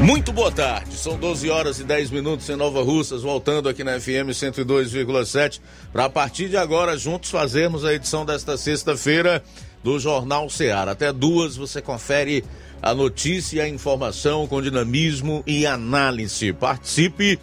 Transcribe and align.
Muito 0.00 0.30
boa 0.30 0.52
tarde, 0.52 0.94
são 0.94 1.16
12 1.16 1.48
horas 1.48 1.80
e 1.80 1.84
10 1.84 2.10
minutos 2.10 2.46
em 2.50 2.54
Nova 2.54 2.82
Russas, 2.82 3.22
voltando 3.22 3.66
aqui 3.66 3.82
na 3.82 3.98
FM 3.98 4.28
102,7, 4.30 5.58
para 5.90 6.04
a 6.04 6.10
partir 6.10 6.50
de 6.50 6.56
agora 6.56 6.98
juntos 6.98 7.30
fazermos 7.30 7.82
a 7.84 7.94
edição 7.94 8.24
desta 8.24 8.56
sexta-feira 8.58 9.42
do 9.82 9.98
Jornal 9.98 10.50
Ceará. 10.50 10.92
Até 10.92 11.10
duas 11.12 11.56
você 11.56 11.80
confere 11.80 12.44
a 12.82 12.94
notícia 12.94 13.56
e 13.56 13.60
a 13.60 13.68
informação 13.68 14.46
com 14.46 14.60
dinamismo 14.60 15.42
e 15.46 15.66
análise. 15.66 16.52
Participe 16.52 17.38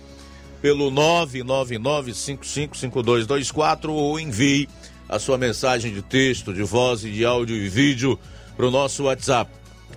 pelo 0.62 0.92
999555224 0.92 3.90
ou 3.90 4.20
envie 4.20 4.70
a 5.10 5.18
sua 5.18 5.40
mensagem 5.40 5.92
de 5.92 6.04
texto, 6.04 6.54
de 6.54 6.62
voz 6.64 7.04
e 7.04 7.10
de 7.10 7.26
áudio 7.26 7.58
e 7.58 7.68
vídeo 7.68 8.20
para 8.56 8.68
o 8.68 8.72
nosso 8.72 9.06
WhatsApp 9.06 9.52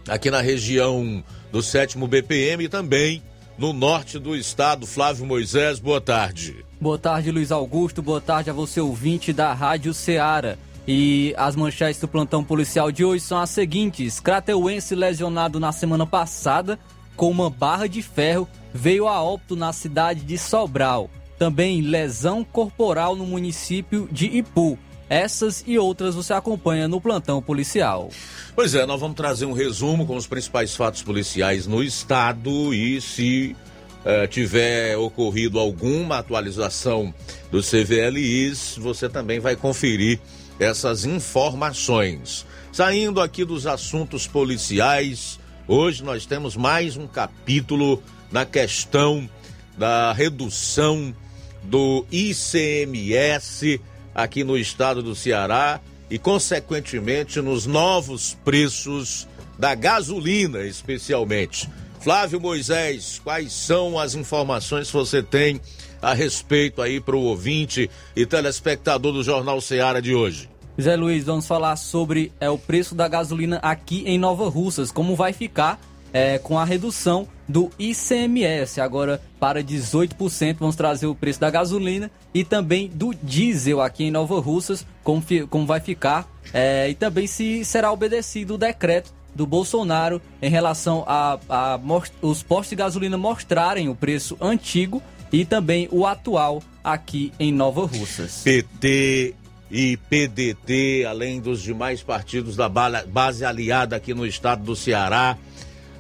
aqui 0.08 0.30
na 0.30 0.42
região 0.42 1.24
do 1.52 1.64
7 1.64 1.98
BPM 1.98 2.66
e 2.66 2.70
também 2.70 3.24
no 3.58 3.74
norte 3.74 4.20
do 4.20 4.36
estado. 4.36 4.86
Flávio 4.86 5.26
Moisés, 5.26 5.80
boa 5.80 6.02
tarde. 6.02 6.66
Boa 6.80 6.98
tarde, 6.98 7.32
Luiz 7.32 7.52
Augusto. 7.52 8.02
Boa 8.02 8.20
tarde 8.20 8.50
a 8.50 8.54
você, 8.54 8.82
ouvinte 8.82 9.32
da 9.32 9.54
Rádio 9.54 9.94
Ceará. 9.94 10.58
E 10.88 11.34
as 11.38 11.56
manchetes 11.56 12.02
do 12.02 12.08
plantão 12.08 12.44
policial 12.44 12.92
de 12.92 13.06
hoje 13.06 13.24
são 13.24 13.40
as 13.40 13.50
seguintes: 13.50 14.20
Crateuense 14.20 14.96
lesionado 14.96 15.60
na 15.60 15.72
semana 15.72 16.06
passada 16.06 16.78
com 17.16 17.30
uma 17.30 17.50
barra 17.50 17.88
de 17.88 18.02
ferro 18.02 18.48
veio 18.74 19.08
a 19.08 19.22
óbito 19.22 19.56
na 19.56 19.72
cidade 19.72 20.22
de 20.22 20.38
Sobral. 20.38 21.10
Também 21.38 21.82
lesão 21.82 22.44
corporal 22.44 23.16
no 23.16 23.26
município 23.26 24.10
de 24.12 24.26
Ipu. 24.26 24.78
Essas 25.14 25.64
e 25.68 25.78
outras 25.78 26.16
você 26.16 26.34
acompanha 26.34 26.88
no 26.88 27.00
plantão 27.00 27.40
policial. 27.40 28.10
Pois 28.56 28.74
é, 28.74 28.84
nós 28.84 29.00
vamos 29.00 29.16
trazer 29.16 29.46
um 29.46 29.54
resumo 29.54 30.08
com 30.08 30.16
os 30.16 30.26
principais 30.26 30.76
fatos 30.76 31.04
policiais 31.04 31.68
no 31.68 31.84
estado 31.84 32.74
e 32.74 33.00
se 33.00 33.56
uh, 34.04 34.28
tiver 34.28 34.98
ocorrido 34.98 35.60
alguma 35.60 36.18
atualização 36.18 37.14
do 37.52 37.62
CVLIs, 37.62 38.76
você 38.80 39.08
também 39.08 39.40
vai 39.40 39.56
conferir 39.56 40.20
essas 40.60 41.06
informações. 41.06 42.44
Saindo 42.72 43.22
aqui 43.22 43.46
dos 43.46 43.68
assuntos 43.68 44.26
policiais, 44.26 45.40
hoje 45.68 46.04
nós 46.04 46.26
temos 46.26 46.58
mais 46.58 46.98
um 46.98 47.06
capítulo 47.06 48.02
na 48.32 48.48
questão 48.48 49.30
da 49.78 50.12
redução 50.12 51.14
do 51.62 52.04
ICMS 52.12 53.80
aqui 54.14 54.44
no 54.44 54.58
estado 54.58 55.02
do 55.02 55.16
Ceará 55.16 55.80
e, 56.10 56.18
consequentemente, 56.18 57.42
nos 57.42 57.66
novos 57.66 58.38
preços 58.44 59.28
da 59.58 59.76
gasolina, 59.76 60.62
especialmente. 60.62 61.70
Flávio 62.00 62.40
Moisés, 62.40 63.22
quais 63.24 63.54
são 63.54 63.98
as 63.98 64.14
informações 64.14 64.88
que 64.88 64.94
você 64.94 65.24
tem 65.24 65.62
a 66.02 66.14
respeito 66.14 66.82
aí 66.82 67.00
para 67.00 67.16
o 67.16 67.22
ouvinte 67.22 67.90
e 68.16 68.26
telespectador 68.26 69.14
do 69.14 69.24
Jornal 69.24 69.62
Ceará 69.62 70.02
de 70.02 70.14
hoje? 70.14 70.50
Zé 70.80 70.96
Luiz, 70.96 71.24
vamos 71.24 71.48
falar 71.48 71.76
sobre 71.76 72.32
é, 72.40 72.50
o 72.50 72.58
preço 72.58 72.94
da 72.94 73.08
gasolina 73.08 73.58
aqui 73.62 74.04
em 74.06 74.18
Nova 74.18 74.50
Russas, 74.50 74.92
como 74.92 75.16
vai 75.16 75.32
ficar 75.32 75.80
é, 76.12 76.38
com 76.38 76.60
a 76.60 76.66
redução 76.66 77.28
do 77.48 77.70
ICMS, 77.78 78.80
agora 78.80 79.22
para 79.40 79.64
18%. 79.64 80.58
Vamos 80.60 80.76
trazer 80.76 81.08
o 81.08 81.16
preço 81.16 81.40
da 81.40 81.50
gasolina 81.50 82.10
e 82.34 82.44
também 82.44 82.90
do 82.90 83.14
diesel 83.14 83.82
aqui 83.82 84.06
em 84.06 84.12
Nova 84.12 84.40
Russas, 84.40 84.86
como, 85.04 85.24
como 85.50 85.66
vai 85.66 85.80
ficar, 85.80 86.28
é, 86.54 86.90
e 86.90 86.96
também 86.96 87.28
se 87.28 87.64
será 87.66 87.92
obedecido 87.92 88.56
o 88.56 88.58
decreto 88.58 89.14
do 89.36 89.48
Bolsonaro 89.48 90.22
em 90.42 90.50
relação 90.50 91.04
a, 91.08 91.40
a, 91.50 91.80
os 92.22 92.44
postos 92.44 92.70
de 92.70 92.76
gasolina 92.76 93.18
mostrarem 93.18 93.90
o 93.90 93.96
preço 93.96 94.38
antigo 94.40 95.02
e 95.32 95.44
também 95.44 95.88
o 95.92 96.06
atual 96.06 96.62
aqui 96.84 97.34
em 97.40 97.52
Nova 97.52 97.86
Russas. 97.86 98.42
PT 98.44 99.34
e 99.72 99.98
PDT, 99.98 101.06
além 101.10 101.42
dos 101.42 101.64
demais 101.64 102.04
partidos 102.04 102.56
da 102.56 102.70
base 102.70 103.44
aliada 103.44 103.96
aqui 103.96 104.14
no 104.14 104.26
estado 104.28 104.64
do 104.64 104.76
Ceará, 104.76 105.36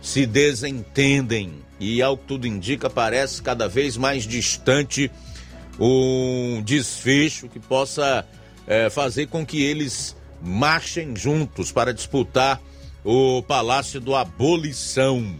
se 0.03 0.25
desentendem 0.25 1.53
e, 1.80 2.02
ao 2.02 2.18
que 2.18 2.25
tudo 2.25 2.46
indica, 2.46 2.90
parece 2.90 3.41
cada 3.41 3.69
vez 3.69 3.96
mais 3.96 4.28
distante 4.28 5.09
um 5.80 6.62
desfecho 6.64 7.47
que 7.47 7.59
possa 7.59 8.28
é, 8.68 8.90
fazer 8.90 9.28
com 9.28 9.46
que 9.46 9.63
eles 9.63 10.16
marchem 10.42 11.16
juntos 11.16 11.72
para 11.72 11.94
disputar 11.94 12.62
o 13.03 13.42
Palácio 13.44 14.02
do 14.02 14.13
Abolição. 14.13 15.36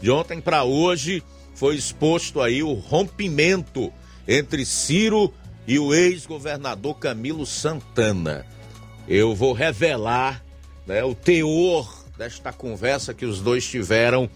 De 0.00 0.10
ontem 0.10 0.40
para 0.40 0.62
hoje 0.62 1.20
foi 1.54 1.74
exposto 1.74 2.40
aí 2.40 2.62
o 2.62 2.72
rompimento 2.72 3.92
entre 4.28 4.64
Ciro 4.64 5.34
e 5.66 5.76
o 5.76 5.92
ex-governador 5.92 6.98
Camilo 6.98 7.44
Santana. 7.44 8.46
Eu 9.08 9.34
vou 9.34 9.52
revelar 9.52 10.42
né, 10.86 11.02
o 11.02 11.14
teor 11.14 12.03
desta 12.16 12.52
conversa 12.52 13.12
que 13.12 13.24
os 13.24 13.40
dois 13.40 13.66
tiveram 13.66 14.28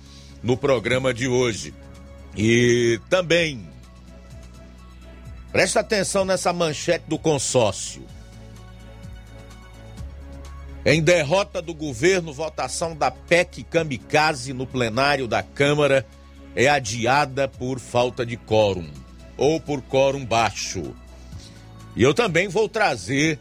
no 0.42 0.56
programa 0.56 1.14
de 1.14 1.28
hoje. 1.28 1.74
E 2.36 3.00
também 3.08 3.68
presta 5.52 5.80
atenção 5.80 6.24
nessa 6.24 6.52
manchete 6.52 7.04
do 7.08 7.18
consórcio. 7.18 8.04
Em 10.84 11.02
derrota 11.02 11.60
do 11.60 11.74
governo, 11.74 12.32
votação 12.32 12.96
da 12.96 13.10
PEC 13.10 13.62
Kamikaze 13.64 14.52
no 14.52 14.66
plenário 14.66 15.26
da 15.28 15.42
Câmara 15.42 16.06
é 16.54 16.68
adiada 16.68 17.46
por 17.46 17.78
falta 17.78 18.24
de 18.24 18.36
quórum 18.36 18.88
ou 19.36 19.60
por 19.60 19.82
quórum 19.82 20.24
baixo. 20.24 20.94
E 21.94 22.02
eu 22.02 22.14
também 22.14 22.48
vou 22.48 22.68
trazer 22.68 23.38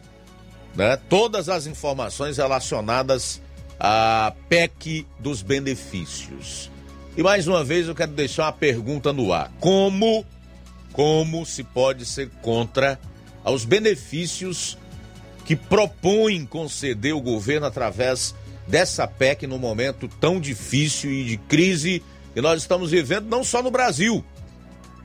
né, 0.76 0.98
todas 1.10 1.48
as 1.48 1.68
informações 1.68 2.38
relacionadas 2.38 3.42
a 3.80 4.34
PEC 4.50 5.06
dos 5.20 5.42
benefícios. 5.42 6.72
E 7.16 7.24
mais 7.24 7.48
uma 7.48 7.64
vez 7.64 7.88
eu 7.88 7.96
quero 7.96 8.12
deixar 8.12 8.46
uma 8.46 8.54
pergunta 8.54 9.12
no 9.12 9.34
ar: 9.34 9.52
como 9.60 10.26
como 10.92 11.46
se 11.46 11.64
pode 11.64 12.06
ser 12.06 12.30
contra 12.42 13.00
aos 13.44 13.66
benefícios 13.66 14.78
que 15.46 15.56
propõem 15.56 16.46
conceder 16.46 17.14
o 17.14 17.22
governo 17.22 17.68
através 17.68 18.34
dessa 18.68 19.08
PEC 19.08 19.48
no 19.48 19.58
momento 19.58 20.08
tão 20.08 20.40
difícil 20.40 21.12
e 21.12 21.24
de 21.24 21.38
crise 21.38 22.04
que 22.34 22.42
nós 22.42 22.62
estamos 22.62 22.92
vivendo 22.92 23.28
não 23.28 23.44
só 23.44 23.64
no 23.64 23.72
Brasil, 23.72 24.24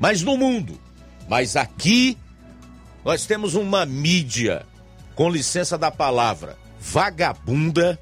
mas 0.01 0.23
no 0.23 0.37
mundo. 0.37 0.81
Mas 1.29 1.57
aqui 1.57 2.19
nós 3.05 3.27
temos 3.27 3.55
uma 3.55 3.87
mídia, 3.87 4.67
com 5.15 5.31
licença 5.31 5.79
da 5.79 5.91
palavra, 5.91 6.57
vagabunda 6.81 7.99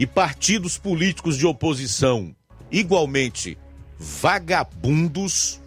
e 0.00 0.06
partidos 0.06 0.78
políticos 0.78 1.36
de 1.36 1.46
oposição 1.46 2.34
igualmente 2.72 3.58
vagabundos 3.98 5.60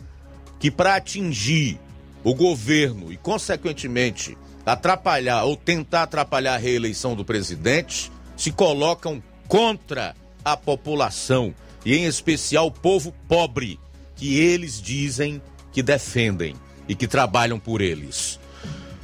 que, 0.59 0.71
para 0.71 0.95
atingir 0.95 1.79
o 2.23 2.33
governo 2.33 3.13
e, 3.13 3.17
consequentemente, 3.17 4.35
atrapalhar 4.65 5.43
ou 5.43 5.55
tentar 5.55 6.03
atrapalhar 6.03 6.55
a 6.55 6.57
reeleição 6.57 7.15
do 7.15 7.23
presidente, 7.23 8.11
se 8.35 8.51
colocam 8.51 9.21
contra 9.47 10.15
a 10.43 10.57
população 10.57 11.53
e, 11.85 11.95
em 11.95 12.05
especial, 12.05 12.67
o 12.67 12.71
povo 12.71 13.13
pobre 13.27 13.79
que 14.15 14.39
eles 14.39 14.81
dizem 14.81 15.39
que 15.71 15.83
defendem 15.83 16.55
e 16.87 16.95
que 16.95 17.07
trabalham 17.07 17.59
por 17.59 17.81
eles. 17.81 18.39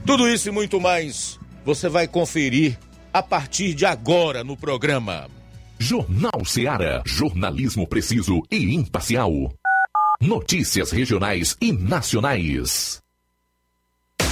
Tudo 0.04 0.28
isso 0.28 0.50
e 0.50 0.52
muito 0.52 0.82
mais 0.82 1.38
você 1.64 1.88
vai 1.88 2.08
conferir 2.08 2.80
a 3.14 3.22
partir 3.24 3.74
de 3.74 3.86
agora 3.86 4.44
no 4.44 4.56
programa. 4.56 5.28
Jornal 5.78 6.44
Seara. 6.46 7.02
Jornalismo 7.06 7.88
preciso 7.88 8.42
e 8.52 8.76
imparcial. 8.76 9.32
Notícias 10.22 10.92
regionais 10.92 11.56
e 11.62 11.72
nacionais. 11.72 12.99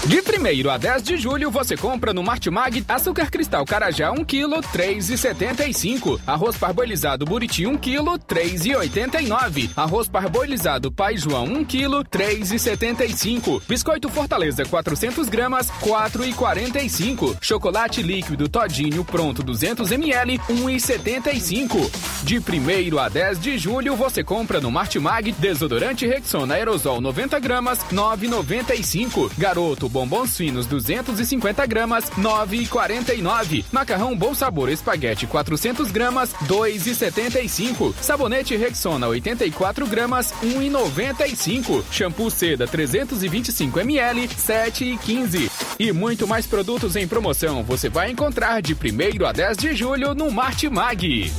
De 0.08 0.22
1 0.22 0.70
a 0.70 0.78
10 0.78 1.04
de 1.04 1.18
julho, 1.18 1.52
você 1.52 1.76
compra 1.76 2.14
no 2.14 2.24
Martimag 2.24 2.82
açúcar 2.88 3.30
cristal 3.30 3.66
Carajá 3.66 4.10
1 4.10 4.24
kg, 4.24 4.62
3,75. 4.74 6.18
Arroz 6.26 6.56
parboilizado 6.56 7.26
Buriti 7.26 7.68
1 7.68 7.78
kg, 7.78 8.18
3,89. 8.26 9.70
Arroz 9.76 10.08
parboilizado 10.08 10.94
Pai 10.94 11.18
João 11.18 11.44
1 11.44 11.66
kg, 11.66 12.06
3,75. 12.10 13.62
Biscoito 13.68 14.08
Fortaleza 14.08 14.64
400 14.64 15.28
gramas, 15.28 15.70
4,45. 15.82 17.36
Chocolate 17.42 18.02
líquido 18.02 18.48
Todinho 18.48 19.04
pronto 19.04 19.44
200 19.44 19.92
ml, 19.92 20.40
1,75. 20.40 22.24
De 22.24 22.38
1 22.38 22.98
a 22.98 23.10
10 23.10 23.40
de 23.42 23.58
julho, 23.58 23.94
você 23.94 24.24
compra 24.24 24.62
no 24.62 24.72
Martimag 24.72 25.34
desodorante 25.34 26.08
Rexona 26.08 26.54
aerosol 26.54 27.02
90 27.02 27.40
gramas, 27.40 27.80
9,95. 27.92 29.32
Garoto 29.38 29.77
bombons 29.88 30.36
finos 30.36 30.66
250 30.66 31.66
gramas, 31.68 32.10
9,49. 32.18 33.66
Macarrão 33.72 34.18
Bom 34.18 34.34
Sabor 34.34 34.70
Espaguete 34.70 35.28
400 35.28 35.92
gramas, 35.92 36.34
2,75. 36.48 37.94
Sabonete 38.02 38.56
Rexona 38.56 39.08
84 39.08 39.86
gramas, 39.86 40.34
1,95. 40.44 41.84
Shampoo 41.92 42.32
Seda 42.32 42.66
325 42.66 43.80
ml, 43.80 44.28
7,15. 44.30 45.52
E 45.80 45.92
muito 45.92 46.28
mais 46.28 46.48
produtos 46.48 46.96
em 46.96 47.08
promoção 47.08 47.64
você 47.64 47.90
vai 47.90 48.10
encontrar 48.10 48.62
de 48.62 48.74
1 48.74 49.26
a 49.28 49.32
10 49.32 49.58
de 49.58 49.76
julho 49.76 50.16
no 50.16 50.32
Martimag. 50.32 51.32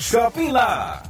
Shopping 0.00 0.50
Lá. 0.50 1.02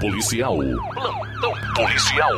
Policial. 0.00 0.56
Plantão 0.56 1.52
policial. 1.74 2.32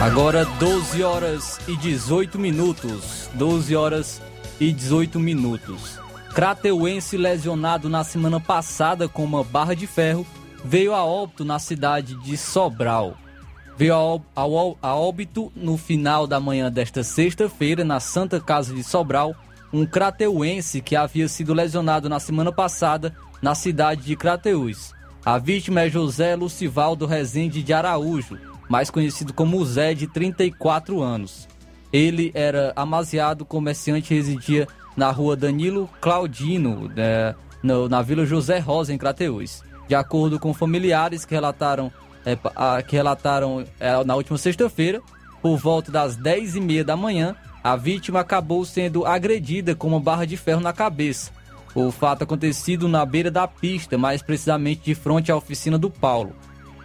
Agora 0.00 0.46
12 0.58 1.02
horas 1.04 1.60
e 1.68 1.76
18 1.76 2.38
minutos. 2.38 3.28
12 3.34 3.76
horas 3.76 4.22
e 4.58 4.72
18 4.72 5.20
minutos. 5.20 6.00
Crateuense 6.34 7.18
lesionado 7.18 7.90
na 7.90 8.02
semana 8.02 8.40
passada 8.40 9.06
com 9.06 9.22
uma 9.22 9.44
barra 9.44 9.74
de 9.74 9.86
ferro 9.86 10.26
veio 10.64 10.94
a 10.94 11.04
óbito 11.04 11.44
na 11.44 11.58
cidade 11.58 12.14
de 12.14 12.38
Sobral. 12.38 13.18
Veio 13.76 13.94
a, 13.94 14.94
óbito 14.94 15.52
no 15.54 15.76
final 15.76 16.26
da 16.26 16.40
manhã 16.40 16.72
desta 16.72 17.02
sexta-feira 17.02 17.84
na 17.84 18.00
Santa 18.00 18.40
Casa 18.40 18.74
de 18.74 18.82
Sobral 18.82 19.36
um 19.72 19.86
crateuense 19.86 20.80
que 20.80 20.96
havia 20.96 21.28
sido 21.28 21.54
lesionado 21.54 22.08
na 22.08 22.18
semana 22.18 22.52
passada 22.52 23.14
na 23.40 23.54
cidade 23.54 24.02
de 24.02 24.16
Crateús. 24.16 24.92
A 25.24 25.38
vítima 25.38 25.82
é 25.82 25.90
José 25.90 26.34
Lucivaldo 26.34 27.06
Rezende 27.06 27.62
de 27.62 27.72
Araújo, 27.72 28.38
mais 28.68 28.90
conhecido 28.90 29.32
como 29.32 29.64
Zé, 29.64 29.94
de 29.94 30.06
34 30.06 31.02
anos. 31.02 31.48
Ele 31.92 32.30
era 32.34 32.72
amaziado, 32.76 33.44
comerciante 33.44 34.14
residia 34.14 34.66
na 34.96 35.10
rua 35.10 35.36
Danilo 35.36 35.90
Claudino, 36.00 36.88
né, 36.88 37.34
no, 37.62 37.88
na 37.88 38.00
Vila 38.00 38.24
José 38.24 38.58
Rosa, 38.58 38.92
em 38.92 38.98
Crateús. 38.98 39.62
De 39.88 39.94
acordo 39.94 40.38
com 40.38 40.54
familiares 40.54 41.24
que 41.24 41.34
relataram, 41.34 41.92
é, 42.24 42.38
a, 42.54 42.80
que 42.80 42.96
relataram 42.96 43.64
é, 43.78 44.04
na 44.04 44.14
última 44.14 44.38
sexta-feira, 44.38 45.02
por 45.42 45.56
volta 45.56 45.90
das 45.90 46.16
10h30 46.16 46.84
da 46.84 46.96
manhã, 46.96 47.34
a 47.62 47.76
vítima 47.76 48.20
acabou 48.20 48.64
sendo 48.64 49.04
agredida 49.04 49.74
com 49.74 49.88
uma 49.88 50.00
barra 50.00 50.24
de 50.24 50.36
ferro 50.36 50.60
na 50.60 50.72
cabeça. 50.72 51.30
O 51.74 51.90
fato 51.90 52.24
acontecido 52.24 52.88
na 52.88 53.04
beira 53.04 53.30
da 53.30 53.46
pista, 53.46 53.96
mais 53.96 54.22
precisamente 54.22 54.82
de 54.84 54.94
frente 54.94 55.30
à 55.30 55.36
oficina 55.36 55.78
do 55.78 55.90
Paulo. 55.90 56.34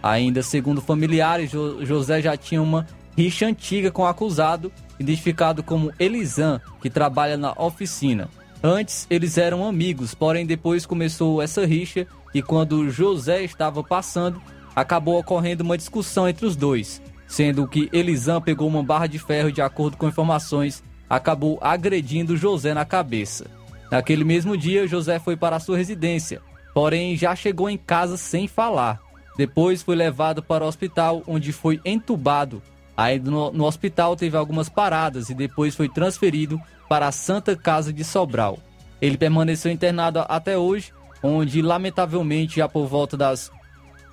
Ainda 0.02 0.42
segundo 0.42 0.80
familiares, 0.80 1.50
jo 1.50 1.84
José 1.84 2.22
já 2.22 2.36
tinha 2.36 2.62
uma 2.62 2.86
rixa 3.16 3.46
antiga 3.46 3.90
com 3.90 4.02
o 4.02 4.06
acusado, 4.06 4.70
identificado 4.98 5.62
como 5.62 5.92
Elisan, 5.98 6.60
que 6.80 6.90
trabalha 6.90 7.36
na 7.36 7.52
oficina. 7.52 8.28
Antes 8.62 9.06
eles 9.10 9.38
eram 9.38 9.66
amigos, 9.66 10.14
porém 10.14 10.46
depois 10.46 10.86
começou 10.86 11.42
essa 11.42 11.66
rixa 11.66 12.06
e 12.34 12.42
quando 12.42 12.90
José 12.90 13.42
estava 13.42 13.82
passando, 13.82 14.40
acabou 14.74 15.18
ocorrendo 15.18 15.64
uma 15.64 15.76
discussão 15.76 16.28
entre 16.28 16.46
os 16.46 16.54
dois, 16.54 17.00
sendo 17.26 17.66
que 17.66 17.88
Elisan 17.92 18.40
pegou 18.40 18.68
uma 18.68 18.82
barra 18.82 19.06
de 19.06 19.18
ferro 19.18 19.48
e, 19.48 19.52
de 19.52 19.62
acordo 19.62 19.96
com 19.96 20.08
informações, 20.08 20.82
acabou 21.08 21.58
agredindo 21.60 22.36
José 22.36 22.74
na 22.74 22.84
cabeça. 22.84 23.46
Naquele 23.90 24.24
mesmo 24.24 24.56
dia, 24.56 24.86
José 24.86 25.18
foi 25.18 25.36
para 25.36 25.60
sua 25.60 25.76
residência, 25.76 26.40
porém 26.74 27.16
já 27.16 27.34
chegou 27.34 27.70
em 27.70 27.76
casa 27.76 28.16
sem 28.16 28.48
falar. 28.48 29.00
Depois 29.36 29.82
foi 29.82 29.94
levado 29.94 30.42
para 30.42 30.64
o 30.64 30.68
hospital, 30.68 31.22
onde 31.26 31.52
foi 31.52 31.80
entubado. 31.84 32.62
Aí 32.96 33.18
no, 33.20 33.52
no 33.52 33.64
hospital 33.64 34.16
teve 34.16 34.36
algumas 34.36 34.68
paradas 34.68 35.28
e 35.28 35.34
depois 35.34 35.74
foi 35.74 35.88
transferido 35.88 36.60
para 36.88 37.06
a 37.06 37.12
Santa 37.12 37.54
Casa 37.54 37.92
de 37.92 38.02
Sobral. 38.02 38.58
Ele 39.00 39.18
permaneceu 39.18 39.70
internado 39.70 40.24
até 40.26 40.56
hoje, 40.56 40.92
onde 41.22 41.60
lamentavelmente 41.60 42.56
já 42.56 42.68
por 42.68 42.86
volta 42.86 43.16
das 43.16 43.50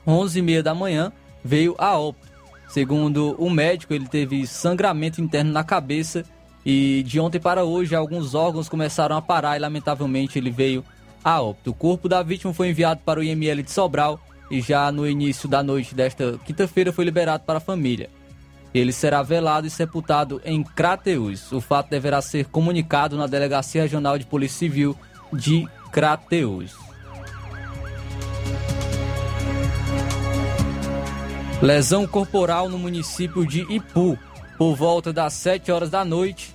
11h30 0.05 0.61
da 0.61 0.75
manhã 0.75 1.11
veio 1.43 1.75
a 1.77 1.97
óbito. 1.97 2.32
Segundo 2.73 3.35
o 3.37 3.51
médico, 3.51 3.93
ele 3.93 4.07
teve 4.07 4.47
sangramento 4.47 5.21
interno 5.21 5.51
na 5.51 5.63
cabeça 5.63 6.23
e 6.65 7.03
de 7.05 7.19
ontem 7.19 7.39
para 7.39 7.63
hoje 7.63 7.93
alguns 7.93 8.33
órgãos 8.33 8.67
começaram 8.67 9.15
a 9.15 9.21
parar 9.21 9.55
e 9.55 9.59
lamentavelmente 9.59 10.39
ele 10.39 10.49
veio 10.49 10.83
a 11.23 11.39
óbito. 11.39 11.69
O 11.69 11.73
corpo 11.75 12.09
da 12.09 12.23
vítima 12.23 12.51
foi 12.51 12.71
enviado 12.71 13.01
para 13.05 13.19
o 13.19 13.23
IML 13.23 13.61
de 13.61 13.69
Sobral 13.69 14.19
e 14.49 14.59
já 14.59 14.91
no 14.91 15.07
início 15.07 15.47
da 15.47 15.61
noite 15.61 15.93
desta 15.93 16.39
quinta-feira 16.43 16.91
foi 16.91 17.05
liberado 17.05 17.43
para 17.43 17.57
a 17.57 17.61
família. 17.61 18.09
Ele 18.73 18.91
será 18.91 19.21
velado 19.21 19.67
e 19.67 19.69
sepultado 19.69 20.41
em 20.43 20.63
Crateús. 20.63 21.51
O 21.51 21.61
fato 21.61 21.91
deverá 21.91 22.23
ser 22.23 22.47
comunicado 22.47 23.15
na 23.15 23.27
Delegacia 23.27 23.83
Regional 23.83 24.17
de 24.17 24.25
Polícia 24.25 24.57
Civil 24.57 24.97
de 25.31 25.67
Crateús. 25.91 26.73
Lesão 31.63 32.05
corporal 32.05 32.67
no 32.67 32.77
município 32.77 33.47
de 33.47 33.61
Ipu. 33.73 34.19
Por 34.57 34.75
volta 34.75 35.13
das 35.13 35.31
7 35.31 35.71
horas 35.71 35.89
da 35.89 36.03
noite 36.03 36.53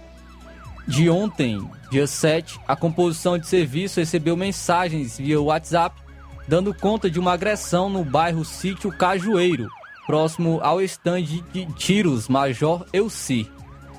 de 0.87 1.09
ontem, 1.09 1.67
dia 1.91 2.07
7, 2.07 2.61
a 2.69 2.77
composição 2.77 3.39
de 3.39 3.47
serviço 3.47 4.01
recebeu 4.01 4.37
mensagens 4.37 5.17
via 5.17 5.41
WhatsApp 5.41 5.99
dando 6.47 6.75
conta 6.75 7.11
de 7.11 7.19
uma 7.19 7.33
agressão 7.33 7.89
no 7.89 8.05
bairro 8.05 8.45
Sítio 8.45 8.93
Cajueiro, 8.93 9.71
próximo 10.07 10.61
ao 10.63 10.79
estande 10.79 11.41
de 11.55 11.65
tiros 11.73 12.29
Major 12.29 12.85
Elci. 12.93 13.51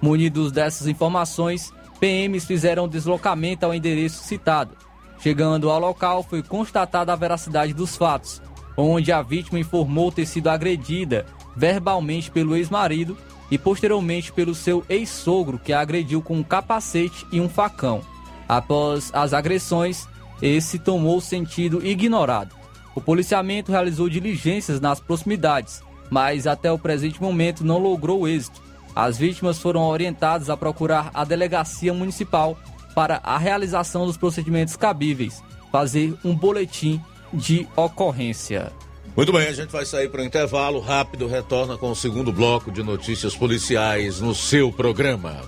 Munidos 0.03 0.51
dessas 0.51 0.85
informações, 0.85 1.73
PMs 1.99 2.45
fizeram 2.45 2.87
deslocamento 2.87 3.65
ao 3.65 3.73
endereço 3.73 4.23
citado. 4.23 4.77
Chegando 5.19 5.71
ao 5.71 5.79
local, 5.79 6.21
foi 6.21 6.43
constatada 6.43 7.11
a 7.11 7.15
veracidade 7.15 7.73
dos 7.73 7.97
fatos, 7.97 8.41
onde 8.79 9.11
a 9.11 9.21
vítima 9.21 9.59
informou 9.59 10.11
ter 10.11 10.25
sido 10.25 10.47
agredida 10.47 11.25
verbalmente 11.55 12.31
pelo 12.31 12.55
ex-marido 12.55 13.17
e 13.51 13.57
posteriormente 13.57 14.31
pelo 14.31 14.55
seu 14.55 14.85
ex-sogro, 14.87 15.59
que 15.59 15.73
a 15.73 15.81
agrediu 15.81 16.21
com 16.21 16.37
um 16.37 16.43
capacete 16.43 17.25
e 17.31 17.41
um 17.41 17.49
facão. 17.49 18.01
Após 18.47 19.11
as 19.13 19.33
agressões, 19.33 20.07
esse 20.41 20.79
tomou 20.79 21.19
sentido 21.19 21.85
ignorado. 21.85 22.55
O 22.95 23.01
policiamento 23.01 23.71
realizou 23.71 24.07
diligências 24.07 24.79
nas 24.79 24.99
proximidades, 24.99 25.81
mas 26.09 26.47
até 26.47 26.71
o 26.71 26.79
presente 26.79 27.21
momento 27.21 27.65
não 27.65 27.77
logrou 27.77 28.27
êxito. 28.27 28.61
As 28.95 29.17
vítimas 29.17 29.59
foram 29.59 29.81
orientadas 29.81 30.49
a 30.49 30.57
procurar 30.57 31.11
a 31.13 31.23
delegacia 31.23 31.93
municipal 31.93 32.57
para 32.95 33.19
a 33.23 33.37
realização 33.37 34.05
dos 34.05 34.17
procedimentos 34.17 34.75
cabíveis, 34.75 35.43
fazer 35.71 36.17
um 36.23 36.35
boletim 36.35 37.01
de 37.33 37.67
ocorrência. 37.75 38.71
Muito 39.15 39.33
bem, 39.33 39.47
a 39.47 39.53
gente 39.53 39.69
vai 39.69 39.85
sair 39.85 40.09
para 40.09 40.21
o 40.21 40.25
intervalo 40.25 40.79
rápido, 40.79 41.27
retorna 41.27 41.77
com 41.77 41.91
o 41.91 41.95
segundo 41.95 42.31
bloco 42.31 42.71
de 42.71 42.81
notícias 42.81 43.35
policiais 43.35 44.21
no 44.21 44.33
seu 44.33 44.71
programa. 44.71 45.41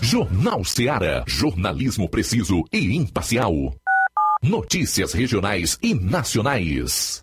Jornal 0.00 0.64
Seara, 0.64 1.24
jornalismo 1.26 2.08
preciso 2.08 2.64
e 2.72 2.96
imparcial. 2.96 3.52
Notícias 4.42 5.12
regionais 5.12 5.76
e 5.82 5.92
nacionais. 5.92 7.22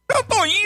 Eu 0.09 0.23
tô 0.23 0.47
indo, 0.47 0.66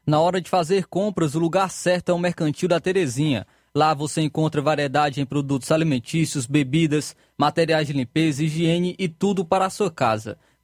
Na 0.06 0.20
hora 0.20 0.40
de 0.40 0.48
fazer 0.48 0.86
compras, 0.86 1.34
o 1.34 1.38
lugar 1.38 1.70
certo 1.70 2.10
é 2.10 2.14
o 2.14 2.18
Mercantil 2.18 2.68
da 2.68 2.80
Terezinha. 2.80 3.46
Lá 3.74 3.92
você 3.92 4.22
encontra 4.22 4.62
variedade 4.62 5.20
em 5.20 5.26
produtos 5.26 5.70
alimentícios, 5.70 6.46
bebidas, 6.46 7.14
materiais 7.36 7.86
de 7.86 7.92
limpeza, 7.92 8.42
higiene 8.42 8.96
e 8.98 9.06
tudo 9.06 9.44
para 9.44 9.66
a 9.66 9.70
sua 9.70 9.90
casa. 9.90 10.38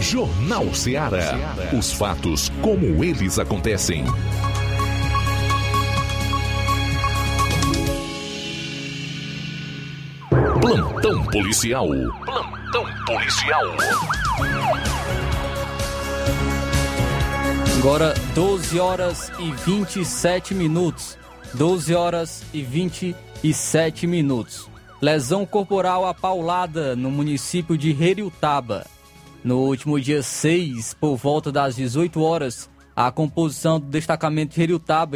Jornal 0.00 0.74
Ceará. 0.74 1.56
Os 1.76 1.92
fatos 1.92 2.50
como 2.60 3.02
eles 3.02 3.38
acontecem. 3.38 4.04
Plantão 10.60 11.24
policial. 11.26 11.88
Plantão 12.24 12.86
policial. 13.06 13.64
Agora 17.78 18.14
12 18.34 18.78
horas 18.78 19.32
e 19.38 19.52
27 19.52 20.54
minutos. 20.54 21.18
12 21.54 21.94
horas 21.94 22.42
e 22.52 22.62
27 22.62 24.06
minutos. 24.06 24.68
Lesão 25.00 25.44
corporal 25.44 26.06
apaulada 26.06 26.96
no 26.96 27.10
município 27.10 27.76
de 27.76 27.90
Heriutaba. 27.90 28.86
No 29.44 29.58
último 29.58 30.00
dia 30.00 30.22
6, 30.22 30.94
por 30.94 31.16
volta 31.16 31.52
das 31.52 31.76
18 31.76 32.18
horas, 32.22 32.70
a 32.96 33.10
composição 33.12 33.78
do 33.78 33.84
destacamento 33.84 34.58
de 34.58 34.58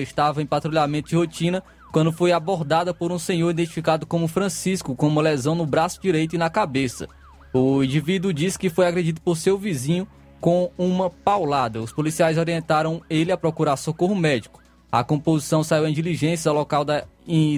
estava 0.03 0.43
em 0.43 0.47
patrulhamento 0.47 1.09
de 1.09 1.17
rotina 1.17 1.63
quando 1.91 2.13
foi 2.13 2.31
abordada 2.31 2.93
por 2.93 3.11
um 3.11 3.19
senhor 3.19 3.49
identificado 3.49 4.07
como 4.07 4.29
Francisco, 4.29 4.95
com 4.95 5.09
uma 5.09 5.23
lesão 5.23 5.55
no 5.55 5.65
braço 5.65 5.99
direito 6.03 6.35
e 6.35 6.39
na 6.39 6.51
cabeça. 6.51 7.09
O 7.55 7.83
indivíduo 7.83 8.31
disse 8.31 8.59
que 8.59 8.69
foi 8.69 8.87
agredido 8.87 9.19
por 9.23 9.35
seu 9.35 9.57
vizinho 9.57 10.07
com 10.43 10.71
uma 10.77 11.09
paulada. 11.09 11.81
Os 11.81 11.91
policiais 11.91 12.37
orientaram 12.37 13.01
ele 13.09 13.33
a 13.33 13.37
procurar 13.39 13.79
socorro 13.79 14.15
médico. 14.15 14.61
A 14.93 15.03
composição 15.03 15.65
saiu 15.65 15.89
em 15.89 15.93
diligência 15.95 16.51
ao 16.51 16.55
local 16.55 16.85
da, 16.85 17.05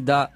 da, 0.01 0.31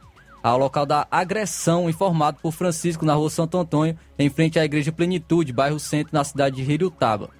ao 0.45 0.59
local 0.59 0.85
da 0.85 1.07
agressão, 1.11 1.89
informado 1.89 2.37
por 2.43 2.53
Francisco 2.53 3.07
na 3.07 3.15
rua 3.15 3.31
Santo 3.31 3.57
Antônio, 3.57 3.97
em 4.19 4.29
frente 4.29 4.59
à 4.59 4.65
Igreja 4.65 4.93
Plenitude, 4.93 5.55
bairro 5.55 5.81
Centro, 5.81 6.13
na 6.13 6.23
cidade 6.23 6.63
de 6.63 6.71
Heriutaba, 6.71 7.31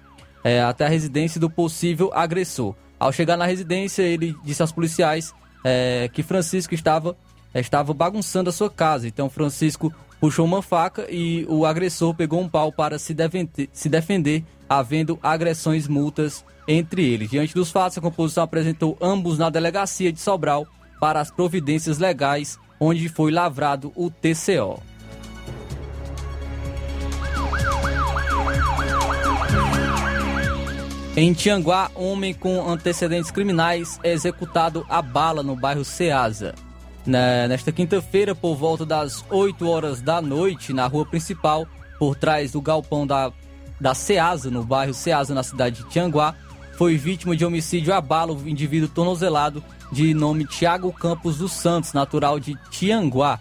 é, 0.43 0.63
até 0.63 0.87
a 0.87 0.89
residência 0.89 1.39
do 1.39 1.47
possível 1.47 2.09
agressor. 2.15 2.73
Ao 2.99 3.11
chegar 3.11 3.37
na 3.37 3.45
residência, 3.45 4.01
ele 4.01 4.35
disse 4.43 4.63
aos 4.63 4.71
policiais 4.71 5.35
é, 5.63 6.09
que 6.11 6.23
Francisco 6.23 6.73
estava, 6.73 7.15
estava 7.53 7.93
bagunçando 7.93 8.49
a 8.49 8.53
sua 8.53 8.71
casa. 8.71 9.07
Então, 9.07 9.29
Francisco 9.29 9.93
puxou 10.19 10.43
uma 10.43 10.63
faca 10.63 11.05
e 11.07 11.45
o 11.47 11.63
agressor 11.63 12.11
pegou 12.15 12.41
um 12.41 12.49
pau 12.49 12.71
para 12.71 12.97
se 12.97 13.15
se 13.71 13.87
defender 13.87 14.43
havendo 14.67 15.19
agressões 15.21 15.87
multas 15.87 16.43
entre 16.67 17.05
eles. 17.07 17.29
Diante 17.29 17.53
dos 17.53 17.69
fatos, 17.69 17.99
a 17.99 18.01
composição 18.01 18.43
apresentou 18.43 18.97
ambos 18.99 19.37
na 19.37 19.51
delegacia 19.51 20.11
de 20.11 20.19
Sobral 20.19 20.65
para 20.99 21.19
as 21.19 21.29
providências 21.29 21.99
legais, 21.99 22.57
onde 22.79 23.07
foi 23.09 23.31
lavrado 23.31 23.91
o 23.95 24.09
TCO. 24.09 24.81
Em 31.17 31.31
Tianguá, 31.31 31.89
homem 31.95 32.33
com 32.33 32.69
antecedentes 32.69 33.31
criminais 33.31 33.99
é 34.03 34.11
executado 34.11 34.85
a 34.89 35.01
bala 35.01 35.41
no 35.41 35.55
bairro 35.55 35.85
Ceasa. 35.85 36.53
Na- 37.05 37.47
Nesta 37.47 37.71
quinta-feira, 37.71 38.35
por 38.35 38.55
volta 38.55 38.85
das 38.85 39.23
8 39.29 39.67
horas 39.69 40.01
da 40.01 40.21
noite, 40.21 40.73
na 40.73 40.87
rua 40.87 41.05
principal, 41.05 41.65
por 41.97 42.15
trás 42.15 42.51
do 42.51 42.61
galpão 42.61 43.07
da, 43.07 43.31
da 43.79 43.93
Ceasa, 43.93 44.51
no 44.51 44.63
bairro 44.65 44.93
Ceasa, 44.93 45.33
na 45.33 45.41
cidade 45.43 45.83
de 45.83 45.89
Tianguá, 45.89 46.35
foi 46.77 46.97
vítima 46.97 47.33
de 47.35 47.45
homicídio 47.45 47.93
a 47.93 48.01
bala 48.01 48.33
o 48.33 48.49
indivíduo 48.49 48.89
tornozelado 48.89 49.63
de 49.91 50.13
nome 50.13 50.45
Tiago 50.45 50.91
Campos 50.91 51.37
dos 51.37 51.51
Santos, 51.53 51.93
natural 51.93 52.39
de 52.39 52.55
Tianguá, 52.69 53.39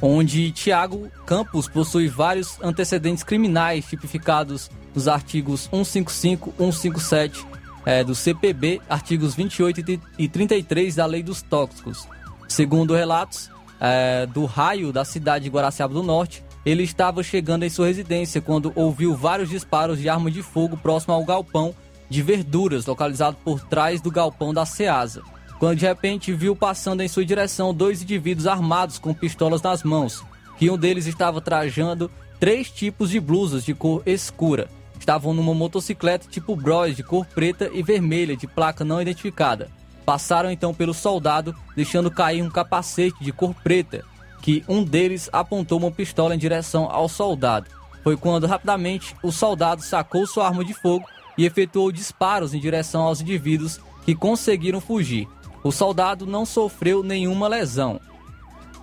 onde 0.00 0.50
Tiago 0.50 1.08
Campos 1.26 1.68
possui 1.68 2.08
vários 2.08 2.58
antecedentes 2.62 3.22
criminais 3.22 3.84
tipificados 3.86 4.70
nos 4.94 5.06
artigos 5.08 5.68
155, 5.72 6.52
157 6.58 7.46
eh, 7.86 8.04
do 8.04 8.14
CPB, 8.14 8.80
artigos 8.88 9.34
28 9.34 9.80
e 9.80 9.82
tri- 9.82 10.00
e 10.18 10.28
33 10.28 10.94
da 10.96 11.06
Lei 11.06 11.22
dos 11.22 11.40
Tóxicos. 11.42 12.06
Segundo 12.48 12.94
relatos 12.94 13.50
eh, 13.80 14.26
do 14.26 14.44
raio 14.44 14.92
da 14.92 15.04
cidade 15.04 15.44
de 15.44 15.50
Guaraciaba 15.50 15.94
do 15.94 16.02
Norte, 16.02 16.44
ele 16.66 16.82
estava 16.82 17.22
chegando 17.22 17.64
em 17.64 17.70
sua 17.70 17.86
residência 17.86 18.40
quando 18.40 18.72
ouviu 18.76 19.16
vários 19.16 19.48
disparos 19.48 19.98
de 19.98 20.08
arma 20.08 20.30
de 20.30 20.42
fogo 20.42 20.76
próximo 20.76 21.14
ao 21.14 21.24
galpão 21.24 21.74
de 22.12 22.22
verduras, 22.22 22.84
localizado 22.84 23.38
por 23.42 23.60
trás 23.60 24.00
do 24.00 24.10
galpão 24.10 24.52
da 24.52 24.66
Ceasa. 24.66 25.22
Quando 25.58 25.78
de 25.78 25.86
repente 25.86 26.32
viu 26.32 26.54
passando 26.54 27.00
em 27.00 27.08
sua 27.08 27.24
direção 27.24 27.72
dois 27.72 28.02
indivíduos 28.02 28.46
armados 28.46 28.98
com 28.98 29.14
pistolas 29.14 29.62
nas 29.62 29.82
mãos, 29.82 30.22
que 30.58 30.70
um 30.70 30.76
deles 30.76 31.06
estava 31.06 31.40
trajando 31.40 32.10
três 32.38 32.70
tipos 32.70 33.10
de 33.10 33.18
blusas 33.18 33.64
de 33.64 33.72
cor 33.72 34.02
escura. 34.04 34.68
Estavam 34.98 35.32
numa 35.32 35.54
motocicleta 35.54 36.28
tipo 36.28 36.54
Bros 36.54 36.94
de 36.94 37.02
cor 37.02 37.24
preta 37.24 37.70
e 37.72 37.82
vermelha 37.82 38.36
de 38.36 38.46
placa 38.46 38.84
não 38.84 39.00
identificada. 39.00 39.70
Passaram 40.04 40.50
então 40.50 40.74
pelo 40.74 40.92
soldado, 40.92 41.54
deixando 41.74 42.10
cair 42.10 42.42
um 42.42 42.50
capacete 42.50 43.24
de 43.24 43.32
cor 43.32 43.54
preta, 43.54 44.04
que 44.42 44.62
um 44.68 44.84
deles 44.84 45.30
apontou 45.32 45.78
uma 45.78 45.90
pistola 45.90 46.34
em 46.34 46.38
direção 46.38 46.90
ao 46.90 47.08
soldado. 47.08 47.70
Foi 48.04 48.16
quando 48.16 48.46
rapidamente 48.46 49.16
o 49.22 49.32
soldado 49.32 49.80
sacou 49.80 50.26
sua 50.26 50.46
arma 50.46 50.64
de 50.64 50.74
fogo 50.74 51.06
e 51.42 51.44
efetuou 51.44 51.90
disparos 51.90 52.54
em 52.54 52.60
direção 52.60 53.02
aos 53.02 53.20
indivíduos 53.20 53.80
que 54.04 54.14
conseguiram 54.14 54.80
fugir. 54.80 55.26
O 55.64 55.72
soldado 55.72 56.24
não 56.24 56.46
sofreu 56.46 57.02
nenhuma 57.02 57.48
lesão. 57.48 58.00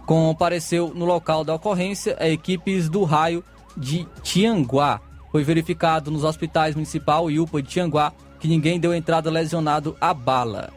Compareceu 0.06 0.92
no 0.94 1.06
local 1.06 1.46
da 1.46 1.56
ocorrência 1.56 2.18
a 2.20 2.28
equipes 2.28 2.90
do 2.90 3.06
raio 3.06 3.42
de 3.78 4.06
Tianguá. 4.22 5.00
Foi 5.32 5.42
verificado 5.42 6.12
nos 6.12 6.26
hospitais 6.26 6.76
municipal 6.76 7.32
e 7.32 7.40
UPA 7.40 7.62
de 7.62 7.70
Tianguá 7.70 8.12
que 8.42 8.48
ninguém 8.50 8.78
deu 8.78 8.94
entrada 8.94 9.32
lesionado 9.32 9.96
à 10.02 10.14
bala. 10.14 10.70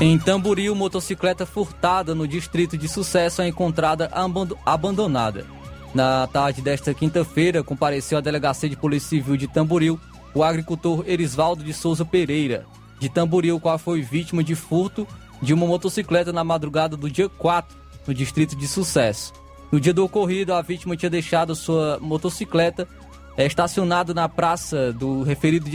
Em 0.00 0.18
Tamboril, 0.18 0.74
motocicleta 0.74 1.46
furtada 1.46 2.14
no 2.14 2.26
distrito 2.26 2.76
de 2.76 2.88
Sucesso 2.88 3.40
é 3.40 3.48
encontrada 3.48 4.08
abando- 4.12 4.58
abandonada. 4.66 5.46
Na 5.94 6.26
tarde 6.26 6.60
desta 6.60 6.92
quinta-feira, 6.92 7.62
compareceu 7.62 8.18
à 8.18 8.20
Delegacia 8.20 8.68
de 8.68 8.76
Polícia 8.76 9.10
Civil 9.10 9.36
de 9.36 9.46
Tamboril 9.46 10.00
o 10.34 10.42
agricultor 10.42 11.04
Erisvaldo 11.06 11.62
de 11.62 11.72
Souza 11.74 12.04
Pereira, 12.04 12.64
de 12.98 13.08
Tamboril, 13.08 13.60
qual 13.60 13.78
foi 13.78 14.00
vítima 14.00 14.42
de 14.42 14.54
furto 14.54 15.06
de 15.42 15.52
uma 15.52 15.66
motocicleta 15.66 16.32
na 16.32 16.42
madrugada 16.42 16.96
do 16.96 17.10
dia 17.10 17.28
4, 17.28 17.76
no 18.06 18.14
distrito 18.14 18.56
de 18.56 18.66
Sucesso. 18.66 19.32
No 19.70 19.78
dia 19.78 19.92
do 19.92 20.04
ocorrido, 20.04 20.54
a 20.54 20.62
vítima 20.62 20.96
tinha 20.96 21.10
deixado 21.10 21.54
sua 21.54 21.98
motocicleta 22.00 22.88
eh, 23.36 23.44
estacionada 23.46 24.14
na 24.14 24.28
praça 24.28 24.92
do 24.92 25.22
referido 25.22 25.68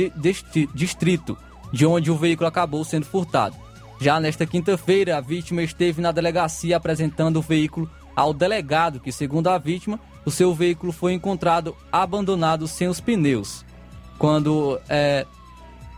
distrito, 0.74 1.38
de 1.72 1.86
onde 1.86 2.10
o 2.10 2.16
veículo 2.18 2.48
acabou 2.48 2.84
sendo 2.84 3.06
furtado. 3.06 3.56
Já 4.00 4.20
nesta 4.20 4.46
quinta-feira, 4.46 5.18
a 5.18 5.22
vítima 5.22 5.64
esteve 5.64 6.02
na 6.02 6.12
delegacia 6.12 6.78
apresentando 6.78 7.38
o 7.38 7.42
veículo 7.42 7.90
ao 8.16 8.34
delegado, 8.34 9.00
que, 9.00 9.12
segundo 9.12 9.48
a 9.48 9.58
vítima, 9.58 10.00
o 10.26 10.32
seu 10.32 10.54
veículo 10.54 10.92
foi 10.92 11.14
encontrado 11.14 11.76
abandonado 11.92 12.68
sem 12.68 12.88
os 12.88 13.00
pneus. 13.00 13.66
Quando 14.18 14.80
é, 14.90 15.26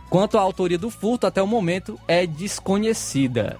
quanto 0.08 0.38
à 0.38 0.40
autoria 0.40 0.78
do 0.78 0.90
furto, 0.90 1.26
até 1.26 1.42
o 1.42 1.46
momento 1.46 1.98
é 2.06 2.26
desconhecida. 2.26 3.58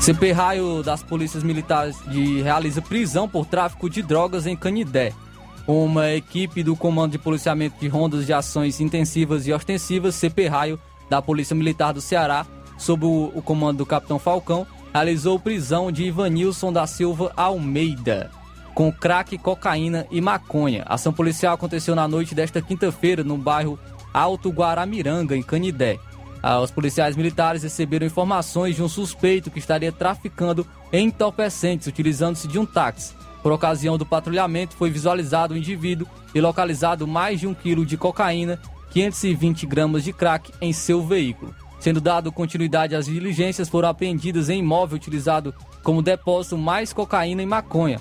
CP 0.00 0.32
Raio 0.32 0.82
das 0.82 1.00
Polícias 1.00 1.44
Militares 1.44 1.96
de 2.08 2.42
realiza 2.42 2.82
prisão 2.82 3.28
por 3.28 3.46
tráfico 3.46 3.88
de 3.88 4.02
drogas 4.02 4.46
em 4.46 4.56
Canidé. 4.56 5.12
Uma 5.66 6.10
equipe 6.10 6.62
do 6.62 6.74
Comando 6.74 7.12
de 7.12 7.18
Policiamento 7.18 7.76
de 7.78 7.86
Rondas 7.86 8.26
de 8.26 8.32
Ações 8.32 8.80
Intensivas 8.80 9.46
e 9.46 9.52
Ostensivas, 9.52 10.16
CP 10.16 10.48
Raio, 10.48 10.80
da 11.08 11.22
Polícia 11.22 11.54
Militar 11.54 11.92
do 11.92 12.00
Ceará, 12.00 12.44
sob 12.76 13.04
o, 13.04 13.32
o 13.34 13.42
comando 13.42 13.78
do 13.78 13.86
Capitão 13.86 14.18
Falcão, 14.18 14.66
realizou 14.92 15.38
prisão 15.38 15.92
de 15.92 16.04
Ivanilson 16.04 16.72
da 16.72 16.86
Silva 16.86 17.32
Almeida, 17.36 18.30
com 18.74 18.92
crack, 18.92 19.38
cocaína 19.38 20.06
e 20.10 20.20
maconha. 20.20 20.82
A 20.86 20.94
ação 20.94 21.12
policial 21.12 21.54
aconteceu 21.54 21.94
na 21.94 22.08
noite 22.08 22.34
desta 22.34 22.60
quinta-feira 22.60 23.22
no 23.22 23.38
bairro 23.38 23.78
Alto 24.12 24.50
Guaramiranga, 24.50 25.36
em 25.36 25.42
Canidé. 25.42 25.98
Ah, 26.42 26.60
Os 26.60 26.70
policiais 26.72 27.16
militares 27.16 27.62
receberam 27.62 28.06
informações 28.06 28.74
de 28.74 28.82
um 28.82 28.88
suspeito 28.88 29.50
que 29.50 29.60
estaria 29.60 29.92
traficando 29.92 30.66
entorpecentes 30.92 31.86
utilizando-se 31.86 32.48
de 32.48 32.58
um 32.58 32.66
táxi. 32.66 33.14
Por 33.42 33.52
ocasião 33.52 33.98
do 33.98 34.06
patrulhamento, 34.06 34.76
foi 34.76 34.90
visualizado 34.90 35.54
o 35.54 35.56
indivíduo 35.56 36.06
e 36.34 36.40
localizado 36.40 37.06
mais 37.06 37.40
de 37.40 37.46
um 37.46 37.54
quilo 37.54 37.84
de 37.84 37.96
cocaína, 37.96 38.60
520 38.90 39.66
gramas 39.66 40.04
de 40.04 40.12
crack 40.12 40.52
em 40.60 40.72
seu 40.72 41.04
veículo. 41.04 41.54
Sendo 41.80 42.00
dado 42.00 42.30
continuidade 42.30 42.94
às 42.94 43.06
diligências, 43.06 43.68
foram 43.68 43.88
apreendidas 43.88 44.48
em 44.48 44.60
imóvel 44.60 44.96
utilizado 44.96 45.52
como 45.82 46.00
depósito 46.00 46.56
mais 46.56 46.92
cocaína 46.92 47.42
e 47.42 47.46
maconha, 47.46 48.00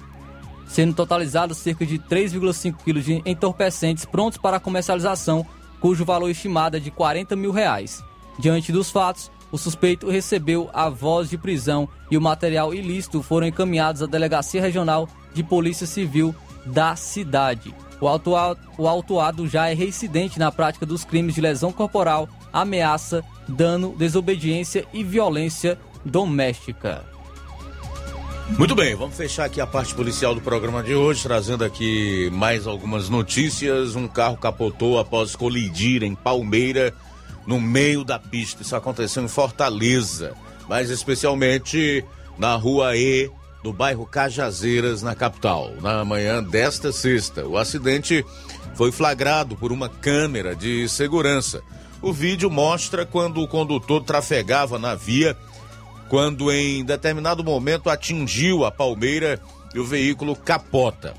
sendo 0.68 0.94
totalizados 0.94 1.58
cerca 1.58 1.84
de 1.84 1.98
3,5 1.98 2.76
quilos 2.84 3.06
de 3.06 3.24
entorpecentes 3.26 4.06
prontos 4.06 4.38
para 4.38 4.60
comercialização, 4.60 5.44
cujo 5.80 6.06
valor 6.06 6.30
estimado 6.30 6.78
é 6.78 6.80
de 6.80 6.92
40 6.92 7.36
mil 7.36 7.52
reais. 7.52 8.04
Diante 8.38 8.72
dos 8.72 8.92
fatos, 8.92 9.32
o 9.52 9.58
suspeito 9.58 10.10
recebeu 10.10 10.70
a 10.72 10.88
voz 10.88 11.30
de 11.30 11.38
prisão 11.38 11.90
e 12.12 12.18
o 12.18 12.22
material 12.22 12.74
ilícito 12.74 13.24
foram 13.24 13.48
encaminhados 13.48 14.04
à 14.04 14.06
Delegacia 14.06 14.62
Regional 14.62 15.10
de 15.34 15.44
Polícia 15.44 15.88
Civil 15.88 16.36
da 16.66 16.96
cidade. 16.96 17.74
O 18.00 18.08
autuado, 18.08 18.60
o 18.78 18.88
autuado 18.88 19.48
já 19.48 19.70
é 19.70 19.74
reincidente 19.74 20.40
na 20.40 20.52
prática 20.52 20.86
dos 20.86 21.06
crimes 21.06 21.36
de 21.36 21.42
lesão 21.42 21.72
corporal, 21.72 22.28
ameaça, 22.52 23.24
dano, 23.48 23.96
desobediência 23.98 24.86
e 24.92 25.04
violência 25.04 25.78
doméstica. 26.04 27.06
Muito 28.58 28.76
bem, 28.76 28.96
vamos 28.96 29.16
fechar 29.16 29.46
aqui 29.46 29.62
a 29.62 29.68
parte 29.68 29.96
policial 29.96 30.36
do 30.36 30.42
programa 30.42 30.84
de 30.84 30.94
hoje, 30.94 31.24
trazendo 31.24 31.64
aqui 31.64 32.30
mais 32.34 32.68
algumas 32.68 33.08
notícias. 33.08 33.96
Um 33.96 34.08
carro 34.08 34.36
capotou 34.36 35.00
após 35.00 35.36
colidir 35.36 36.04
em 36.04 36.14
Palmeira, 36.14 36.94
no 37.46 37.62
meio 37.62 38.04
da 38.04 38.20
pista. 38.20 38.62
Isso 38.62 38.76
aconteceu 38.76 39.24
em 39.24 39.28
Fortaleza, 39.28 40.34
mais 40.68 40.90
especialmente 40.90 42.04
na 42.38 42.56
rua 42.56 42.98
E 42.98 43.32
do 43.64 43.72
bairro 43.72 44.06
Cajazeiras, 44.06 45.02
na 45.02 45.16
capital, 45.16 45.72
na 45.82 46.04
manhã 46.04 46.44
desta 46.44 46.92
sexta. 46.92 47.46
O 47.46 47.58
acidente 47.58 48.26
foi 48.76 48.92
flagrado 48.92 49.56
por 49.56 49.72
uma 49.72 49.90
câmera 49.90 50.56
de 50.56 50.88
segurança. 50.90 51.62
O 52.02 52.12
vídeo 52.12 52.50
mostra 52.50 53.06
quando 53.06 53.42
o 53.42 53.48
condutor 53.48 54.04
trafegava 54.04 54.80
na 54.80 54.96
via 54.96 55.38
quando 56.12 56.52
em 56.52 56.84
determinado 56.84 57.42
momento 57.42 57.90
atingiu 57.90 58.66
a 58.66 58.70
palmeira 58.70 59.40
e 59.74 59.80
o 59.80 59.86
veículo 59.86 60.36
capota. 60.36 61.14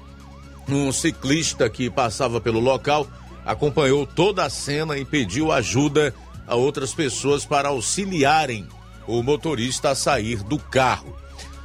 Um 0.69 0.93
ciclista 0.93 1.71
que 1.71 1.89
passava 1.89 2.43
pelo 2.43 2.61
local 2.61 3.07
acompanhou 3.43 4.07
toda 4.07 4.45
a 4.45 4.51
cena 4.51 4.99
e 4.99 5.05
pediu 5.07 5.51
ajuda 5.51 6.15
a 6.47 6.57
outras 6.57 6.93
pessoas 6.93 7.47
para 7.47 7.71
auxiliarem 7.71 8.69
o 9.07 9.23
motorista 9.23 9.89
a 9.89 9.95
sair 9.95 10.43
do 10.43 10.59
carro. 10.59 11.17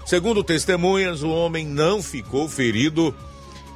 Segundo 0.07 0.41
testemunhas, 0.41 1.21
o 1.21 1.29
homem 1.29 1.67
não 1.67 2.01
ficou 2.01 2.47
ferido 2.47 3.13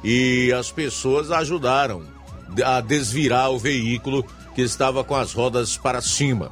e 0.02 0.50
as 0.58 0.72
pessoas 0.72 1.30
ajudaram 1.30 2.04
a 2.64 2.80
desvirar 2.80 3.50
o 3.50 3.58
veículo 3.58 4.24
que 4.54 4.62
estava 4.62 5.04
com 5.04 5.14
as 5.14 5.34
rodas 5.34 5.76
para 5.76 6.00
cima. 6.00 6.50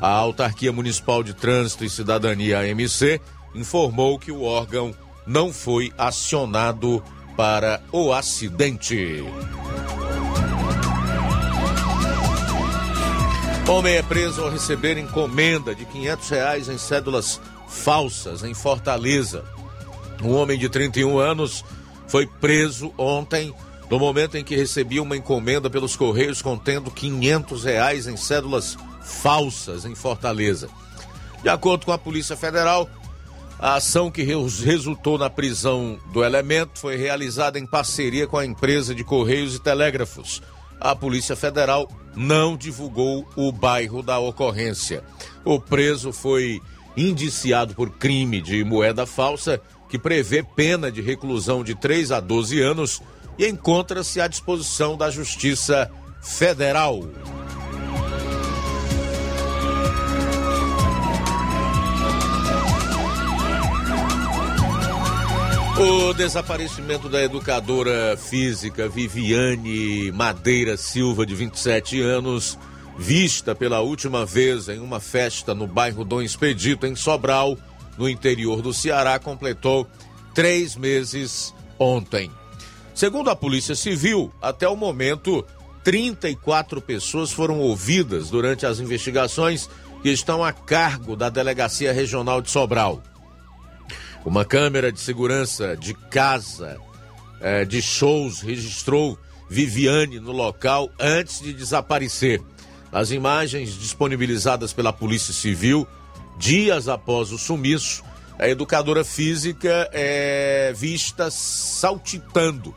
A 0.00 0.08
Autarquia 0.08 0.72
Municipal 0.72 1.22
de 1.22 1.34
Trânsito 1.34 1.84
e 1.84 1.90
Cidadania 1.90 2.60
AMC 2.60 3.20
informou 3.54 4.18
que 4.18 4.32
o 4.32 4.44
órgão 4.44 4.94
não 5.26 5.52
foi 5.52 5.92
acionado 5.98 7.04
para 7.36 7.82
o 7.92 8.14
acidente. 8.14 9.22
Homem 13.68 13.96
é 13.96 14.02
preso 14.02 14.40
ao 14.40 14.48
receber 14.48 14.96
encomenda 14.96 15.74
de 15.74 15.84
500 15.84 16.28
reais 16.30 16.68
em 16.70 16.78
cédulas 16.78 17.38
falsas 17.68 18.42
em 18.42 18.54
Fortaleza. 18.54 19.44
Um 20.22 20.34
homem 20.34 20.58
de 20.58 20.68
31 20.68 21.18
anos 21.18 21.64
foi 22.08 22.26
preso 22.26 22.92
ontem 22.98 23.54
no 23.90 23.98
momento 23.98 24.36
em 24.36 24.44
que 24.44 24.56
recebia 24.56 25.02
uma 25.02 25.16
encomenda 25.16 25.70
pelos 25.70 25.96
Correios 25.96 26.42
contendo 26.42 26.90
500 26.90 27.64
reais 27.64 28.06
em 28.06 28.16
cédulas 28.16 28.76
falsas 29.02 29.84
em 29.84 29.94
Fortaleza. 29.94 30.68
De 31.42 31.48
acordo 31.48 31.86
com 31.86 31.92
a 31.92 31.98
Polícia 31.98 32.36
Federal, 32.36 32.88
a 33.58 33.74
ação 33.74 34.10
que 34.10 34.22
resultou 34.22 35.18
na 35.18 35.30
prisão 35.30 35.98
do 36.12 36.22
elemento 36.22 36.78
foi 36.78 36.96
realizada 36.96 37.58
em 37.58 37.66
parceria 37.66 38.26
com 38.26 38.36
a 38.36 38.46
empresa 38.46 38.94
de 38.94 39.02
Correios 39.02 39.54
e 39.54 39.60
Telégrafos. 39.60 40.42
A 40.80 40.94
Polícia 40.94 41.34
Federal 41.34 41.90
não 42.14 42.56
divulgou 42.56 43.26
o 43.34 43.50
bairro 43.50 44.02
da 44.02 44.18
ocorrência. 44.18 45.02
O 45.44 45.58
preso 45.58 46.12
foi 46.12 46.60
indiciado 46.98 47.74
por 47.74 47.90
crime 47.90 48.40
de 48.40 48.64
moeda 48.64 49.06
falsa, 49.06 49.60
que 49.88 49.98
prevê 49.98 50.42
pena 50.42 50.90
de 50.90 51.00
reclusão 51.00 51.62
de 51.62 51.74
3 51.74 52.12
a 52.12 52.20
12 52.20 52.60
anos 52.60 53.00
e 53.38 53.46
encontra-se 53.46 54.20
à 54.20 54.26
disposição 54.26 54.96
da 54.96 55.10
Justiça 55.10 55.90
Federal. 56.20 57.00
O 65.78 66.12
desaparecimento 66.12 67.08
da 67.08 67.22
educadora 67.22 68.16
física 68.16 68.88
Viviane 68.88 70.10
Madeira 70.10 70.76
Silva, 70.76 71.24
de 71.24 71.36
27 71.36 72.00
anos, 72.00 72.58
vista 72.98 73.54
pela 73.54 73.80
última 73.80 74.26
vez 74.26 74.68
em 74.68 74.80
uma 74.80 74.98
festa 74.98 75.54
no 75.54 75.68
bairro 75.68 76.04
Dom 76.04 76.20
Expedito, 76.20 76.84
em 76.84 76.96
Sobral, 76.96 77.56
no 77.96 78.08
interior 78.08 78.60
do 78.60 78.74
Ceará, 78.74 79.18
completou 79.20 79.86
três 80.34 80.74
meses 80.74 81.54
ontem. 81.78 82.30
Segundo 82.94 83.30
a 83.30 83.36
Polícia 83.36 83.76
Civil, 83.76 84.32
até 84.42 84.68
o 84.68 84.76
momento, 84.76 85.46
34 85.84 86.80
pessoas 86.82 87.30
foram 87.30 87.60
ouvidas 87.60 88.28
durante 88.28 88.66
as 88.66 88.80
investigações 88.80 89.70
que 90.02 90.10
estão 90.10 90.44
a 90.44 90.52
cargo 90.52 91.14
da 91.14 91.28
Delegacia 91.28 91.92
Regional 91.92 92.42
de 92.42 92.50
Sobral. 92.50 93.00
Uma 94.24 94.44
câmera 94.44 94.90
de 94.90 94.98
segurança 94.98 95.76
de 95.76 95.94
casa 95.94 96.78
eh, 97.40 97.64
de 97.64 97.80
shows 97.80 98.40
registrou 98.40 99.16
Viviane 99.48 100.20
no 100.20 100.32
local 100.32 100.90
antes 100.98 101.40
de 101.40 101.52
desaparecer. 101.52 102.42
As 102.92 103.10
imagens 103.10 103.78
disponibilizadas 103.78 104.72
pela 104.72 104.92
Polícia 104.92 105.34
Civil, 105.34 105.86
dias 106.38 106.88
após 106.88 107.32
o 107.32 107.38
sumiço, 107.38 108.02
a 108.38 108.48
educadora 108.48 109.04
física 109.04 109.90
é 109.92 110.72
vista 110.74 111.30
saltitando. 111.30 112.74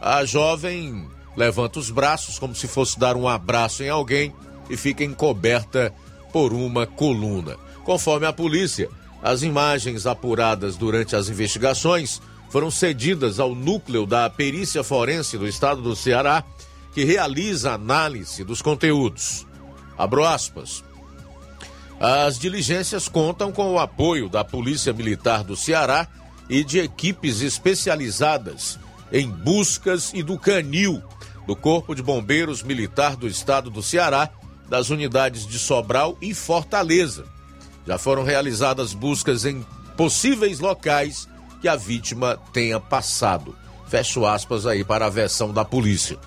A 0.00 0.24
jovem 0.24 1.08
levanta 1.36 1.78
os 1.78 1.90
braços 1.90 2.38
como 2.38 2.54
se 2.54 2.66
fosse 2.66 2.98
dar 2.98 3.16
um 3.16 3.28
abraço 3.28 3.82
em 3.82 3.88
alguém 3.88 4.34
e 4.68 4.76
fica 4.76 5.04
encoberta 5.04 5.92
por 6.32 6.52
uma 6.52 6.86
coluna. 6.86 7.56
Conforme 7.84 8.26
a 8.26 8.32
polícia, 8.32 8.90
as 9.22 9.42
imagens 9.42 10.06
apuradas 10.06 10.76
durante 10.76 11.14
as 11.14 11.28
investigações 11.28 12.20
foram 12.50 12.70
cedidas 12.70 13.38
ao 13.38 13.54
núcleo 13.54 14.06
da 14.06 14.28
perícia 14.28 14.82
forense 14.82 15.38
do 15.38 15.46
estado 15.46 15.80
do 15.80 15.96
Ceará, 15.96 16.44
que 16.92 17.04
realiza 17.04 17.72
análise 17.72 18.42
dos 18.42 18.60
conteúdos. 18.60 19.45
Abro 19.96 20.24
aspas. 20.24 20.84
As 21.98 22.38
diligências 22.38 23.08
contam 23.08 23.50
com 23.50 23.72
o 23.72 23.78
apoio 23.78 24.28
da 24.28 24.44
Polícia 24.44 24.92
Militar 24.92 25.42
do 25.42 25.56
Ceará 25.56 26.06
e 26.48 26.62
de 26.62 26.78
equipes 26.78 27.40
especializadas 27.40 28.78
em 29.10 29.30
buscas 29.30 30.12
e 30.12 30.22
do 30.22 30.38
Canil, 30.38 31.02
do 31.46 31.56
Corpo 31.56 31.94
de 31.94 32.02
Bombeiros 32.02 32.62
Militar 32.62 33.16
do 33.16 33.26
Estado 33.26 33.70
do 33.70 33.82
Ceará, 33.82 34.28
das 34.68 34.90
unidades 34.90 35.46
de 35.46 35.58
Sobral 35.58 36.18
e 36.20 36.34
Fortaleza 36.34 37.36
já 37.86 37.96
foram 37.96 38.24
realizadas 38.24 38.92
buscas 38.92 39.44
em 39.44 39.64
possíveis 39.96 40.58
locais 40.58 41.28
que 41.60 41.68
a 41.68 41.76
vítima 41.76 42.36
tenha 42.52 42.80
passado. 42.80 43.56
Fecho 43.86 44.26
aspas 44.26 44.66
aí 44.66 44.82
para 44.82 45.06
a 45.06 45.10
versão 45.10 45.52
da 45.52 45.64
polícia. 45.64 46.18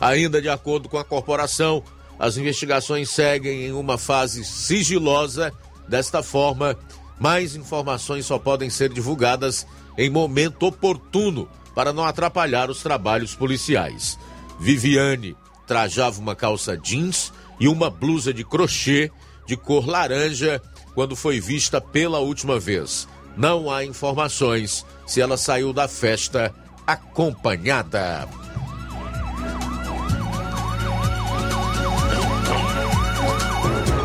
Ainda 0.00 0.42
de 0.42 0.48
acordo 0.48 0.88
com 0.88 0.98
a 0.98 1.04
corporação, 1.04 1.82
as 2.18 2.36
investigações 2.36 3.10
seguem 3.10 3.66
em 3.66 3.72
uma 3.72 3.98
fase 3.98 4.44
sigilosa. 4.44 5.52
Desta 5.88 6.22
forma, 6.22 6.76
mais 7.18 7.54
informações 7.54 8.26
só 8.26 8.38
podem 8.38 8.70
ser 8.70 8.92
divulgadas 8.92 9.66
em 9.96 10.10
momento 10.10 10.66
oportuno 10.66 11.48
para 11.74 11.92
não 11.92 12.04
atrapalhar 12.04 12.70
os 12.70 12.82
trabalhos 12.82 13.34
policiais. 13.34 14.18
Viviane 14.58 15.36
trajava 15.66 16.18
uma 16.20 16.34
calça 16.34 16.76
jeans 16.76 17.32
e 17.60 17.68
uma 17.68 17.90
blusa 17.90 18.32
de 18.32 18.44
crochê 18.44 19.10
de 19.46 19.56
cor 19.56 19.86
laranja 19.86 20.60
quando 20.94 21.14
foi 21.14 21.40
vista 21.40 21.80
pela 21.80 22.18
última 22.18 22.58
vez. 22.58 23.06
Não 23.36 23.70
há 23.70 23.84
informações 23.84 24.84
se 25.06 25.20
ela 25.20 25.36
saiu 25.36 25.72
da 25.72 25.86
festa 25.86 26.54
acompanhada. 26.86 28.26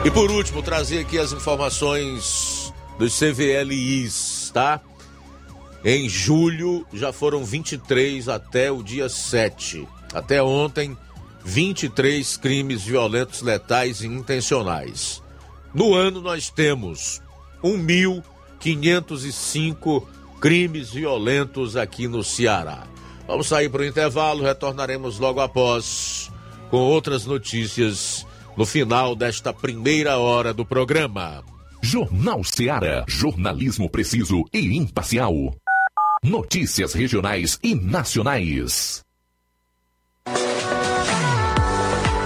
E 0.04 0.10
por 0.10 0.32
último, 0.32 0.64
trazer 0.64 1.02
aqui 1.02 1.20
as 1.20 1.32
informações 1.32 2.74
dos 2.98 3.20
CVLIs, 3.20 4.50
tá? 4.52 4.82
Em 5.86 6.10
julho 6.10 6.84
já 6.92 7.14
foram 7.14 7.46
23 7.46 8.28
até 8.28 8.72
o 8.72 8.82
dia 8.82 9.08
7. 9.08 9.88
Até 10.12 10.42
ontem, 10.42 10.98
23 11.46 12.36
crimes 12.38 12.82
violentos, 12.82 13.44
letais 13.44 14.02
e 14.02 14.08
intencionais. 14.08 15.22
No 15.72 15.94
ano 15.94 16.20
nós 16.20 16.50
temos 16.50 17.22
1.505 17.64 20.04
crimes 20.40 20.90
violentos 20.90 21.78
aqui 21.78 22.08
no 22.08 22.24
Ceará. 22.24 22.88
Vamos 23.28 23.48
sair 23.48 23.70
para 23.70 23.84
o 23.84 23.86
intervalo, 23.86 24.42
retornaremos 24.42 25.20
logo 25.20 25.40
após 25.40 26.32
com 26.72 26.78
outras 26.78 27.28
notícias 27.28 28.26
no 28.62 28.66
final 28.68 29.16
desta 29.16 29.52
primeira 29.52 30.20
hora 30.20 30.54
do 30.54 30.64
programa. 30.64 31.44
Jornal 31.82 32.44
Ceará, 32.44 33.04
jornalismo 33.08 33.90
preciso 33.90 34.46
e 34.54 34.78
imparcial. 34.78 35.34
Notícias 36.24 36.94
regionais 36.94 37.58
e 37.64 37.74
nacionais. 37.74 39.02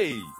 Hey! 0.00 0.39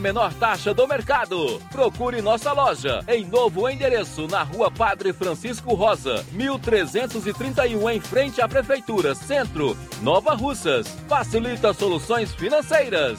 menor 0.00 0.32
taxa 0.34 0.72
do 0.74 0.88
mercado. 0.88 1.60
Procure 1.70 2.20
nossa 2.22 2.52
loja 2.52 3.04
em 3.06 3.24
novo 3.26 3.68
endereço 3.68 4.26
na 4.26 4.42
Rua 4.42 4.70
Padre 4.70 5.12
Francisco 5.12 5.74
Rosa, 5.74 6.24
1331 6.32 7.90
em 7.90 8.00
frente 8.00 8.40
à 8.40 8.48
Prefeitura 8.48 9.14
Centro, 9.14 9.76
Nova 10.02 10.34
Russas. 10.34 10.88
Facilita 11.08 11.72
soluções 11.72 12.34
financeiras. 12.34 13.18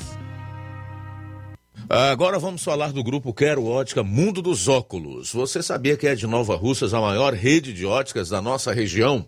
Agora 1.90 2.40
vamos 2.40 2.64
falar 2.64 2.94
do 2.94 3.04
grupo 3.04 3.34
Quero 3.34 3.66
Ótica 3.66 4.02
Mundo 4.02 4.42
dos 4.42 4.70
Óculos. 4.70 5.34
Você 5.34 5.62
sabia 5.62 5.98
que 5.98 6.08
é 6.08 6.16
de 6.16 6.26
Nova 6.26 6.56
Russas 6.56 6.94
a 6.94 7.02
maior 7.02 7.34
rede 7.34 7.74
de 7.74 7.86
óticas 7.86 8.30
da 8.30 8.42
nossa 8.42 8.72
região? 8.72 9.28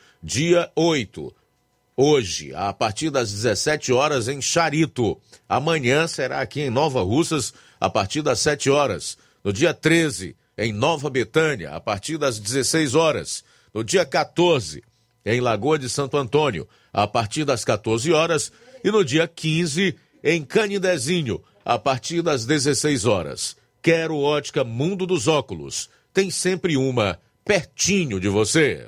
Dia 0.23 0.71
8, 0.75 1.33
hoje, 1.97 2.53
a 2.53 2.71
partir 2.71 3.09
das 3.09 3.31
17 3.31 3.91
horas 3.91 4.27
em 4.27 4.39
Charito. 4.39 5.19
Amanhã 5.49 6.07
será 6.07 6.41
aqui 6.41 6.61
em 6.61 6.69
Nova 6.69 7.01
Russas, 7.01 7.51
a 7.79 7.89
partir 7.89 8.21
das 8.21 8.39
7 8.39 8.69
horas. 8.69 9.17
No 9.43 9.51
dia 9.51 9.73
13, 9.73 10.35
em 10.55 10.71
Nova 10.71 11.09
Betânia, 11.09 11.71
a 11.71 11.79
partir 11.79 12.19
das 12.19 12.37
16 12.37 12.93
horas. 12.93 13.43
No 13.73 13.83
dia 13.83 14.05
14, 14.05 14.83
em 15.25 15.41
Lagoa 15.41 15.79
de 15.79 15.89
Santo 15.89 16.17
Antônio, 16.17 16.69
a 16.93 17.07
partir 17.07 17.43
das 17.43 17.65
14 17.65 18.13
horas. 18.13 18.51
E 18.83 18.91
no 18.91 19.03
dia 19.03 19.27
15, 19.27 19.95
em 20.23 20.43
Canidezinho, 20.43 21.43
a 21.65 21.79
partir 21.79 22.21
das 22.21 22.45
16 22.45 23.05
horas. 23.05 23.57
Quero 23.81 24.19
ótica 24.19 24.63
Mundo 24.63 25.07
dos 25.07 25.27
Óculos. 25.27 25.89
Tem 26.13 26.29
sempre 26.29 26.77
uma 26.77 27.17
pertinho 27.43 28.19
de 28.19 28.29
você. 28.29 28.87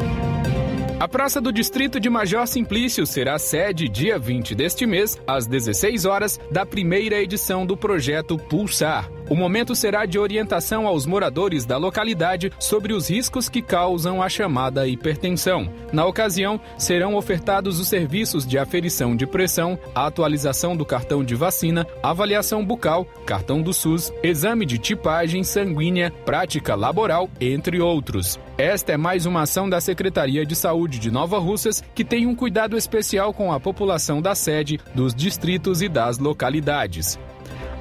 A 1.01 1.07
Praça 1.07 1.41
do 1.41 1.51
Distrito 1.51 1.99
de 1.99 2.11
Major 2.11 2.45
Simplício 2.45 3.07
será 3.07 3.39
sede 3.39 3.89
dia 3.89 4.19
20 4.19 4.53
deste 4.53 4.85
mês, 4.85 5.19
às 5.25 5.47
16 5.47 6.05
horas, 6.05 6.39
da 6.51 6.63
primeira 6.63 7.19
edição 7.19 7.65
do 7.65 7.75
projeto 7.75 8.37
Pulsar 8.37 9.09
O 9.27 9.35
momento 9.35 9.73
será 9.73 10.05
de 10.05 10.19
orientação 10.19 10.85
aos 10.85 11.07
moradores 11.07 11.65
da 11.65 11.75
localidade 11.75 12.51
sobre 12.59 12.93
os 12.93 13.09
riscos 13.09 13.49
que 13.49 13.63
causam 13.63 14.21
a 14.21 14.29
chamada 14.29 14.87
hipertensão. 14.87 15.73
Na 15.91 16.05
ocasião, 16.05 16.61
serão 16.77 17.15
ofertados 17.15 17.79
os 17.79 17.87
serviços 17.87 18.45
de 18.45 18.59
aferição 18.59 19.15
de 19.15 19.25
pressão, 19.25 19.79
atualização 19.95 20.77
do 20.77 20.85
cartão 20.85 21.23
de 21.23 21.33
vacina, 21.33 21.87
avaliação 22.03 22.63
bucal, 22.63 23.05
cartão 23.25 23.59
do 23.59 23.73
SUS, 23.73 24.13
exame 24.21 24.67
de 24.67 24.77
tipagem 24.77 25.43
sanguínea, 25.43 26.11
prática 26.23 26.75
laboral, 26.75 27.27
entre 27.39 27.81
outros. 27.81 28.39
Esta 28.61 28.91
é 28.91 28.97
mais 28.97 29.25
uma 29.25 29.41
ação 29.41 29.67
da 29.67 29.81
Secretaria 29.81 30.45
de 30.45 30.55
Saúde 30.55 30.99
de 30.99 31.09
Nova 31.09 31.39
Russas 31.39 31.83
que 31.95 32.05
tem 32.05 32.27
um 32.27 32.35
cuidado 32.35 32.77
especial 32.77 33.33
com 33.33 33.51
a 33.51 33.59
população 33.59 34.21
da 34.21 34.35
sede, 34.35 34.79
dos 34.93 35.15
distritos 35.15 35.81
e 35.81 35.89
das 35.89 36.19
localidades. 36.19 37.17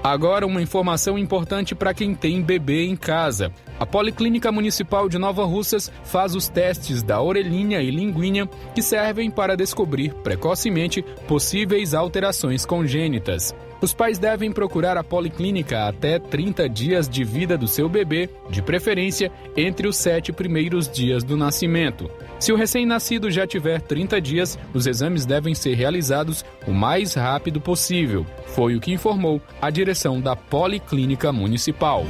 Agora, 0.02 0.46
uma 0.46 0.62
informação 0.62 1.18
importante 1.18 1.74
para 1.74 1.92
quem 1.92 2.14
tem 2.14 2.40
bebê 2.40 2.86
em 2.86 2.96
casa. 2.96 3.52
A 3.78 3.84
Policlínica 3.84 4.50
Municipal 4.50 5.06
de 5.06 5.18
Nova 5.18 5.44
Russas 5.44 5.92
faz 6.02 6.34
os 6.34 6.48
testes 6.48 7.02
da 7.02 7.20
orelhinha 7.20 7.82
e 7.82 7.90
linguinha 7.90 8.46
que 8.74 8.80
servem 8.80 9.30
para 9.30 9.58
descobrir 9.58 10.14
precocemente 10.22 11.02
possíveis 11.28 11.92
alterações 11.92 12.64
congênitas. 12.64 13.54
Os 13.80 13.94
pais 13.94 14.18
devem 14.18 14.52
procurar 14.52 14.96
a 14.96 15.04
policlínica 15.04 15.88
até 15.88 16.18
30 16.18 16.68
dias 16.68 17.08
de 17.08 17.24
vida 17.24 17.56
do 17.56 17.66
seu 17.66 17.88
bebê, 17.88 18.28
de 18.50 18.60
preferência 18.60 19.32
entre 19.56 19.88
os 19.88 19.96
sete 19.96 20.32
primeiros 20.32 20.88
dias 20.88 21.24
do 21.24 21.36
nascimento. 21.36 22.10
Se 22.38 22.52
o 22.52 22.56
recém-nascido 22.56 23.30
já 23.30 23.46
tiver 23.46 23.80
30 23.80 24.20
dias, 24.20 24.58
os 24.74 24.86
exames 24.86 25.24
devem 25.24 25.54
ser 25.54 25.74
realizados 25.74 26.44
o 26.66 26.72
mais 26.72 27.14
rápido 27.14 27.60
possível. 27.60 28.26
Foi 28.48 28.76
o 28.76 28.80
que 28.80 28.92
informou 28.92 29.40
a 29.60 29.70
direção 29.70 30.20
da 30.20 30.36
Policlínica 30.36 31.32
Municipal. 31.32 32.04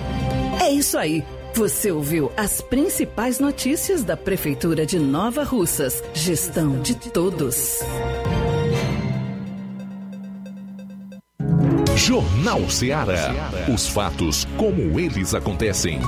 É 0.60 0.70
isso 0.70 0.98
aí. 0.98 1.24
Você 1.54 1.90
ouviu 1.90 2.30
as 2.36 2.60
principais 2.60 3.40
notícias 3.40 4.04
da 4.04 4.16
Prefeitura 4.16 4.86
de 4.86 4.98
Nova 4.98 5.42
Russas. 5.42 6.02
Gestão 6.14 6.80
de 6.80 6.94
todos. 6.94 7.80
Jornal 12.00 12.68
Ceará. 12.70 13.30
Os 13.72 13.86
fatos 13.86 14.46
como 14.56 14.98
eles 14.98 15.34
acontecem. 15.34 16.00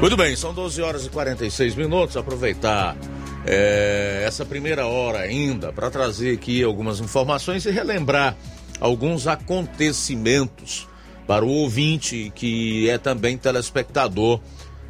Muito 0.00 0.16
bem, 0.16 0.36
são 0.36 0.54
12 0.54 0.80
horas 0.80 1.06
e 1.06 1.10
46 1.10 1.74
minutos. 1.74 2.16
Aproveitar 2.16 2.96
é, 3.44 4.22
essa 4.24 4.46
primeira 4.46 4.86
hora 4.86 5.18
ainda 5.18 5.72
para 5.72 5.90
trazer 5.90 6.32
aqui 6.32 6.62
algumas 6.62 7.00
informações 7.00 7.66
e 7.66 7.70
relembrar 7.72 8.36
alguns 8.80 9.26
acontecimentos 9.26 10.86
para 11.26 11.44
o 11.44 11.48
ouvinte 11.48 12.32
que 12.32 12.88
é 12.88 12.96
também 12.96 13.36
telespectador 13.36 14.40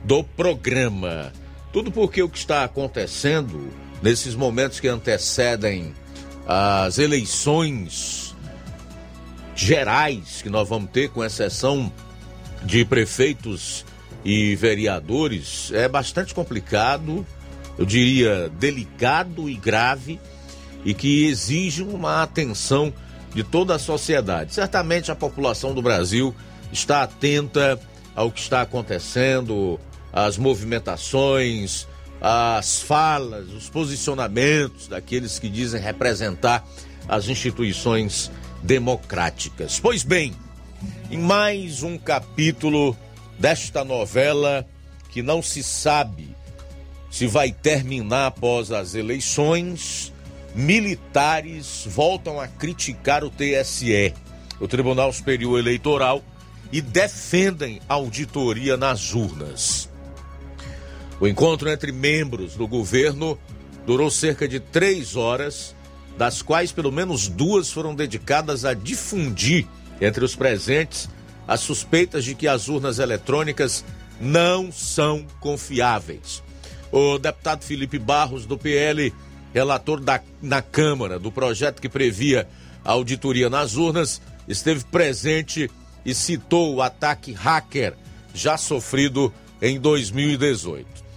do 0.04 0.22
programa. 0.22 1.32
Tudo 1.72 1.92
porque 1.92 2.22
o 2.22 2.28
que 2.28 2.38
está 2.38 2.64
acontecendo 2.64 3.70
nesses 4.02 4.34
momentos 4.34 4.80
que 4.80 4.88
antecedem 4.88 5.94
as 6.46 6.98
eleições 6.98 8.34
gerais 9.54 10.40
que 10.42 10.48
nós 10.48 10.68
vamos 10.68 10.90
ter, 10.90 11.10
com 11.10 11.22
exceção 11.22 11.92
de 12.64 12.84
prefeitos 12.84 13.84
e 14.24 14.54
vereadores 14.56 15.70
é 15.72 15.88
bastante 15.88 16.34
complicado, 16.34 17.26
eu 17.78 17.86
diria 17.86 18.50
delicado 18.58 19.48
e 19.48 19.54
grave 19.54 20.20
e 20.84 20.92
que 20.92 21.26
exige 21.26 21.82
uma 21.82 22.22
atenção 22.22 22.92
de 23.34 23.44
toda 23.44 23.76
a 23.76 23.78
sociedade. 23.78 24.54
Certamente 24.54 25.10
a 25.10 25.14
população 25.14 25.72
do 25.72 25.80
Brasil 25.80 26.34
está 26.72 27.02
atenta 27.02 27.78
ao 28.14 28.30
que 28.30 28.40
está 28.40 28.62
acontecendo, 28.62 29.78
às 30.12 30.36
movimentações, 30.36 31.86
às 32.20 32.82
falas, 32.82 33.48
os 33.50 33.68
posicionamentos 33.68 34.88
daqueles 34.88 35.38
que 35.38 35.48
dizem 35.48 35.80
representar 35.80 36.66
as 37.08 37.28
instituições 37.28 38.30
democráticas. 38.62 39.80
Pois 39.80 40.02
bem, 40.02 40.34
em 41.10 41.18
mais 41.18 41.82
um 41.82 41.96
capítulo 41.96 42.96
desta 43.38 43.84
novela 43.84 44.66
que 45.10 45.22
não 45.22 45.42
se 45.42 45.62
sabe 45.62 46.36
se 47.10 47.26
vai 47.26 47.50
terminar 47.50 48.26
após 48.26 48.70
as 48.70 48.94
eleições, 48.94 50.12
militares 50.54 51.84
voltam 51.86 52.40
a 52.40 52.46
criticar 52.46 53.24
o 53.24 53.30
TSE, 53.30 54.14
o 54.60 54.68
Tribunal 54.68 55.12
Superior 55.12 55.58
Eleitoral, 55.58 56.22
e 56.70 56.80
defendem 56.80 57.80
auditoria 57.88 58.76
nas 58.76 59.12
urnas. 59.12 59.89
O 61.20 61.28
encontro 61.28 61.68
entre 61.68 61.92
membros 61.92 62.54
do 62.54 62.66
governo 62.66 63.38
durou 63.86 64.10
cerca 64.10 64.48
de 64.48 64.58
três 64.58 65.16
horas, 65.16 65.76
das 66.16 66.40
quais 66.40 66.72
pelo 66.72 66.90
menos 66.90 67.28
duas 67.28 67.70
foram 67.70 67.94
dedicadas 67.94 68.64
a 68.64 68.72
difundir 68.72 69.66
entre 70.00 70.24
os 70.24 70.34
presentes 70.34 71.08
as 71.46 71.60
suspeitas 71.60 72.24
de 72.24 72.34
que 72.34 72.48
as 72.48 72.68
urnas 72.68 72.98
eletrônicas 72.98 73.84
não 74.18 74.72
são 74.72 75.26
confiáveis. 75.40 76.42
O 76.90 77.18
deputado 77.18 77.64
Felipe 77.64 77.98
Barros, 77.98 78.46
do 78.46 78.56
PL, 78.56 79.12
relator 79.52 80.00
da, 80.00 80.22
na 80.40 80.62
Câmara 80.62 81.18
do 81.18 81.30
projeto 81.30 81.82
que 81.82 81.88
previa 81.88 82.48
a 82.82 82.92
auditoria 82.92 83.50
nas 83.50 83.76
urnas, 83.76 84.22
esteve 84.48 84.84
presente 84.84 85.70
e 86.04 86.14
citou 86.14 86.74
o 86.74 86.82
ataque 86.82 87.32
hacker 87.32 87.94
já 88.32 88.56
sofrido 88.56 89.32
em 89.60 89.78
2018. 89.78 91.09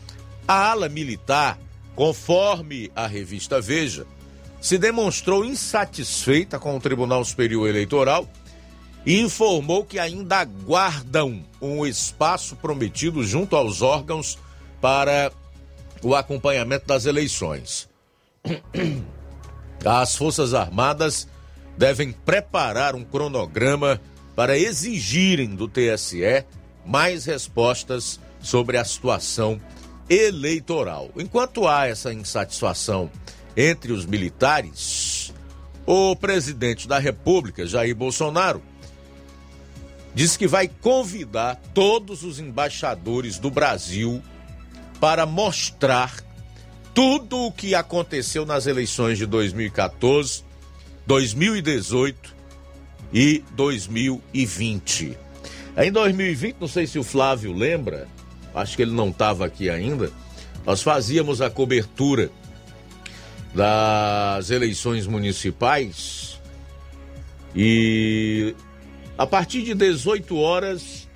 A 0.47 0.71
ala 0.71 0.89
militar, 0.89 1.57
conforme 1.95 2.91
a 2.95 3.07
revista 3.07 3.61
Veja, 3.61 4.05
se 4.59 4.77
demonstrou 4.77 5.45
insatisfeita 5.45 6.59
com 6.59 6.75
o 6.75 6.79
Tribunal 6.79 7.23
Superior 7.23 7.67
Eleitoral 7.67 8.27
e 9.05 9.19
informou 9.19 9.83
que 9.83 9.99
ainda 9.99 10.37
aguardam 10.37 11.43
um 11.61 11.85
espaço 11.85 12.55
prometido 12.55 13.23
junto 13.23 13.55
aos 13.55 13.81
órgãos 13.81 14.37
para 14.81 15.31
o 16.01 16.15
acompanhamento 16.15 16.87
das 16.87 17.05
eleições. 17.05 17.89
As 19.85 20.15
Forças 20.15 20.53
Armadas 20.53 21.27
devem 21.77 22.11
preparar 22.11 22.95
um 22.95 23.03
cronograma 23.03 23.99
para 24.35 24.57
exigirem 24.57 25.55
do 25.55 25.67
TSE 25.67 26.45
mais 26.85 27.25
respostas 27.25 28.19
sobre 28.41 28.77
a 28.77 28.85
situação 28.85 29.59
eleitoral. 30.09 31.09
Enquanto 31.17 31.67
há 31.67 31.87
essa 31.87 32.13
insatisfação 32.13 33.09
entre 33.55 33.91
os 33.91 34.05
militares, 34.05 35.33
o 35.85 36.15
presidente 36.15 36.87
da 36.87 36.99
República, 36.99 37.65
Jair 37.65 37.95
Bolsonaro, 37.95 38.61
disse 40.13 40.37
que 40.37 40.47
vai 40.47 40.67
convidar 40.67 41.55
todos 41.73 42.23
os 42.23 42.39
embaixadores 42.39 43.39
do 43.39 43.49
Brasil 43.49 44.21
para 44.99 45.25
mostrar 45.25 46.23
tudo 46.93 47.37
o 47.39 47.51
que 47.51 47.73
aconteceu 47.73 48.45
nas 48.45 48.67
eleições 48.67 49.17
de 49.17 49.25
2014, 49.25 50.43
2018 51.07 52.35
e 53.11 53.43
2020. 53.51 55.17
Em 55.75 55.91
2020, 55.91 56.57
não 56.59 56.67
sei 56.67 56.85
se 56.85 56.99
o 56.99 57.03
Flávio 57.03 57.51
lembra, 57.51 58.07
acho 58.53 58.75
que 58.75 58.81
ele 58.81 58.91
não 58.91 59.09
estava 59.09 59.45
aqui 59.45 59.69
ainda, 59.69 60.11
nós 60.65 60.81
fazíamos 60.81 61.41
a 61.41 61.49
cobertura 61.49 62.29
das 63.53 64.49
eleições 64.49 65.05
municipais 65.05 66.41
e 67.55 68.55
a 69.17 69.27
partir 69.27 69.61
de 69.61 69.73
18 69.75 70.35
horas, 70.37 71.07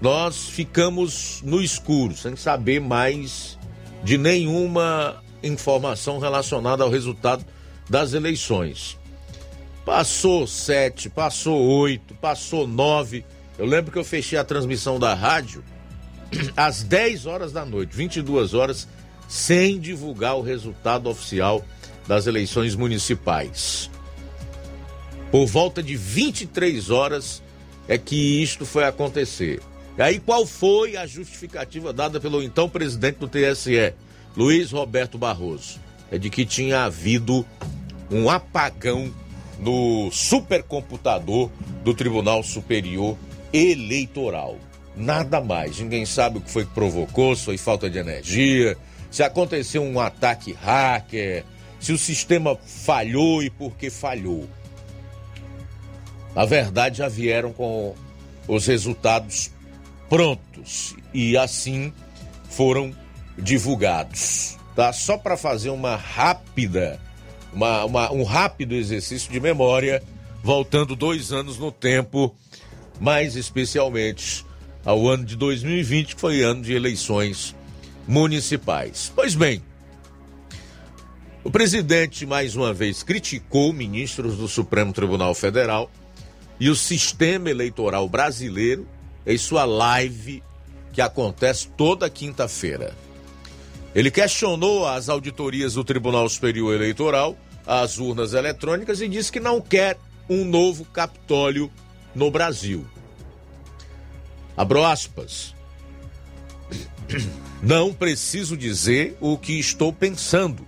nós 0.00 0.48
ficamos 0.48 1.40
no 1.42 1.62
escuro, 1.62 2.14
sem 2.14 2.36
saber 2.36 2.80
mais 2.80 3.58
de 4.04 4.18
nenhuma 4.18 5.22
informação 5.42 6.18
relacionada 6.18 6.84
ao 6.84 6.90
resultado 6.90 7.44
das 7.88 8.12
eleições. 8.12 8.98
Passou 9.84 10.46
sete, 10.46 11.08
passou 11.08 11.60
oito, 11.80 12.14
passou 12.14 12.66
nove. 12.66 13.24
Eu 13.58 13.64
lembro 13.64 13.90
que 13.90 13.98
eu 13.98 14.04
fechei 14.04 14.38
a 14.38 14.44
transmissão 14.44 14.98
da 14.98 15.14
rádio 15.14 15.64
às 16.56 16.82
10 16.82 17.26
horas 17.26 17.52
da 17.52 17.64
noite, 17.64 17.94
22 17.94 18.54
horas, 18.54 18.88
sem 19.28 19.78
divulgar 19.78 20.36
o 20.36 20.42
resultado 20.42 21.08
oficial 21.08 21.64
das 22.06 22.26
eleições 22.26 22.74
municipais. 22.74 23.90
Por 25.30 25.46
volta 25.46 25.82
de 25.82 25.96
23 25.96 26.90
horas 26.90 27.42
é 27.86 27.98
que 27.98 28.42
isto 28.42 28.64
foi 28.64 28.84
acontecer. 28.84 29.60
E 29.96 30.02
aí 30.02 30.18
qual 30.18 30.46
foi 30.46 30.96
a 30.96 31.06
justificativa 31.06 31.92
dada 31.92 32.18
pelo 32.20 32.42
então 32.42 32.68
presidente 32.68 33.16
do 33.18 33.28
TSE, 33.28 33.92
Luiz 34.36 34.70
Roberto 34.70 35.18
Barroso? 35.18 35.80
é 36.10 36.18
de 36.18 36.30
que 36.30 36.44
tinha 36.44 36.84
havido 36.84 37.44
um 38.10 38.28
apagão 38.28 39.12
no 39.58 40.10
supercomputador 40.10 41.50
do 41.84 41.94
Tribunal 41.94 42.42
Superior 42.42 43.16
Eleitoral. 43.52 44.56
Nada 44.98 45.40
mais. 45.40 45.78
Ninguém 45.78 46.04
sabe 46.04 46.38
o 46.38 46.40
que 46.40 46.50
foi 46.50 46.64
que 46.66 46.74
provocou, 46.74 47.36
se 47.36 47.44
foi 47.44 47.56
falta 47.56 47.88
de 47.88 47.98
energia, 47.98 48.76
se 49.10 49.22
aconteceu 49.22 49.82
um 49.82 50.00
ataque 50.00 50.52
hacker, 50.52 51.44
se 51.78 51.92
o 51.92 51.98
sistema 51.98 52.56
falhou 52.56 53.40
e 53.40 53.48
por 53.48 53.76
que 53.76 53.90
falhou. 53.90 54.48
Na 56.34 56.44
verdade, 56.44 56.98
já 56.98 57.08
vieram 57.08 57.52
com 57.52 57.94
os 58.48 58.66
resultados 58.66 59.52
prontos 60.08 60.96
e 61.14 61.36
assim 61.36 61.92
foram 62.50 62.92
divulgados. 63.38 64.56
Tá? 64.74 64.92
Só 64.92 65.16
para 65.16 65.36
fazer 65.36 65.70
uma 65.70 65.94
rápida, 65.94 67.00
uma, 67.52 67.84
uma, 67.84 68.12
um 68.12 68.24
rápido 68.24 68.74
exercício 68.74 69.30
de 69.30 69.38
memória, 69.38 70.02
voltando 70.42 70.96
dois 70.96 71.30
anos 71.32 71.56
no 71.56 71.70
tempo, 71.70 72.34
mais 73.00 73.36
especialmente 73.36 74.47
ao 74.84 75.08
ano 75.08 75.24
de 75.24 75.36
2020, 75.36 76.14
que 76.14 76.20
foi 76.20 76.42
ano 76.42 76.62
de 76.62 76.72
eleições 76.72 77.54
municipais. 78.06 79.12
Pois 79.14 79.34
bem, 79.34 79.62
o 81.44 81.50
presidente 81.50 82.26
mais 82.26 82.56
uma 82.56 82.72
vez 82.72 83.02
criticou 83.02 83.72
ministros 83.72 84.36
do 84.36 84.48
Supremo 84.48 84.92
Tribunal 84.92 85.34
Federal 85.34 85.90
e 86.58 86.68
o 86.68 86.76
sistema 86.76 87.50
eleitoral 87.50 88.08
brasileiro 88.08 88.86
em 89.26 89.38
sua 89.38 89.64
live 89.64 90.42
que 90.92 91.00
acontece 91.00 91.68
toda 91.76 92.10
quinta-feira. 92.10 92.94
Ele 93.94 94.10
questionou 94.10 94.86
as 94.86 95.08
auditorias 95.08 95.74
do 95.74 95.84
Tribunal 95.84 96.28
Superior 96.28 96.74
Eleitoral, 96.74 97.36
as 97.66 97.98
urnas 97.98 98.32
eletrônicas 98.32 99.00
e 99.00 99.08
disse 99.08 99.30
que 99.30 99.40
não 99.40 99.60
quer 99.60 99.98
um 100.28 100.44
novo 100.44 100.84
Capitólio 100.86 101.70
no 102.14 102.30
Brasil. 102.30 102.86
Abro 104.58 104.84
aspas. 104.84 105.54
Não 107.62 107.94
preciso 107.94 108.56
dizer 108.56 109.16
o 109.20 109.38
que 109.38 109.52
estou 109.52 109.92
pensando 109.92 110.66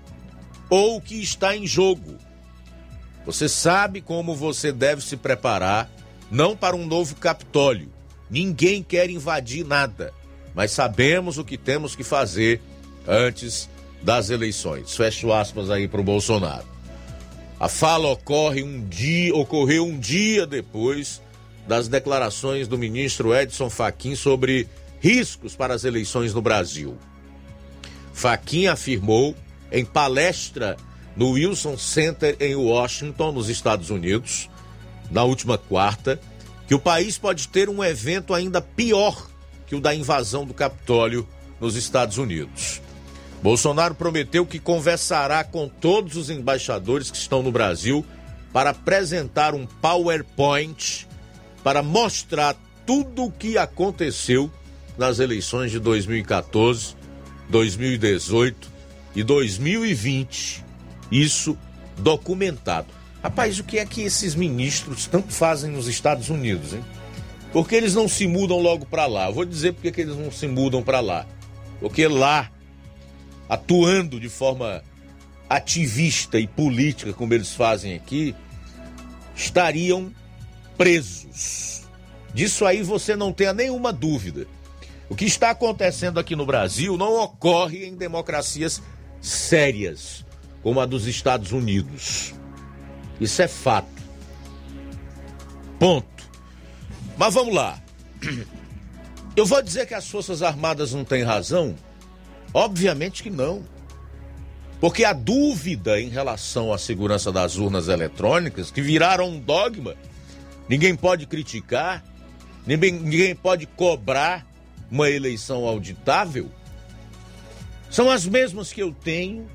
ou 0.70 0.96
o 0.96 1.00
que 1.00 1.20
está 1.20 1.56
em 1.56 1.66
jogo. 1.66 2.16
Você 3.26 3.48
sabe 3.48 4.00
como 4.00 4.36
você 4.36 4.70
deve 4.70 5.02
se 5.02 5.16
preparar, 5.16 5.90
não 6.30 6.56
para 6.56 6.76
um 6.76 6.86
novo 6.86 7.16
Capitólio. 7.16 7.92
Ninguém 8.30 8.80
quer 8.80 9.10
invadir 9.10 9.66
nada, 9.66 10.14
mas 10.54 10.70
sabemos 10.70 11.36
o 11.36 11.44
que 11.44 11.58
temos 11.58 11.96
que 11.96 12.04
fazer 12.04 12.62
antes 13.08 13.68
das 14.04 14.30
eleições. 14.30 14.96
Fecho 14.96 15.32
aspas 15.32 15.68
aí 15.68 15.88
para 15.88 16.00
o 16.00 16.04
Bolsonaro. 16.04 16.66
A 17.58 17.68
fala 17.68 18.06
ocorre 18.08 18.62
um 18.62 18.86
dia, 18.86 19.34
ocorreu 19.34 19.84
um 19.84 19.98
dia 19.98 20.46
depois 20.46 21.20
das 21.70 21.86
declarações 21.86 22.66
do 22.66 22.76
ministro 22.76 23.32
Edson 23.32 23.70
Fachin 23.70 24.16
sobre 24.16 24.68
riscos 24.98 25.54
para 25.54 25.72
as 25.72 25.84
eleições 25.84 26.34
no 26.34 26.42
Brasil. 26.42 26.98
Fachin 28.12 28.66
afirmou 28.66 29.36
em 29.70 29.84
palestra 29.84 30.76
no 31.14 31.30
Wilson 31.30 31.78
Center 31.78 32.36
em 32.40 32.56
Washington, 32.56 33.30
nos 33.30 33.48
Estados 33.48 33.88
Unidos, 33.88 34.50
na 35.12 35.22
última 35.22 35.56
quarta, 35.56 36.20
que 36.66 36.74
o 36.74 36.80
país 36.80 37.16
pode 37.16 37.46
ter 37.46 37.68
um 37.68 37.84
evento 37.84 38.34
ainda 38.34 38.60
pior 38.60 39.30
que 39.68 39.76
o 39.76 39.80
da 39.80 39.94
invasão 39.94 40.44
do 40.44 40.52
Capitólio 40.52 41.24
nos 41.60 41.76
Estados 41.76 42.18
Unidos. 42.18 42.82
Bolsonaro 43.44 43.94
prometeu 43.94 44.44
que 44.44 44.58
conversará 44.58 45.44
com 45.44 45.68
todos 45.68 46.16
os 46.16 46.30
embaixadores 46.30 47.12
que 47.12 47.16
estão 47.16 47.44
no 47.44 47.52
Brasil 47.52 48.04
para 48.52 48.70
apresentar 48.70 49.54
um 49.54 49.66
PowerPoint 49.66 51.08
para 51.62 51.82
mostrar 51.82 52.56
tudo 52.86 53.24
o 53.24 53.32
que 53.32 53.58
aconteceu 53.58 54.50
nas 54.96 55.18
eleições 55.18 55.70
de 55.70 55.78
2014, 55.78 56.94
2018 57.48 58.70
e 59.14 59.22
2020. 59.22 60.64
Isso 61.10 61.56
documentado. 61.98 62.88
Rapaz, 63.22 63.58
o 63.58 63.64
que 63.64 63.78
é 63.78 63.84
que 63.84 64.02
esses 64.02 64.34
ministros 64.34 65.06
tanto 65.06 65.32
fazem 65.32 65.70
nos 65.70 65.86
Estados 65.86 66.30
Unidos, 66.30 66.72
hein? 66.72 66.84
Porque 67.52 67.74
eles 67.74 67.94
não 67.94 68.08
se 68.08 68.26
mudam 68.26 68.58
logo 68.58 68.86
para 68.86 69.06
lá. 69.06 69.26
Eu 69.26 69.34
vou 69.34 69.44
dizer 69.44 69.72
porque 69.72 69.90
que 69.90 70.00
eles 70.00 70.16
não 70.16 70.30
se 70.30 70.46
mudam 70.46 70.82
para 70.82 71.00
lá. 71.00 71.26
Porque 71.80 72.06
lá, 72.06 72.50
atuando 73.48 74.20
de 74.20 74.28
forma 74.28 74.82
ativista 75.48 76.38
e 76.38 76.46
política, 76.46 77.12
como 77.12 77.34
eles 77.34 77.52
fazem 77.52 77.94
aqui, 77.94 78.34
estariam 79.34 80.12
presos. 80.80 81.82
Disso 82.32 82.64
aí 82.64 82.82
você 82.82 83.14
não 83.14 83.34
tenha 83.34 83.52
nenhuma 83.52 83.92
dúvida. 83.92 84.46
O 85.10 85.14
que 85.14 85.26
está 85.26 85.50
acontecendo 85.50 86.18
aqui 86.18 86.34
no 86.34 86.46
Brasil 86.46 86.96
não 86.96 87.22
ocorre 87.22 87.84
em 87.84 87.94
democracias 87.94 88.80
sérias, 89.20 90.24
como 90.62 90.80
a 90.80 90.86
dos 90.86 91.06
Estados 91.06 91.52
Unidos. 91.52 92.32
Isso 93.20 93.42
é 93.42 93.46
fato. 93.46 94.02
Ponto. 95.78 96.30
Mas 97.18 97.34
vamos 97.34 97.54
lá. 97.54 97.78
Eu 99.36 99.44
vou 99.44 99.62
dizer 99.62 99.86
que 99.86 99.92
as 99.92 100.08
Forças 100.08 100.40
Armadas 100.40 100.94
não 100.94 101.04
têm 101.04 101.22
razão? 101.22 101.76
Obviamente 102.54 103.22
que 103.22 103.28
não. 103.28 103.62
Porque 104.80 105.04
a 105.04 105.12
dúvida 105.12 106.00
em 106.00 106.08
relação 106.08 106.72
à 106.72 106.78
segurança 106.78 107.30
das 107.30 107.56
urnas 107.56 107.88
eletrônicas, 107.88 108.70
que 108.70 108.80
viraram 108.80 109.28
um 109.28 109.38
dogma, 109.38 109.94
ninguém 110.70 110.94
pode 110.94 111.26
criticar, 111.26 112.04
ninguém, 112.64 112.92
ninguém 112.92 113.34
pode 113.34 113.66
cobrar 113.66 114.46
uma 114.88 115.10
eleição 115.10 115.66
auditável, 115.66 116.48
são 117.90 118.08
as 118.08 118.24
mesmas 118.24 118.72
que 118.72 118.80
eu 118.80 118.92
tenho 118.92 119.50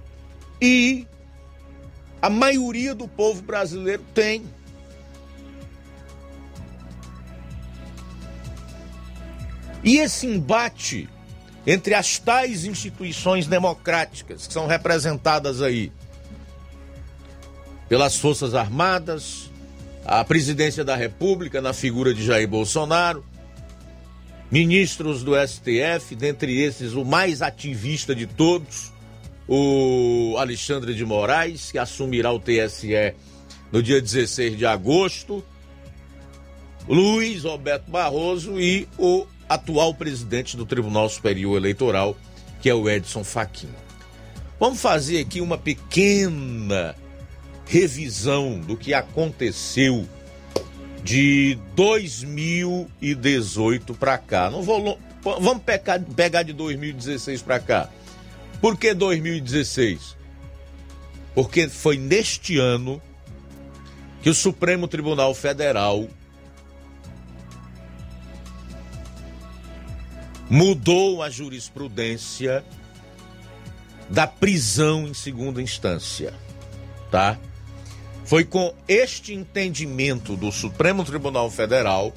e 0.62 1.08
a 2.22 2.30
maioria 2.30 2.94
do 2.94 3.08
povo 3.08 3.42
brasileiro 3.42 4.04
tem. 4.14 4.44
E 9.82 10.00
esse 10.00 10.28
embate 10.28 11.08
entre 11.66 11.94
as 11.94 12.20
tais 12.20 12.66
instituições 12.66 13.48
democráticas 13.48 14.48
que 14.48 14.54
são 14.54 14.68
representadas 14.68 15.62
aí 15.62 15.94
pelas 17.88 18.18
Forças 18.18 18.54
Armadas, 18.54 19.50
a 20.06 20.24
presidência 20.24 20.86
da 20.86 20.96
República 20.96 21.60
na 21.62 21.74
figura 21.74 22.14
de 22.14 22.24
Jair 22.24 22.48
Bolsonaro, 22.48 23.26
ministros 24.52 25.24
do 25.24 25.32
STF, 25.36 26.16
dentre 26.16 26.62
esses 26.62 26.94
o 26.94 27.04
mais 27.04 27.42
ativista 27.42 28.14
de 28.14 28.28
todos, 28.28 28.94
o 29.48 30.36
Alexandre 30.38 30.94
de 30.94 31.04
Moraes, 31.04 31.72
que 31.72 31.80
assumirá 31.80 32.32
o 32.32 32.40
TSE 32.40 33.16
no 33.72 33.82
dia 33.82 34.00
16 34.00 34.58
de 34.58 34.66
agosto, 34.66 35.44
Luiz 36.88 37.44
Roberto 37.44 37.90
Barroso 37.90 38.60
e 38.60 38.88
o 39.00 39.26
atual 39.50 39.94
presidente 39.96 40.56
do 40.56 40.68
Tribunal 40.68 41.10
Superior 41.10 41.58
Eleitoral, 41.58 42.16
que 42.62 42.70
é 42.70 42.76
o 42.76 42.88
Edson 42.88 43.24
Fachin. 43.24 43.70
Vamos 44.60 44.80
fazer 44.80 45.20
aqui 45.20 45.42
uma 45.42 45.58
pequena 45.58 46.96
revisão 47.66 48.60
do 48.60 48.78
que 48.78 48.94
aconteceu 48.94 50.08
de 51.04 51.58
2018 51.76 53.94
para 53.94 54.18
cá. 54.18 54.50
Não 54.50 54.64
vou, 54.64 54.98
vamos 55.22 55.64
pegar, 55.64 56.00
pegar 56.00 56.44
de 56.44 56.54
2016 56.54 57.42
para 57.42 57.60
cá. 57.60 57.90
Por 58.62 58.78
que 58.78 58.94
2016? 58.94 60.16
Porque 61.34 61.68
foi 61.68 61.98
neste 61.98 62.58
ano 62.58 63.02
que 64.22 64.30
o 64.30 64.34
Supremo 64.34 64.88
Tribunal 64.88 65.36
Federal 65.36 66.08
mudou 70.50 71.22
a 71.22 71.30
jurisprudência 71.30 72.64
da 74.10 74.26
prisão 74.26 75.06
em 75.08 75.14
segunda 75.14 75.62
instância, 75.62 76.34
tá? 77.12 77.38
Foi 78.26 78.44
com 78.44 78.74
este 78.88 79.34
entendimento 79.34 80.36
do 80.36 80.52
Supremo 80.52 81.06
Tribunal 81.06 81.50
Federal, 81.52 82.12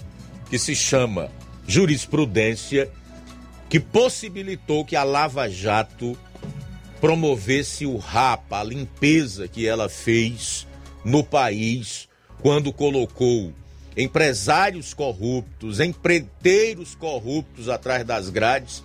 que 0.48 0.58
se 0.58 0.74
chama 0.74 1.30
jurisprudência, 1.66 2.90
que 3.68 3.78
possibilitou 3.78 4.86
que 4.86 4.96
a 4.96 5.04
Lava 5.04 5.50
Jato 5.50 6.16
promovesse 6.98 7.84
o 7.84 7.98
rapa, 7.98 8.60
a 8.60 8.64
limpeza 8.64 9.46
que 9.46 9.66
ela 9.66 9.90
fez 9.90 10.66
no 11.04 11.22
país 11.22 12.08
quando 12.40 12.72
colocou 12.72 13.52
empresários 13.94 14.94
corruptos, 14.94 15.78
empreiteiros 15.78 16.94
corruptos 16.94 17.68
atrás 17.68 18.02
das 18.06 18.30
grades 18.30 18.82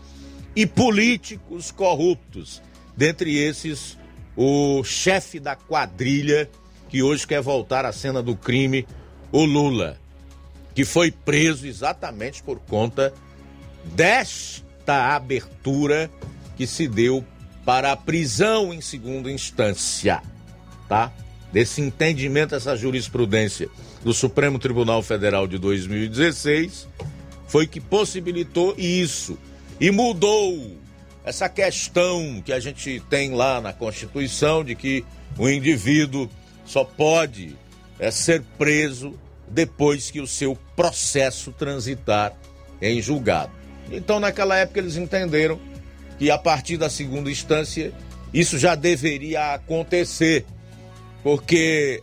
e 0.53 0.65
políticos 0.65 1.71
corruptos, 1.71 2.61
dentre 2.97 3.37
esses 3.37 3.97
o 4.35 4.83
chefe 4.83 5.39
da 5.39 5.55
quadrilha 5.55 6.49
que 6.93 7.01
hoje 7.01 7.25
quer 7.25 7.41
voltar 7.41 7.85
à 7.85 7.91
cena 7.91 8.21
do 8.21 8.35
crime, 8.35 8.87
o 9.31 9.43
Lula, 9.45 9.97
que 10.75 10.85
foi 10.85 11.09
preso 11.09 11.65
exatamente 11.65 12.43
por 12.43 12.59
conta 12.59 13.11
desta 13.83 15.15
abertura 15.15 16.07
que 16.55 16.67
se 16.67 16.87
deu 16.87 17.25
para 17.65 17.93
a 17.93 17.97
prisão 17.97 18.71
em 18.71 18.79
segunda 18.79 19.31
instância, 19.31 20.21
tá? 20.87 21.11
Desse 21.51 21.81
entendimento, 21.81 22.53
essa 22.53 22.77
jurisprudência 22.77 23.69
do 24.03 24.13
Supremo 24.13 24.59
Tribunal 24.59 25.01
Federal 25.01 25.47
de 25.47 25.57
2016 25.57 26.87
foi 27.47 27.65
que 27.65 27.79
possibilitou 27.79 28.75
isso 28.77 29.35
e 29.81 29.89
mudou 29.89 30.77
essa 31.25 31.49
questão 31.49 32.39
que 32.45 32.53
a 32.53 32.59
gente 32.59 33.01
tem 33.09 33.33
lá 33.33 33.59
na 33.59 33.73
Constituição 33.73 34.63
de 34.63 34.75
que 34.75 35.03
o 35.39 35.49
indivíduo 35.49 36.29
só 36.65 36.83
pode 36.83 37.55
é, 37.99 38.11
ser 38.11 38.41
preso 38.57 39.17
depois 39.47 40.09
que 40.09 40.19
o 40.19 40.27
seu 40.27 40.57
processo 40.75 41.51
transitar 41.51 42.33
em 42.81 43.01
julgado. 43.01 43.51
Então, 43.91 44.19
naquela 44.19 44.57
época, 44.57 44.79
eles 44.79 44.95
entenderam 44.95 45.59
que 46.17 46.31
a 46.31 46.37
partir 46.37 46.77
da 46.77 46.89
segunda 46.89 47.29
instância 47.29 47.93
isso 48.33 48.57
já 48.57 48.75
deveria 48.75 49.53
acontecer, 49.53 50.45
porque 51.21 52.01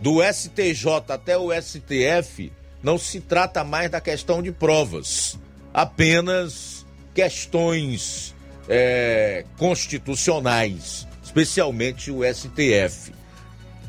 do 0.00 0.20
STJ 0.22 1.04
até 1.08 1.38
o 1.38 1.50
STF 1.52 2.52
não 2.82 2.98
se 2.98 3.20
trata 3.20 3.62
mais 3.62 3.88
da 3.88 4.00
questão 4.00 4.42
de 4.42 4.50
provas, 4.50 5.38
apenas 5.72 6.84
questões 7.14 8.34
é, 8.68 9.44
constitucionais, 9.56 11.06
especialmente 11.22 12.10
o 12.10 12.22
STF. 12.24 13.12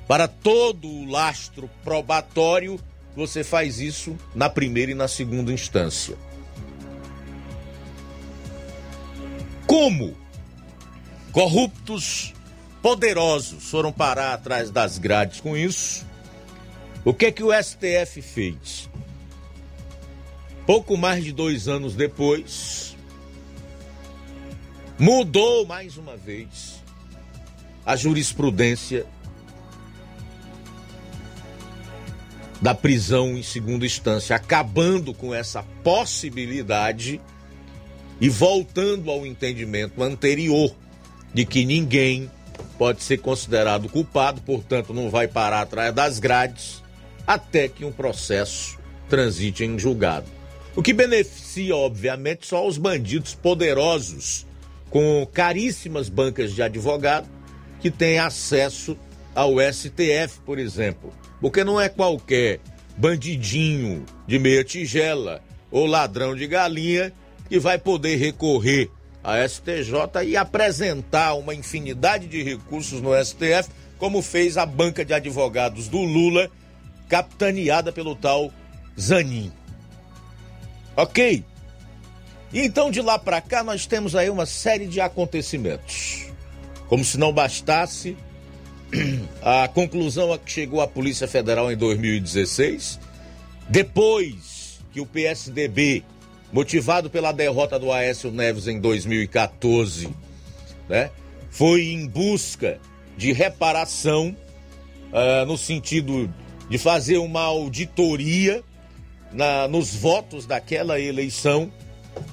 Para 0.07 0.27
todo 0.27 0.87
o 0.87 1.05
lastro 1.05 1.69
probatório, 1.83 2.79
você 3.15 3.43
faz 3.43 3.79
isso 3.79 4.17
na 4.35 4.49
primeira 4.49 4.91
e 4.91 4.95
na 4.95 5.07
segunda 5.07 5.51
instância. 5.51 6.17
Como 9.65 10.15
corruptos 11.31 12.33
poderosos 12.81 13.69
foram 13.69 13.91
parar 13.91 14.33
atrás 14.33 14.69
das 14.69 14.97
grades 14.97 15.39
com 15.39 15.55
isso? 15.55 16.05
O 17.05 17.13
que 17.13 17.27
é 17.27 17.31
que 17.31 17.43
o 17.43 17.51
STF 17.51 18.21
fez? 18.21 18.89
Pouco 20.65 20.95
mais 20.95 21.23
de 21.23 21.31
dois 21.31 21.67
anos 21.67 21.95
depois, 21.95 22.95
mudou 24.97 25.65
mais 25.65 25.97
uma 25.97 26.15
vez 26.15 26.81
a 27.85 27.95
jurisprudência 27.95 29.05
da 32.64 32.74
prisão 32.74 33.38
em 33.38 33.43
segunda 33.43 33.86
instância, 33.86 34.38
acabando 34.38 35.14
com 35.14 35.36
essa 35.36 35.61
possibilidade 35.84 37.20
e 38.22 38.30
voltando 38.30 39.11
ao 39.11 39.26
entendimento 39.26 40.01
anterior 40.01 40.74
de 41.34 41.45
que 41.45 41.66
ninguém 41.66 42.32
pode 42.78 43.03
ser 43.03 43.18
considerado 43.18 43.89
culpado, 43.89 44.39
portanto, 44.43 44.93
não 44.93 45.09
vai 45.09 45.28
parar 45.28 45.64
atrás 45.64 45.93
das 45.93 46.20
grades 46.20 46.82
até 47.28 47.68
que 47.68 47.84
um 47.84 47.91
processo 47.91 48.80
transite 49.09 49.66
em 49.66 49.78
julgado. 49.78 50.28
O 50.74 50.82
que 50.82 50.93
beneficia, 50.93 51.76
obviamente, 51.76 52.47
só 52.47 52.66
os 52.66 52.78
bandidos 52.78 53.36
poderosos 53.36 54.47
com 54.89 55.28
caríssimas 55.34 56.07
bancas 56.07 56.53
de 56.53 56.61
advogado 56.61 57.28
que 57.82 57.91
têm 57.91 58.20
acesso 58.20 58.97
ao 59.36 59.55
STF, 59.59 60.39
por 60.45 60.57
exemplo. 60.57 61.14
Porque 61.43 61.61
não 61.61 61.77
é 61.77 61.89
qualquer 61.89 62.61
bandidinho 62.95 64.05
de 64.25 64.39
meia 64.39 64.63
tigela 64.63 65.43
ou 65.69 65.85
ladrão 65.85 66.33
de 66.33 66.47
galinha 66.47 67.11
que 67.49 67.59
vai 67.59 67.77
poder 67.77 68.15
recorrer 68.15 68.89
à 69.21 69.45
STJ 69.45 70.23
e 70.25 70.37
apresentar 70.37 71.33
uma 71.33 71.53
infinidade 71.53 72.27
de 72.27 72.41
recursos 72.41 73.01
no 73.01 73.11
STF, 73.21 73.69
como 73.97 74.21
fez 74.21 74.55
a 74.55 74.65
banca 74.65 75.03
de 75.03 75.13
advogados 75.13 75.89
do 75.89 75.97
Lula, 75.97 76.49
capitaneada 77.09 77.91
pelo 77.91 78.15
tal 78.15 78.49
Zanin. 78.97 79.51
Ok? 80.95 81.43
Então 82.53 82.89
de 82.89 83.01
lá 83.01 83.19
para 83.19 83.41
cá 83.41 83.61
nós 83.65 83.85
temos 83.85 84.15
aí 84.15 84.29
uma 84.29 84.45
série 84.45 84.87
de 84.87 85.01
acontecimentos. 85.01 86.25
Como 86.87 87.03
se 87.03 87.17
não 87.17 87.33
bastasse, 87.33 88.15
a 89.41 89.67
conclusão 89.67 90.31
a 90.31 90.37
que 90.37 90.51
chegou 90.51 90.81
a 90.81 90.87
Polícia 90.87 91.27
Federal 91.27 91.71
em 91.71 91.77
2016, 91.77 92.99
depois 93.69 94.79
que 94.91 95.01
o 95.01 95.05
PSDB, 95.05 96.03
motivado 96.51 97.09
pela 97.09 97.31
derrota 97.31 97.79
do 97.79 97.91
Aécio 97.91 98.31
Neves 98.31 98.67
em 98.67 98.79
2014, 98.79 100.09
né, 100.87 101.09
foi 101.49 101.85
em 101.87 102.07
busca 102.07 102.79
de 103.17 103.31
reparação 103.31 104.35
uh, 105.11 105.45
no 105.45 105.57
sentido 105.57 106.31
de 106.69 106.77
fazer 106.77 107.17
uma 107.17 107.41
auditoria 107.41 108.63
na, 109.31 109.67
nos 109.67 109.95
votos 109.95 110.45
daquela 110.45 110.99
eleição 110.99 111.71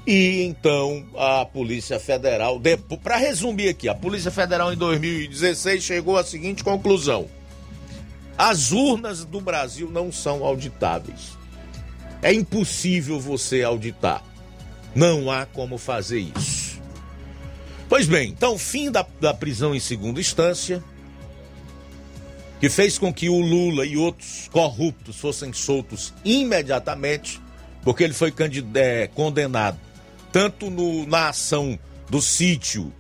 e 0.07 0.43
então 0.43 1.05
a 1.17 1.45
Polícia 1.45 1.99
Federal, 2.01 2.61
para 3.03 3.17
resumir 3.17 3.69
aqui, 3.69 3.89
a 3.89 3.95
Polícia 3.95 4.31
Federal 4.31 4.73
em 4.73 4.77
2016 4.77 5.83
chegou 5.83 6.17
à 6.17 6.25
seguinte 6.25 6.65
conclusão: 6.65 7.29
as 8.37 8.73
urnas 8.73 9.25
do 9.25 9.41
Brasil 9.41 9.91
não 9.91 10.11
são 10.11 10.45
auditáveis. 10.45 11.39
É 12.23 12.33
impossível 12.33 13.19
você 13.21 13.63
auditar. 13.63 14.23
Não 14.95 15.31
há 15.31 15.47
como 15.47 15.79
fazer 15.79 16.21
isso. 16.37 16.81
Pois 17.89 18.07
bem, 18.07 18.31
então, 18.31 18.59
fim 18.59 18.91
da, 18.91 19.05
da 19.21 19.35
prisão 19.35 19.75
em 19.75 19.81
segunda 19.81 20.21
instância, 20.21 20.83
que 22.61 22.69
fez 22.69 22.99
com 22.99 23.13
que 23.13 23.29
o 23.29 23.41
Lula 23.41 23.85
e 23.87 23.97
outros 23.97 24.49
corruptos 24.53 25.17
fossem 25.17 25.53
soltos 25.53 26.13
imediatamente, 26.25 27.41
porque 27.83 28.05
ele 28.05 28.15
foi 28.15 28.33
é, 28.75 29.07
condenado 29.09 29.79
tanto 30.33 30.71
no, 30.71 31.07
na 31.07 31.29
ação 31.29 31.79
do 32.09 32.21
sítio 32.21 32.93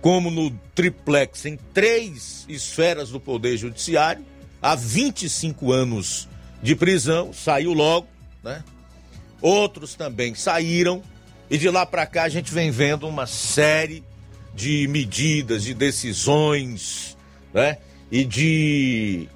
como 0.00 0.30
no 0.30 0.50
triplex 0.74 1.44
em 1.44 1.56
três 1.74 2.44
esferas 2.48 3.10
do 3.10 3.20
Poder 3.20 3.56
Judiciário, 3.56 4.24
há 4.60 4.74
25 4.74 5.72
anos 5.72 6.28
de 6.62 6.74
prisão, 6.74 7.32
saiu 7.32 7.72
logo, 7.72 8.08
né? 8.42 8.64
Outros 9.42 9.94
também 9.94 10.34
saíram, 10.34 11.02
e 11.50 11.58
de 11.58 11.68
lá 11.68 11.84
para 11.84 12.06
cá 12.06 12.24
a 12.24 12.28
gente 12.28 12.52
vem 12.52 12.70
vendo 12.70 13.06
uma 13.06 13.26
série 13.26 14.02
de 14.54 14.86
medidas, 14.88 15.64
de 15.64 15.74
decisões, 15.74 17.16
né? 17.52 17.78
e 18.10 18.24
de 18.24 19.28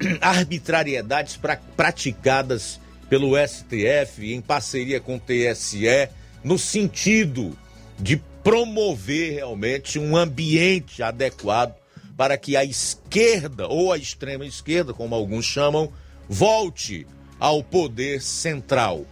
arbitrariedades 0.20 1.36
pra, 1.36 1.56
praticadas 1.76 2.80
pelo 3.08 3.32
STF 3.36 4.32
em 4.32 4.40
parceria 4.40 5.00
com 5.00 5.16
o 5.16 5.20
TSE, 5.20 6.08
no 6.42 6.58
sentido 6.58 7.56
de 7.98 8.16
promover 8.42 9.34
realmente 9.34 9.98
um 9.98 10.16
ambiente 10.16 11.02
adequado 11.02 11.74
para 12.16 12.36
que 12.36 12.56
a 12.56 12.64
esquerda, 12.64 13.66
ou 13.66 13.92
a 13.92 13.98
extrema 13.98 14.46
esquerda, 14.46 14.92
como 14.92 15.14
alguns 15.14 15.44
chamam, 15.44 15.92
volte 16.28 17.06
ao 17.40 17.62
poder 17.62 18.20
central. 18.20 19.04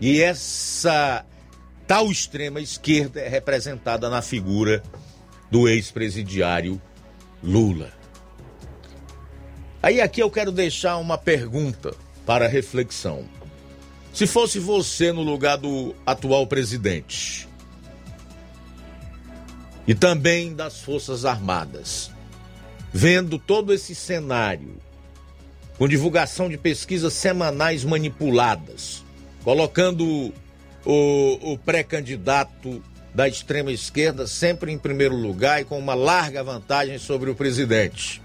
E 0.00 0.20
essa 0.20 1.24
tal 1.86 2.10
extrema 2.10 2.60
esquerda 2.60 3.20
é 3.20 3.28
representada 3.28 4.08
na 4.08 4.22
figura 4.22 4.82
do 5.50 5.68
ex-presidiário 5.68 6.80
Lula. 7.42 7.92
Aí 9.82 10.00
aqui 10.00 10.20
eu 10.20 10.30
quero 10.30 10.50
deixar 10.50 10.96
uma 10.98 11.16
pergunta 11.16 11.94
para 12.26 12.48
reflexão. 12.48 13.24
Se 14.18 14.26
fosse 14.26 14.58
você 14.58 15.12
no 15.12 15.22
lugar 15.22 15.58
do 15.58 15.94
atual 16.04 16.44
presidente 16.44 17.48
e 19.86 19.94
também 19.94 20.56
das 20.56 20.80
Forças 20.80 21.24
Armadas, 21.24 22.10
vendo 22.92 23.38
todo 23.38 23.72
esse 23.72 23.94
cenário, 23.94 24.74
com 25.78 25.86
divulgação 25.86 26.48
de 26.48 26.58
pesquisas 26.58 27.12
semanais 27.12 27.84
manipuladas, 27.84 29.04
colocando 29.44 30.34
o, 30.84 31.52
o 31.52 31.56
pré-candidato 31.56 32.82
da 33.14 33.28
extrema 33.28 33.70
esquerda 33.70 34.26
sempre 34.26 34.72
em 34.72 34.78
primeiro 34.78 35.14
lugar 35.14 35.60
e 35.60 35.64
com 35.64 35.78
uma 35.78 35.94
larga 35.94 36.42
vantagem 36.42 36.98
sobre 36.98 37.30
o 37.30 37.36
presidente. 37.36 38.20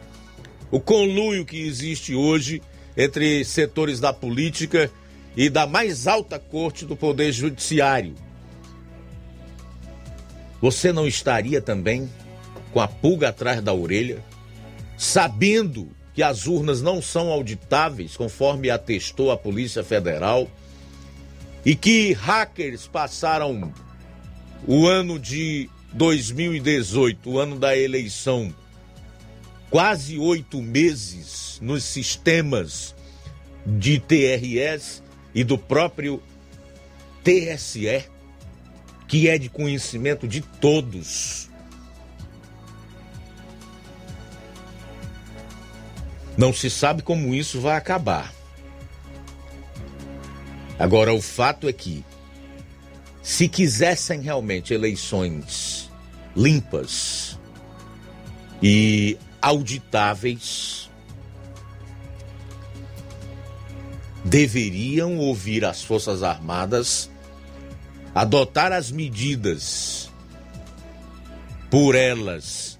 O 0.72 0.80
conluio 0.80 1.46
que 1.46 1.62
existe 1.62 2.16
hoje 2.16 2.64
entre 2.98 3.46
setores 3.46 4.00
da 4.00 4.12
política 4.12 4.90
e 5.36 5.50
da 5.50 5.66
mais 5.66 6.08
alta 6.08 6.38
corte 6.38 6.86
do 6.86 6.96
Poder 6.96 7.32
Judiciário. 7.32 8.16
Você 10.62 10.94
não 10.94 11.08
estaria 11.08 11.62
também 11.62 12.10
com 12.72 12.80
a 12.80 12.88
pulga 12.88 13.30
atrás 13.30 13.62
da 13.62 13.74
orelha, 13.74 14.24
sabendo 14.98 15.90
que 16.14 16.24
as 16.24 16.46
urnas 16.48 16.82
não 16.82 17.02
são 17.02 17.30
auditáveis, 17.30 18.16
conforme 18.16 18.70
atestou 18.70 19.32
a 19.32 19.38
Polícia 19.38 19.84
Federal, 19.84 20.50
e 21.66 21.76
que 21.76 22.14
hackers 22.14 22.88
passaram 22.88 23.74
o 24.68 24.88
ano 24.88 25.20
de 25.20 25.70
2018, 25.94 27.30
o 27.30 27.40
ano 27.40 27.60
da 27.60 27.76
eleição, 27.76 28.54
quase 29.70 30.18
oito 30.18 30.62
meses 30.62 31.60
nos 31.62 31.84
sistemas 31.84 32.96
de 33.66 34.00
TRS 34.00 35.02
e 35.34 35.44
do 35.44 35.58
próprio 35.58 36.22
TSE, 37.24 38.06
que 39.08 39.30
é 39.30 39.38
de 39.38 39.50
conhecimento 39.50 40.28
de 40.28 40.42
todos. 40.42 41.50
Não 46.38 46.52
se 46.52 46.70
sabe 46.70 47.02
como 47.02 47.34
isso 47.34 47.62
vai 47.62 47.78
acabar. 47.78 48.34
Agora, 50.80 51.14
o 51.14 51.22
fato 51.22 51.68
é 51.68 51.74
que, 51.74 52.04
se 53.22 53.48
quisessem 53.48 54.22
realmente 54.22 54.74
eleições 54.74 55.90
limpas 56.36 57.40
e 58.62 59.18
auditáveis, 59.42 60.83
deveriam 64.24 65.18
ouvir 65.18 65.66
as 65.66 65.84
Forças 65.84 66.24
Armadas, 66.24 67.10
adotar 68.16 68.72
as 68.72 68.92
medidas 68.92 70.10
por 71.70 71.96
elas 71.96 72.80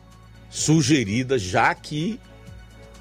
sugeridas, 0.50 1.42
já 1.42 1.74
que 1.74 2.20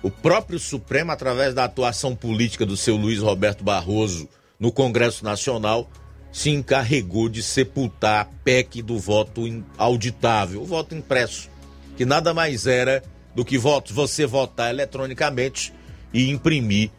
o 0.03 0.11
próprio 0.11 0.59
Supremo, 0.59 1.12
através 1.12 1.55
da 1.55 1.64
atuação 1.64 2.16
política 2.16 2.66
do 2.66 2.76
seu 2.76 2.97
Luiz 2.97 3.20
Roberto 3.20 3.62
Barroso 3.62 4.28
no 4.59 4.72
Congresso 4.72 5.24
Nacional, 5.24 5.88
se 6.32 6.51
encarregou 6.51 7.28
de 7.28 7.43
sepultar 7.43 8.20
a 8.22 8.24
PEC 8.24 8.82
do 8.82 8.99
voto 8.99 9.43
auditável, 9.76 10.62
o 10.62 10.66
voto 10.66 10.95
impresso, 10.95 11.51
que 11.97 12.07
nada 12.07 12.32
mais 12.32 12.66
era 12.66 13.05
do 13.34 13.45
que 13.45 13.59
voto, 13.59 13.93
você 13.93 14.26
votar 14.26 14.70
eletronicamente 14.70 15.72
e 16.12 16.30
imprimir 16.30 16.90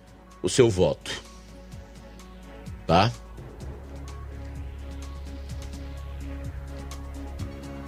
o 0.41 0.49
seu 0.49 0.69
voto. 0.69 1.32
Tá? 2.85 3.11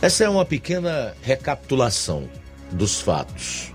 Essa 0.01 0.23
é 0.25 0.29
uma 0.29 0.45
pequena 0.45 1.15
recapitulação 1.21 2.29
dos 2.71 3.01
fatos 3.01 3.73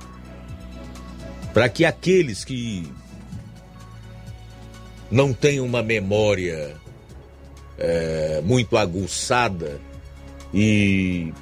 para 1.53 1.69
que 1.69 1.85
aqueles 1.85 2.45
que 2.45 2.91
não 5.11 5.33
têm 5.33 5.61
uma 5.61 5.83
memória 5.83 6.77
é, 7.79 8.41
muito 8.45 8.77
aguçada 8.77 9.81
e 10.55 11.33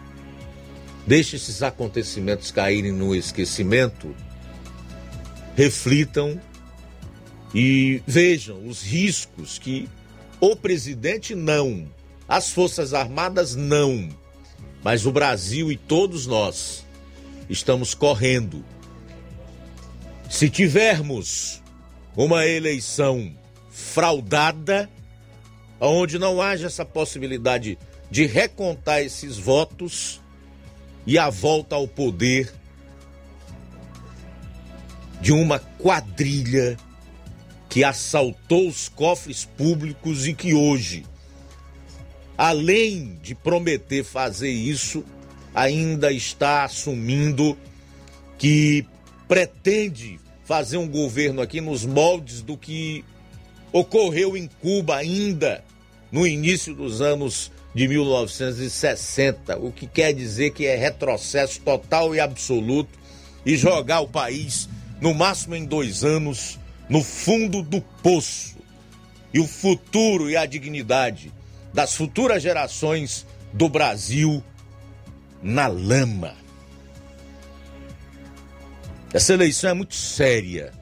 deixe 1.07 1.37
esses 1.37 1.63
acontecimentos 1.63 2.51
caírem 2.51 2.93
no 2.93 3.15
esquecimento, 3.15 4.15
reflitam 5.55 6.41
e 7.55 8.03
vejam 8.07 8.67
os 8.67 8.83
riscos 8.83 9.59
que 9.59 9.89
o 10.41 10.55
presidente 10.55 11.35
não, 11.35 11.89
as 12.29 12.51
Forças 12.51 12.95
Armadas 12.95 13.55
não, 13.55 14.09
mas 14.83 15.07
o 15.07 15.13
Brasil 15.13 15.73
e 15.73 15.77
todos 15.77 16.27
nós 16.27 16.85
estamos 17.49 17.95
correndo. 17.95 18.65
Se 20.29 20.51
tivermos 20.51 21.63
uma 22.15 22.47
eleição 22.47 23.35
fraudada, 23.71 24.91
onde 25.81 26.19
não 26.19 26.43
haja 26.43 26.67
essa 26.67 26.85
possibilidade 26.85 27.79
de 28.11 28.27
recontar 28.27 29.01
esses 29.01 29.37
votos 29.37 30.21
e 31.07 31.19
a 31.19 31.31
volta 31.31 31.77
ao 31.77 31.89
poder 31.89 32.53
de 35.21 35.33
uma 35.33 35.59
quadrilha 35.59 36.77
que 37.79 37.85
assaltou 37.85 38.67
os 38.67 38.89
cofres 38.89 39.45
públicos 39.45 40.27
e 40.27 40.35
que 40.35 40.53
hoje, 40.53 41.05
além 42.37 43.17
de 43.23 43.37
prometer 43.37 44.03
fazer 44.03 44.51
isso, 44.51 45.05
ainda 45.55 46.11
está 46.11 46.65
assumindo 46.65 47.57
que 48.37 48.85
pretende 49.29 50.19
fazer 50.45 50.77
um 50.77 50.89
governo 50.89 51.41
aqui 51.41 51.61
nos 51.61 51.87
moldes 51.87 52.43
do 52.43 52.57
que 52.57 53.05
ocorreu 53.73 54.37
em 54.37 54.49
Cuba 54.61 54.97
ainda 54.97 55.63
no 56.11 56.27
início 56.27 56.75
dos 56.75 57.01
anos 57.01 57.53
de 57.73 57.87
1960, 57.87 59.57
o 59.57 59.71
que 59.71 59.87
quer 59.87 60.13
dizer 60.13 60.51
que 60.51 60.67
é 60.67 60.75
retrocesso 60.75 61.61
total 61.61 62.13
e 62.13 62.19
absoluto 62.19 62.99
e 63.47 63.57
jogar 63.57 64.01
o 64.01 64.09
país, 64.09 64.69
no 65.01 65.15
máximo 65.15 65.55
em 65.55 65.65
dois 65.65 66.03
anos, 66.03 66.58
no 66.89 67.03
fundo 67.03 67.63
do 67.63 67.81
poço. 67.81 68.57
E 69.33 69.41
o 69.41 69.47
futuro 69.47 70.31
e 70.31 70.37
a 70.37 70.47
dignidade 70.47 71.33
das 71.73 71.95
futuras 71.95 72.43
gerações 72.43 73.27
do 73.53 73.69
Brasil 73.69 74.43
na 75.43 75.67
lama. 75.67 76.35
Essa 79.13 79.35
eleição 79.35 79.71
é 79.71 79.75
muito 79.75 79.95
séria 79.95 80.73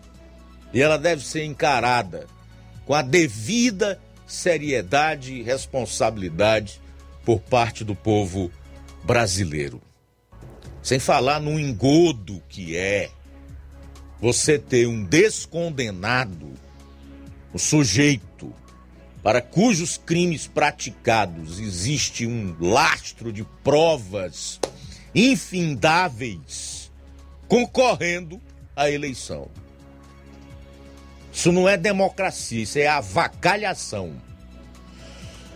e 0.73 0.81
ela 0.81 0.99
deve 0.99 1.25
ser 1.25 1.45
encarada 1.45 2.27
com 2.85 2.95
a 2.95 3.03
devida 3.03 4.01
seriedade 4.27 5.35
e 5.35 5.43
responsabilidade 5.43 6.81
por 7.25 7.41
parte 7.41 7.85
do 7.85 7.95
povo 7.95 8.51
brasileiro. 9.05 9.81
Sem 10.83 10.99
falar 10.99 11.41
no 11.41 11.59
engodo 11.59 12.43
que 12.49 12.77
é 12.77 13.11
você 14.21 14.59
ter 14.59 14.87
um 14.87 15.05
descondenado, 15.05 16.53
um 17.55 17.59
sujeito 17.59 18.53
para 19.23 19.41
cujos 19.43 19.97
crimes 19.97 20.47
praticados 20.47 21.59
existe 21.59 22.27
um 22.27 22.55
lastro 22.61 23.33
de 23.33 23.45
provas 23.65 24.61
infindáveis 25.15 26.93
concorrendo 27.49 28.41
à 28.75 28.91
eleição. 28.91 29.49
Isso 31.33 31.53
não 31.53 31.69
é 31.69 31.77
democracia, 31.77 32.63
isso 32.63 32.79
é 32.79 32.87
avacalhação. 32.87 34.15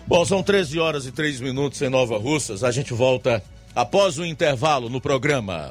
Bom, 0.07 0.25
são 0.25 0.43
13 0.43 0.79
horas 0.79 1.07
e 1.07 1.13
3 1.13 1.41
minutos 1.41 1.81
em 1.81 1.89
Nova 1.89 2.19
Russas. 2.19 2.65
A 2.65 2.71
gente 2.71 2.93
volta 2.93 3.43
após 3.75 4.19
o 4.19 4.25
intervalo 4.25 4.91
no 4.91 5.01
programa. 5.01 5.71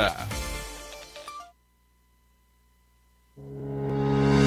Yeah. 0.00 0.49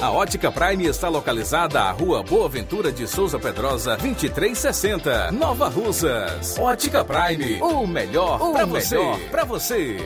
A 0.00 0.12
Ótica 0.12 0.52
Prime 0.52 0.86
está 0.86 1.08
localizada 1.08 1.80
à 1.80 1.90
Rua 1.90 2.22
Boa 2.22 2.48
Ventura 2.48 2.92
de 2.92 3.08
Souza 3.08 3.40
Pedrosa, 3.40 3.96
2360, 3.96 5.32
Nova 5.32 5.68
Russas. 5.68 6.56
Ótica 6.56 7.04
Prime, 7.04 7.60
o 7.60 7.84
melhor 7.84 8.38
para 8.52 8.64
você. 8.64 8.96
Para 9.32 9.44
você. 9.44 9.96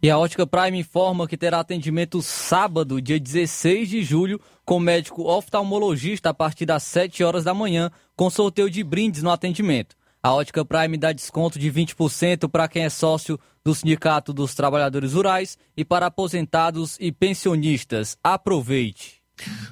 E 0.00 0.08
a 0.08 0.16
Ótica 0.16 0.46
Prime 0.46 0.78
informa 0.78 1.26
que 1.26 1.36
terá 1.36 1.58
atendimento 1.58 2.22
sábado, 2.22 3.02
dia 3.02 3.18
16 3.18 3.88
de 3.88 4.04
julho, 4.04 4.40
com 4.64 4.78
médico 4.78 5.24
oftalmologista 5.24 6.30
a 6.30 6.34
partir 6.34 6.64
das 6.64 6.84
7 6.84 7.24
horas 7.24 7.42
da 7.42 7.52
manhã, 7.52 7.90
com 8.14 8.30
sorteio 8.30 8.70
de 8.70 8.84
brindes 8.84 9.20
no 9.20 9.32
atendimento. 9.32 9.96
A 10.26 10.34
Ótica 10.34 10.64
Prime 10.64 10.98
dá 10.98 11.12
desconto 11.12 11.56
de 11.56 11.70
20% 11.70 12.50
para 12.50 12.66
quem 12.66 12.82
é 12.82 12.90
sócio 12.90 13.38
do 13.64 13.72
Sindicato 13.72 14.32
dos 14.32 14.56
Trabalhadores 14.56 15.12
Rurais 15.12 15.56
e 15.76 15.84
para 15.84 16.06
aposentados 16.06 16.96
e 16.98 17.12
pensionistas. 17.12 18.18
Aproveite. 18.24 19.22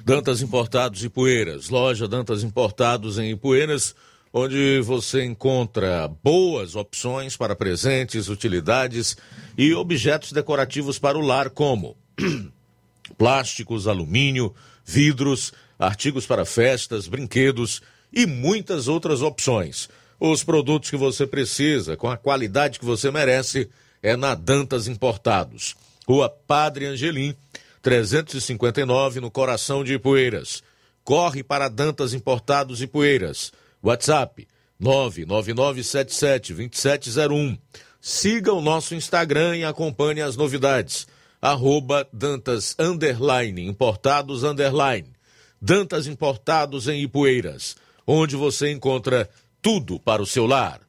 Dantas 0.05 0.41
Importados 0.41 1.03
e 1.03 1.09
Poeiras. 1.09 1.67
Loja 1.67 2.07
Dantas 2.07 2.41
Importados 2.41 3.19
em 3.19 3.31
Ipueiras, 3.31 3.93
onde 4.31 4.79
você 4.79 5.25
encontra 5.25 6.07
boas 6.07 6.77
opções 6.77 7.35
para 7.35 7.53
presentes, 7.53 8.29
utilidades 8.29 9.17
e 9.57 9.73
objetos 9.73 10.31
decorativos 10.31 10.97
para 10.97 11.17
o 11.17 11.21
lar, 11.21 11.49
como 11.49 11.97
plásticos, 13.17 13.89
alumínio, 13.89 14.55
vidros, 14.85 15.51
artigos 15.77 16.25
para 16.25 16.45
festas, 16.45 17.09
brinquedos 17.09 17.81
e 18.13 18.25
muitas 18.25 18.87
outras 18.87 19.21
opções. 19.21 19.89
Os 20.27 20.43
produtos 20.43 20.89
que 20.89 20.97
você 20.97 21.27
precisa, 21.27 21.95
com 21.95 22.09
a 22.09 22.17
qualidade 22.17 22.79
que 22.79 22.85
você 22.85 23.11
merece, 23.11 23.69
é 24.01 24.15
na 24.15 24.33
Dantas 24.33 24.87
Importados. 24.87 25.75
Rua 26.07 26.27
Padre 26.27 26.87
Angelim, 26.87 27.35
359, 27.83 29.19
no 29.19 29.29
coração 29.29 29.83
de 29.83 29.93
Ipueiras. 29.93 30.63
Corre 31.03 31.43
para 31.43 31.69
Dantas 31.69 32.15
Importados 32.15 32.81
e 32.81 32.87
Poeiras. 32.87 33.53
WhatsApp 33.83 34.47
999772701. 34.81 37.59
Siga 38.01 38.51
o 38.51 38.61
nosso 38.61 38.95
Instagram 38.95 39.57
e 39.57 39.63
acompanhe 39.63 40.23
as 40.23 40.35
novidades. 40.35 41.05
Arroba 41.39 42.07
Dantas 42.11 42.75
Underline, 42.79 43.63
Importados 43.63 44.43
Underline. 44.43 45.13
Dantas 45.61 46.07
Importados 46.07 46.87
em 46.87 47.03
Ipueiras, 47.03 47.75
onde 48.07 48.35
você 48.35 48.71
encontra 48.71 49.29
tudo 49.65 49.99
para 49.99 50.21
o 50.21 50.27
seu 50.27 50.45
lar. 50.45 50.81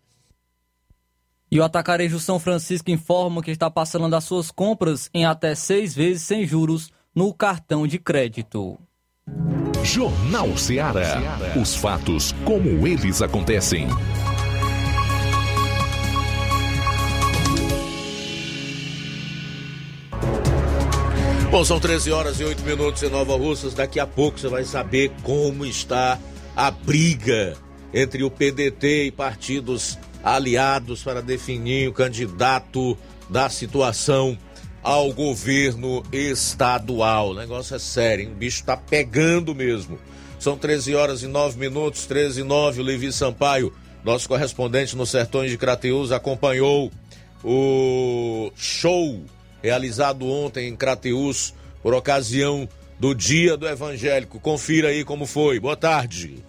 E 1.51 1.59
o 1.59 1.64
Atacarejo 1.64 2.20
São 2.20 2.39
Francisco 2.39 2.91
informa 2.91 3.43
que 3.43 3.51
está 3.51 3.70
passando 3.70 4.14
as 4.14 4.24
suas 4.24 4.51
compras 4.51 5.09
em 5.14 5.24
até 5.24 5.55
seis 5.55 5.95
vezes 5.95 6.24
sem 6.24 6.47
juros 6.47 6.91
no 7.14 7.33
cartão 7.33 7.87
de 7.87 7.99
crédito. 7.99 8.79
Jornal 9.83 10.59
Ceará. 10.59 11.16
Os 11.59 11.74
fatos 11.74 12.33
como 12.45 12.87
eles 12.87 13.22
acontecem. 13.22 13.89
Bom, 21.51 21.64
são 21.64 21.81
13 21.81 22.12
horas 22.12 22.41
e 22.41 22.45
8 22.45 22.62
minutos 22.62 23.03
em 23.03 23.09
Nova 23.09 23.39
Russas. 23.39 23.72
Daqui 23.72 23.99
a 23.99 24.07
pouco 24.07 24.39
você 24.39 24.49
vai 24.49 24.64
saber 24.64 25.11
como 25.22 25.64
está 25.64 26.18
a 26.55 26.70
briga 26.70 27.57
entre 27.93 28.22
o 28.24 28.30
PDT 28.30 29.07
e 29.07 29.11
partidos 29.11 29.99
aliados 30.22 31.03
para 31.03 31.22
definir 31.22 31.89
o 31.89 31.93
candidato 31.93 32.97
da 33.28 33.49
situação 33.49 34.37
ao 34.82 35.12
governo 35.12 36.03
estadual. 36.12 37.30
O 37.30 37.34
negócio 37.34 37.74
é 37.74 37.78
sério, 37.78 38.24
hein? 38.24 38.32
o 38.32 38.37
bicho 38.37 38.64
tá 38.64 38.76
pegando 38.76 39.55
mesmo. 39.55 39.99
São 40.39 40.57
13 40.57 40.95
horas 40.95 41.22
e 41.22 41.26
9 41.26 41.59
minutos, 41.59 42.07
13 42.07 42.41
e 42.41 42.45
9. 42.45 42.80
O 42.80 42.84
Levi 42.84 43.12
Sampaio, 43.12 43.72
nosso 44.05 44.28
correspondente 44.28 44.97
nos 44.97 45.11
sertões 45.11 45.51
de 45.51 45.59
Crateus, 45.59 46.12
acompanhou 46.12 46.93
o 47.43 48.53
show 48.55 49.24
realizado 49.62 50.26
ontem 50.26 50.68
em 50.68 50.76
Crateus 50.76 51.55
por 51.82 51.95
ocasião 51.95 52.68
do 52.99 53.14
Dia 53.14 53.57
do 53.57 53.66
Evangélico. 53.66 54.39
Confira 54.39 54.89
aí 54.89 55.05
como 55.05 55.26
foi. 55.26 55.59
Boa 55.59 55.76
tarde. 55.76 56.45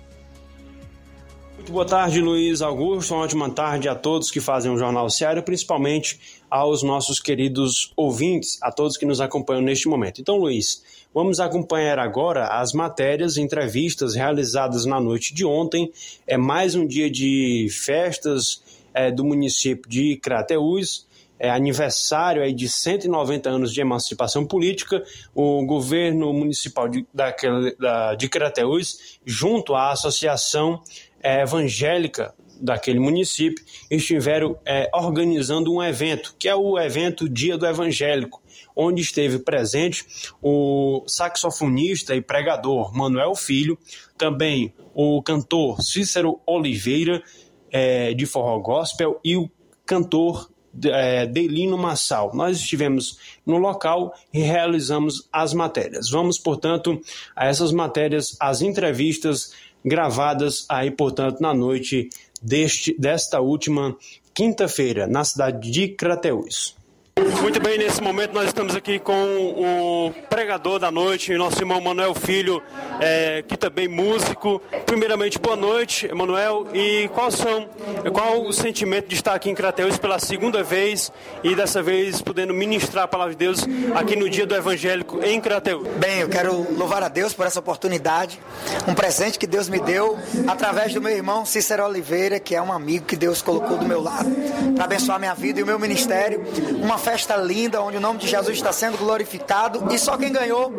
Boa 1.69 1.85
tarde, 1.85 2.21
Luiz 2.21 2.61
Augusto. 2.61 3.13
Uma 3.13 3.23
ótima 3.23 3.49
tarde 3.49 3.89
a 3.89 3.95
todos 3.95 4.31
que 4.31 4.39
fazem 4.39 4.71
o 4.71 4.77
Jornal 4.77 5.09
Seara, 5.09 5.41
principalmente 5.41 6.17
aos 6.49 6.81
nossos 6.81 7.19
queridos 7.19 7.91
ouvintes, 7.97 8.57
a 8.61 8.71
todos 8.71 8.95
que 8.95 9.05
nos 9.05 9.19
acompanham 9.19 9.61
neste 9.61 9.89
momento. 9.89 10.21
Então, 10.21 10.37
Luiz, 10.37 10.81
vamos 11.13 11.41
acompanhar 11.41 11.99
agora 11.99 12.47
as 12.47 12.71
matérias 12.71 13.35
e 13.35 13.41
entrevistas 13.41 14.15
realizadas 14.15 14.85
na 14.85 14.97
noite 15.01 15.33
de 15.33 15.43
ontem. 15.43 15.91
É 16.25 16.37
mais 16.37 16.73
um 16.73 16.87
dia 16.87 17.11
de 17.11 17.67
festas 17.69 18.63
é, 18.93 19.11
do 19.11 19.25
município 19.25 19.89
de 19.89 20.15
Crateús 20.15 21.05
é, 21.39 21.49
aniversário 21.49 22.41
aí 22.41 22.53
de 22.53 22.67
190 22.67 23.49
anos 23.49 23.73
de 23.73 23.81
emancipação 23.81 24.45
política, 24.45 25.03
o 25.35 25.65
governo 25.65 26.33
municipal 26.33 26.87
de, 26.87 27.05
daquele, 27.13 27.75
da, 27.75 28.15
de 28.15 28.27
Crateús, 28.27 29.19
junto 29.25 29.75
à 29.75 29.91
Associação 29.91 30.81
é, 31.27 31.41
Evangélica 31.41 32.33
daquele 32.61 32.99
município, 32.99 33.63
estiveram 33.91 34.57
é, 34.65 34.89
organizando 34.93 35.71
um 35.71 35.83
evento, 35.83 36.33
que 36.39 36.47
é 36.47 36.55
o 36.55 36.79
evento 36.79 37.27
Dia 37.27 37.57
do 37.57 37.67
Evangélico, 37.67 38.41
onde 38.75 39.01
esteve 39.01 39.39
presente 39.39 40.05
o 40.41 41.03
saxofonista 41.05 42.15
e 42.15 42.21
pregador 42.21 42.95
Manuel 42.95 43.35
Filho, 43.35 43.77
também 44.17 44.73
o 44.93 45.21
cantor 45.21 45.81
Cícero 45.81 46.39
Oliveira, 46.47 47.21
é, 47.69 48.13
de 48.13 48.25
forró 48.25 48.57
gospel, 48.59 49.19
e 49.23 49.35
o 49.35 49.51
cantor 49.85 50.49
é, 50.85 51.25
Delino 51.25 51.77
Massal. 51.77 52.31
Nós 52.33 52.57
estivemos 52.57 53.17
no 53.45 53.57
local 53.57 54.13
e 54.33 54.41
realizamos 54.41 55.27
as 55.31 55.53
matérias. 55.53 56.09
Vamos, 56.09 56.39
portanto, 56.39 56.99
a 57.35 57.47
essas 57.47 57.71
matérias, 57.71 58.35
as 58.39 58.61
entrevistas 58.61 59.51
gravadas 59.87 60.65
aí, 60.69 60.91
portanto, 60.91 61.41
na 61.41 61.53
noite 61.53 62.09
deste, 62.41 62.95
desta 62.99 63.39
última 63.39 63.97
quinta-feira, 64.33 65.07
na 65.07 65.23
cidade 65.23 65.71
de 65.71 65.87
Crateús. 65.89 66.76
Muito 67.17 67.59
bem, 67.59 67.79
nesse 67.79 67.99
momento 67.99 68.31
nós 68.31 68.45
estamos 68.45 68.75
aqui 68.75 68.99
com 68.99 69.11
o 69.11 70.13
pregador 70.29 70.77
da 70.77 70.91
noite, 70.91 71.33
nosso 71.35 71.59
irmão 71.59 71.81
Manuel 71.81 72.13
Filho, 72.13 72.61
é, 72.99 73.43
que 73.47 73.57
também 73.57 73.87
músico. 73.87 74.61
Primeiramente, 74.85 75.39
boa 75.39 75.55
noite, 75.55 76.13
Manuel. 76.13 76.67
E 76.75 77.09
qual 77.15 77.31
são, 77.31 77.67
qual 78.13 78.43
o 78.43 78.53
sentimento 78.53 79.07
de 79.07 79.15
estar 79.15 79.33
aqui 79.33 79.49
em 79.49 79.55
Crateus 79.55 79.97
pela 79.97 80.19
segunda 80.19 80.61
vez 80.61 81.11
e 81.43 81.55
dessa 81.55 81.81
vez 81.81 82.21
podendo 82.21 82.53
ministrar 82.53 83.05
a 83.05 83.07
palavra 83.07 83.33
de 83.33 83.39
Deus 83.39 83.65
aqui 83.95 84.15
no 84.15 84.29
dia 84.29 84.45
do 84.45 84.53
Evangélico 84.53 85.19
em 85.23 85.41
Crateus? 85.41 85.87
Bem, 85.97 86.19
eu 86.19 86.29
quero 86.29 86.67
louvar 86.77 87.01
a 87.01 87.07
Deus 87.07 87.33
por 87.33 87.47
essa 87.47 87.59
oportunidade, 87.59 88.39
um 88.87 88.93
presente 88.93 89.39
que 89.39 89.47
Deus 89.47 89.67
me 89.67 89.79
deu 89.79 90.19
através 90.47 90.93
do 90.93 91.01
meu 91.01 91.11
irmão 91.11 91.45
Cícero 91.45 91.83
Oliveira, 91.83 92.39
que 92.39 92.53
é 92.53 92.61
um 92.61 92.71
amigo 92.71 93.05
que 93.05 93.15
Deus 93.15 93.41
colocou 93.41 93.75
do 93.75 93.85
meu 93.85 94.03
lado 94.03 94.29
para 94.75 94.85
abençoar 94.85 95.17
minha 95.17 95.33
vida 95.33 95.59
e 95.59 95.63
o 95.63 95.65
meu 95.65 95.79
ministério. 95.79 96.45
Uma 96.79 97.06
festa 97.07 97.37
linda, 97.37 97.81
onde 97.81 97.95
o 97.95 98.01
nome 98.01 98.19
de 98.19 98.27
Jesus 98.27 98.57
está 98.57 98.73
sendo 98.73 98.97
glorificado. 98.97 99.93
E 99.93 99.97
só 99.97 100.17
quem 100.17 100.29
ganhou 100.29 100.73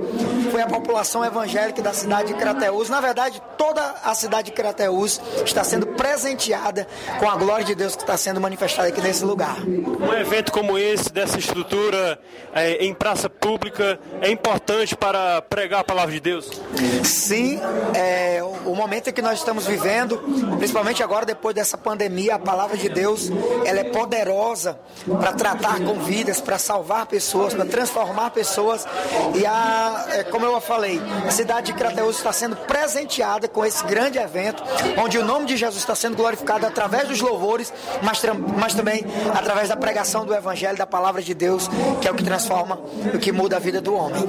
foi 0.50 0.60
a 0.60 0.66
população 0.66 1.24
evangélica 1.24 1.80
da 1.80 1.94
cidade 1.94 2.34
de 2.34 2.38
Crateús. 2.38 2.90
Na 2.90 3.00
verdade, 3.00 3.40
toda 3.56 3.94
a 4.04 4.14
cidade 4.14 4.50
de 4.50 4.52
Crateús 4.52 5.18
está 5.42 5.64
sendo 5.64 5.86
presenteada 5.86 6.86
com 7.18 7.30
a 7.30 7.34
glória 7.34 7.64
de 7.64 7.74
Deus 7.74 7.96
que 7.96 8.02
está 8.02 8.14
sendo 8.18 8.42
manifestada 8.42 8.88
aqui 8.88 9.00
nesse 9.00 9.24
lugar. 9.24 9.56
Um 9.66 10.12
evento 10.12 10.52
como 10.52 10.76
esse, 10.76 11.10
dessa 11.10 11.38
estrutura 11.38 12.20
é, 12.52 12.84
em 12.84 12.92
praça 12.92 13.30
pública, 13.30 13.98
é 14.20 14.30
importante 14.30 14.94
para 14.94 15.40
pregar 15.40 15.80
a 15.80 15.84
palavra 15.84 16.12
de 16.12 16.20
Deus? 16.20 16.50
Sim, 17.04 17.58
é, 17.94 18.42
o 18.66 18.74
momento 18.74 19.08
em 19.08 19.12
que 19.14 19.22
nós 19.22 19.38
estamos 19.38 19.66
vivendo, 19.66 20.18
principalmente 20.58 21.02
agora 21.02 21.24
depois 21.24 21.54
dessa 21.54 21.78
pandemia, 21.78 22.34
a 22.34 22.38
palavra 22.38 22.76
de 22.76 22.90
Deus 22.90 23.30
ela 23.64 23.80
é 23.80 23.84
poderosa 23.84 24.78
para 25.18 25.32
tratar 25.32 25.80
com 25.80 25.94
vida 26.00 26.17
vidas, 26.18 26.40
para 26.40 26.58
salvar 26.58 27.06
pessoas, 27.06 27.54
para 27.54 27.64
transformar 27.64 28.30
pessoas. 28.30 28.84
E 29.36 29.46
a, 29.46 30.06
é, 30.10 30.24
como 30.24 30.44
eu 30.44 30.60
falei, 30.60 31.00
a 31.26 31.30
cidade 31.30 31.72
de 31.72 31.78
Crateus 31.78 32.16
está 32.16 32.32
sendo 32.32 32.56
presenteada 32.56 33.46
com 33.46 33.64
esse 33.64 33.84
grande 33.84 34.18
evento, 34.18 34.62
onde 34.96 35.16
o 35.16 35.24
nome 35.24 35.46
de 35.46 35.56
Jesus 35.56 35.80
está 35.80 35.94
sendo 35.94 36.16
glorificado 36.16 36.66
através 36.66 37.06
dos 37.06 37.20
louvores, 37.20 37.72
mas, 38.02 38.20
mas 38.56 38.74
também 38.74 39.04
através 39.32 39.68
da 39.68 39.76
pregação 39.76 40.26
do 40.26 40.34
Evangelho, 40.34 40.76
da 40.76 40.86
palavra 40.86 41.22
de 41.22 41.34
Deus, 41.34 41.68
que 42.00 42.08
é 42.08 42.10
o 42.10 42.14
que 42.14 42.24
transforma, 42.24 42.80
o 43.14 43.18
que 43.18 43.30
muda 43.30 43.56
a 43.56 43.60
vida 43.60 43.80
do 43.80 43.94
homem. 43.94 44.24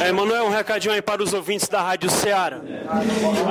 É, 0.00 0.08
Emanuel, 0.08 0.44
um 0.44 0.50
recadinho 0.50 0.92
aí 0.92 1.00
para 1.00 1.22
os 1.22 1.32
ouvintes 1.32 1.68
da 1.68 1.80
Rádio 1.80 2.10
Ceará. 2.10 2.60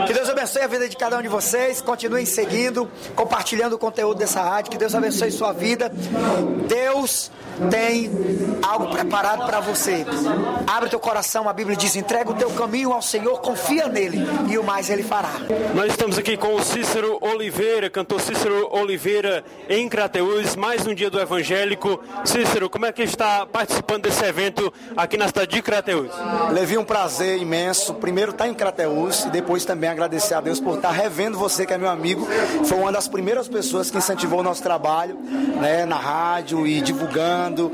Que 0.06 0.14
Deus 0.14 0.30
abençoe 0.30 0.62
a 0.62 0.68
vida 0.68 0.88
de 0.88 0.96
cada 0.96 1.18
um 1.18 1.22
de 1.22 1.28
vocês, 1.28 1.82
continuem 1.82 2.26
seguindo, 2.26 2.90
compartilhando 3.16 3.74
o 3.74 3.80
conteúdo 3.80 4.18
dessa 4.18 4.42
rádio, 4.42 4.72
que 4.72 4.78
Deus 4.78 4.94
abençoe 4.94 5.32
sua 5.32 5.54
vida. 5.54 5.92
Deus 6.68 7.32
tem 7.72 7.79
algo 8.62 8.88
preparado 8.88 9.46
para 9.46 9.60
você. 9.60 10.06
Abre 10.68 10.90
teu 10.90 11.00
coração, 11.00 11.48
a 11.48 11.54
Bíblia 11.54 11.76
diz: 11.76 11.96
entrega 11.96 12.32
o 12.32 12.34
teu 12.34 12.50
caminho 12.52 12.94
ao 12.94 13.02
Senhor, 13.02 13.40
confia 13.42 13.88
nele 13.88 14.20
e 14.48 14.58
o 14.58 14.64
mais 14.64 14.90
ele 14.90 15.04
fará. 15.04 15.32
Nós 15.74 15.92
estamos 15.92 16.18
aqui 16.18 16.38
com 16.38 16.56
o 16.56 16.64
Cícero 16.64 17.18
Oliveira, 17.22 17.90
cantor 17.90 18.22
Cícero 18.22 18.68
Oliveira 18.72 19.44
em 19.68 19.88
Crateús, 19.88 20.56
mais 20.56 20.86
um 20.86 20.94
dia 20.94 21.10
do 21.10 21.20
evangélico. 21.20 22.00
Cícero, 22.26 22.70
como 22.70 22.86
é 22.86 22.92
que 22.92 23.04
está 23.04 23.46
participando 23.46 24.04
desse 24.04 24.24
evento 24.24 24.72
aqui 24.96 25.18
na 25.18 25.28
cidade 25.28 25.52
de 25.52 25.62
Crateús? 25.62 26.12
Levi 26.52 26.78
um 26.78 26.86
prazer 26.86 27.42
imenso. 27.42 27.94
Primeiro 27.96 28.32
estar 28.32 28.46
tá 28.46 28.50
em 28.50 28.54
Crateús 28.54 29.26
e 29.26 29.30
depois 29.30 29.66
também 29.66 29.90
agradecer 29.90 30.34
a 30.34 30.42
Deus 30.42 30.60
por 30.60 30.76
estar 30.76 30.90
tá 30.90 30.94
revendo 30.94 31.38
você, 31.38 31.66
que 31.66 31.74
é 31.74 31.78
meu 31.78 31.90
amigo. 31.90 32.28
Foi 32.66 32.78
uma 32.78 32.92
das 32.92 33.08
primeiras 33.08 33.48
pessoas 33.48 33.90
que 33.90 33.98
incentivou 33.98 34.40
o 34.40 34.44
nosso 34.44 34.62
trabalho 34.62 35.18
né, 35.60 35.86
na 35.86 35.98
rádio 35.98 36.68
e 36.68 36.82
divulgando 36.82 37.69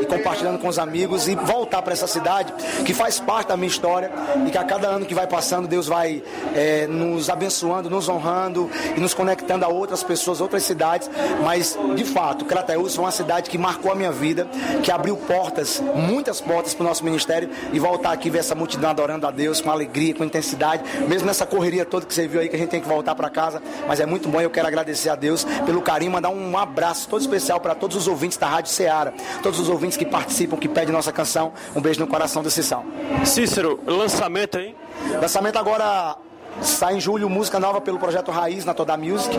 e 0.00 0.06
compartilhando 0.06 0.58
com 0.58 0.68
os 0.68 0.78
amigos 0.78 1.28
e 1.28 1.34
voltar 1.34 1.82
para 1.82 1.92
essa 1.92 2.06
cidade 2.06 2.52
que 2.84 2.94
faz 2.94 3.20
parte 3.20 3.48
da 3.48 3.56
minha 3.56 3.68
história 3.68 4.10
e 4.46 4.50
que 4.50 4.58
a 4.58 4.64
cada 4.64 4.88
ano 4.88 5.06
que 5.06 5.14
vai 5.14 5.26
passando 5.26 5.68
Deus 5.68 5.86
vai 5.86 6.22
é, 6.54 6.86
nos 6.86 7.28
abençoando, 7.28 7.90
nos 7.90 8.08
honrando 8.08 8.70
e 8.96 9.00
nos 9.00 9.14
conectando 9.14 9.64
a 9.64 9.68
outras 9.68 10.02
pessoas, 10.02 10.40
outras 10.40 10.62
cidades. 10.62 11.10
Mas 11.44 11.78
de 11.94 12.04
fato, 12.04 12.44
Crateús 12.44 12.94
foi 12.94 13.04
uma 13.04 13.10
cidade 13.10 13.50
que 13.50 13.58
marcou 13.58 13.92
a 13.92 13.94
minha 13.94 14.12
vida, 14.12 14.46
que 14.82 14.90
abriu 14.90 15.16
portas, 15.16 15.82
muitas 15.94 16.40
portas 16.40 16.74
para 16.74 16.84
o 16.84 16.88
nosso 16.88 17.04
ministério 17.04 17.50
e 17.72 17.78
voltar 17.78 18.12
aqui 18.12 18.30
ver 18.30 18.38
essa 18.38 18.54
multidão 18.54 18.90
adorando 18.90 19.26
a 19.26 19.30
Deus 19.30 19.60
com 19.60 19.70
alegria, 19.70 20.14
com 20.14 20.24
intensidade, 20.24 20.82
mesmo 21.06 21.26
nessa 21.26 21.46
correria 21.46 21.84
toda 21.84 22.06
que 22.06 22.14
você 22.14 22.26
viu 22.26 22.40
aí 22.40 22.48
que 22.48 22.56
a 22.56 22.58
gente 22.58 22.70
tem 22.70 22.80
que 22.80 22.88
voltar 22.88 23.14
para 23.14 23.28
casa. 23.30 23.62
Mas 23.86 24.00
é 24.00 24.06
muito 24.06 24.28
bom. 24.28 24.40
Eu 24.40 24.50
quero 24.50 24.66
agradecer 24.66 25.10
a 25.10 25.14
Deus 25.14 25.44
pelo 25.64 25.82
carinho, 25.82 26.12
mandar 26.12 26.30
um 26.30 26.58
abraço 26.58 27.08
todo 27.08 27.20
especial 27.20 27.60
para 27.60 27.74
todos 27.74 27.96
os 27.96 28.08
ouvintes 28.08 28.38
da 28.38 28.46
Rádio 28.46 28.70
Ceará 28.70 29.12
todos 29.40 29.58
os 29.58 29.68
ouvintes 29.68 29.96
que 29.96 30.04
participam, 30.04 30.56
que 30.56 30.68
pedem 30.68 30.92
nossa 30.92 31.12
canção. 31.12 31.52
Um 31.74 31.80
beijo 31.80 32.00
no 32.00 32.06
coração 32.06 32.42
da 32.42 32.50
sessão. 32.50 32.84
Cícero, 33.24 33.80
lançamento 33.86 34.58
aí? 34.58 34.74
Lançamento 35.20 35.56
agora 35.56 36.16
Sai 36.62 36.96
em 36.96 37.00
julho 37.00 37.28
música 37.28 37.58
nova 37.58 37.80
pelo 37.80 37.98
projeto 37.98 38.30
Raiz 38.30 38.64
na 38.64 38.74
Toda 38.74 38.96
Music. 38.96 39.36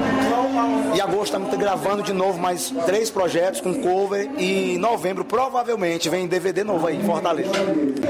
E 0.96 1.00
agosto 1.00 1.26
estamos 1.26 1.54
gravando 1.56 2.04
de 2.04 2.14
novo 2.14 2.40
mais 2.40 2.72
três 2.86 3.10
projetos 3.10 3.62
com 3.62 3.74
cover. 3.76 4.30
E 4.38 4.76
em 4.76 4.78
novembro, 4.78 5.24
provavelmente, 5.24 6.10
vem 6.10 6.28
DVD 6.28 6.64
novo 6.64 6.88
aí 6.88 6.98
em 6.98 7.04
Fortaleza. 7.04 7.52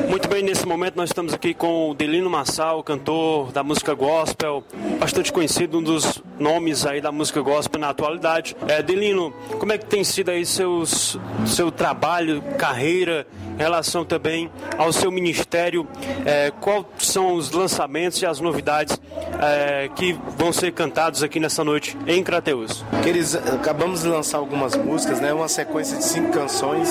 Muito 0.10 0.28
bem, 0.28 0.44
nesse 0.44 0.66
momento 0.66 0.96
nós 0.96 1.10
estamos 1.10 1.34
aqui 1.34 1.54
com 1.54 1.92
o 1.92 1.94
Delino 1.94 2.30
Massal, 2.30 2.82
cantor 2.84 3.52
da 3.52 3.64
música 3.64 3.94
gospel, 3.94 4.64
bastante 5.00 5.32
conhecido, 5.32 5.80
um 5.80 5.84
dos 5.84 6.22
nomes 6.40 6.86
aí 6.86 7.02
da 7.02 7.12
música 7.12 7.42
gospel 7.42 7.80
na 7.80 7.90
atualidade. 7.90 8.56
É, 8.68 8.82
Delino, 8.82 9.34
como 9.60 9.72
é 9.74 9.78
que 9.78 9.86
tem 9.86 10.04
sido 10.04 10.30
aí 10.30 10.46
seus, 10.46 11.18
seu 11.46 11.72
trabalho, 11.72 12.42
carreira, 12.58 13.28
relação 13.58 14.06
também 14.06 14.50
ao 14.78 14.92
seu 14.92 15.12
ministério? 15.12 15.88
É, 16.26 16.52
quais 16.60 16.86
são 17.00 17.34
os 17.34 17.52
lançamentos 17.52 18.22
e 18.22 18.26
as 18.26 18.40
novidades 18.40 19.00
é, 19.42 19.90
que 19.96 20.18
vão 20.38 20.54
ser 20.54 20.72
cantados 20.72 21.24
aqui 21.24 21.40
nessa 21.40 21.64
noite 21.64 21.98
em 22.08 22.24
Crateus. 22.24 22.84
Eles 23.06 23.36
acabamos 23.36 24.02
de 24.02 24.08
lançar 24.08 24.38
algumas 24.38 24.76
músicas, 24.76 25.20
né? 25.20 25.34
Uma 25.34 25.48
sequência 25.48 25.98
de 25.98 26.04
cinco 26.04 26.32
canções, 26.32 26.90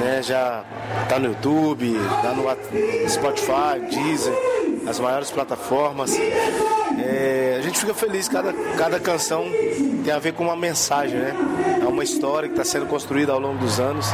né? 0.00 0.22
Já 0.22 0.64
tá 1.08 1.18
no 1.18 1.26
YouTube, 1.28 1.96
tá 2.22 2.32
no 2.32 3.08
Spotify, 3.08 3.80
Deezer 3.90 4.58
as 4.86 4.98
maiores 4.98 5.30
plataformas. 5.30 6.16
É, 6.98 7.56
a 7.58 7.62
gente 7.62 7.78
fica 7.78 7.94
feliz, 7.94 8.28
cada, 8.28 8.52
cada 8.76 8.98
canção 8.98 9.44
tem 10.04 10.12
a 10.12 10.18
ver 10.18 10.32
com 10.32 10.44
uma 10.44 10.56
mensagem, 10.56 11.18
né? 11.18 11.34
É 11.80 11.86
uma 11.86 12.02
história 12.02 12.48
que 12.48 12.54
está 12.54 12.64
sendo 12.64 12.86
construída 12.86 13.32
ao 13.32 13.38
longo 13.38 13.58
dos 13.58 13.78
anos. 13.78 14.06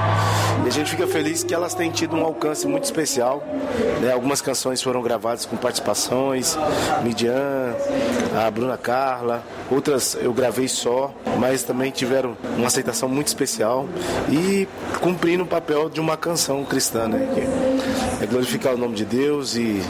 E 0.65 0.69
a 0.69 0.71
gente 0.71 0.91
fica 0.91 1.07
feliz 1.07 1.43
que 1.43 1.55
elas 1.55 1.75
têm 1.75 1.91
tido 1.91 2.17
um 2.17 2.25
alcance 2.25 2.67
muito 2.67 2.85
especial. 2.85 3.43
Né? 4.01 4.13
Algumas 4.13 4.41
canções 4.41 4.83
foram 4.83 5.03
gravadas 5.03 5.47
com 5.47 5.57
participações, 5.57 6.59
Midian, 7.03 7.75
a 8.37 8.51
Bruna 8.51 8.77
Carla, 8.77 9.43
outras 9.71 10.17
eu 10.21 10.33
gravei 10.33 10.69
só, 10.69 11.13
mas 11.39 11.63
também 11.63 11.91
tiveram 11.91 12.37
uma 12.57 12.67
aceitação 12.67 13.09
muito 13.09 13.29
especial 13.29 13.89
e 14.29 14.69
cumprindo 15.01 15.45
o 15.45 15.47
papel 15.47 15.89
de 15.89 16.01
uma 16.01 16.17
canção 16.17 16.65
cristã, 16.65 17.07
né? 17.09 17.29
É 18.21 18.27
glorificar 18.27 18.75
o 18.75 18.79
nome 18.79 18.95
de 18.95 19.05
Deus 19.05 19.57
e 19.57 19.81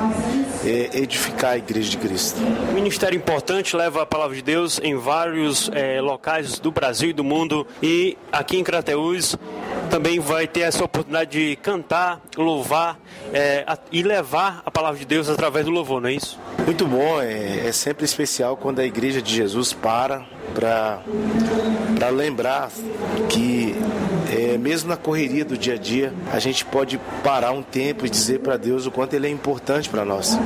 é 0.64 0.98
edificar 0.98 1.52
a 1.52 1.58
igreja 1.58 1.90
de 1.90 1.98
Cristo. 1.98 2.40
Ministério 2.72 3.16
importante 3.16 3.76
leva 3.76 4.02
a 4.02 4.06
palavra 4.06 4.34
de 4.34 4.42
Deus 4.42 4.80
em 4.82 4.96
vários 4.96 5.70
é, 5.72 6.00
locais 6.00 6.58
do 6.58 6.72
Brasil 6.72 7.10
e 7.10 7.12
do 7.12 7.22
mundo 7.22 7.66
e 7.82 8.16
aqui 8.32 8.56
em 8.56 8.64
Crateús 8.64 9.36
também 9.90 10.18
vai 10.18 10.46
ter 10.46 10.60
essa 10.60 10.84
oportunidade 10.84 11.30
de 11.30 11.56
cantar, 11.56 12.20
louvar 12.36 12.98
é, 13.32 13.64
e 13.92 14.02
levar 14.02 14.62
a 14.64 14.70
palavra 14.70 14.98
de 14.98 15.04
Deus 15.04 15.28
através 15.28 15.64
do 15.64 15.70
louvor, 15.70 16.00
não 16.00 16.08
é 16.08 16.14
isso? 16.14 16.38
Muito 16.64 16.86
bom, 16.86 17.20
é, 17.20 17.66
é 17.66 17.72
sempre 17.72 18.04
especial 18.04 18.56
quando 18.56 18.80
a 18.80 18.84
igreja 18.84 19.20
de 19.22 19.34
Jesus 19.34 19.72
para 19.72 20.24
para 20.54 22.08
lembrar 22.10 22.70
que 23.28 23.74
é, 24.30 24.56
mesmo 24.56 24.88
na 24.88 24.96
correria 24.96 25.44
do 25.44 25.56
dia 25.56 25.74
a 25.74 25.76
dia, 25.76 26.12
a 26.32 26.38
gente 26.38 26.64
pode 26.64 26.98
parar 27.22 27.52
um 27.52 27.62
tempo 27.62 28.06
e 28.06 28.10
dizer 28.10 28.40
para 28.40 28.56
Deus 28.56 28.86
o 28.86 28.90
quanto 28.90 29.14
Ele 29.14 29.26
é 29.26 29.30
importante 29.30 29.88
para 29.88 30.04
nós. 30.04 30.38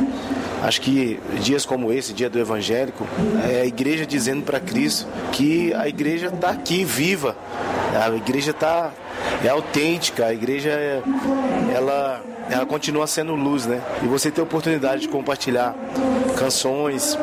Acho 0.63 0.81
que 0.81 1.21
dias 1.41 1.65
como 1.65 1.93
esse, 1.93 2.13
dia 2.13 2.29
do 2.29 2.39
evangélico, 2.39 3.07
é 3.49 3.61
a 3.61 3.67
igreja 3.67 4.05
dizendo 4.05 4.43
para 4.43 4.59
Cristo 4.59 5.07
que 5.33 5.73
a 5.75 5.89
igreja 5.89 6.27
está 6.29 6.51
aqui 6.51 6.85
viva, 6.85 7.37
a 7.95 8.09
igreja 8.17 8.51
está 8.51 8.93
é 9.45 9.49
autêntica, 9.49 10.27
a 10.27 10.35
igreja 10.35 10.71
é, 10.71 11.03
ela 11.75 12.23
ela 12.51 12.67
continua 12.67 13.07
sendo 13.07 13.35
luz, 13.35 13.67
né? 13.67 13.83
E 14.03 14.07
você 14.07 14.31
ter 14.31 14.41
a 14.41 14.45
oportunidade 14.45 15.03
de 15.03 15.09
compartilhar 15.09 15.75
canções, 16.37 17.19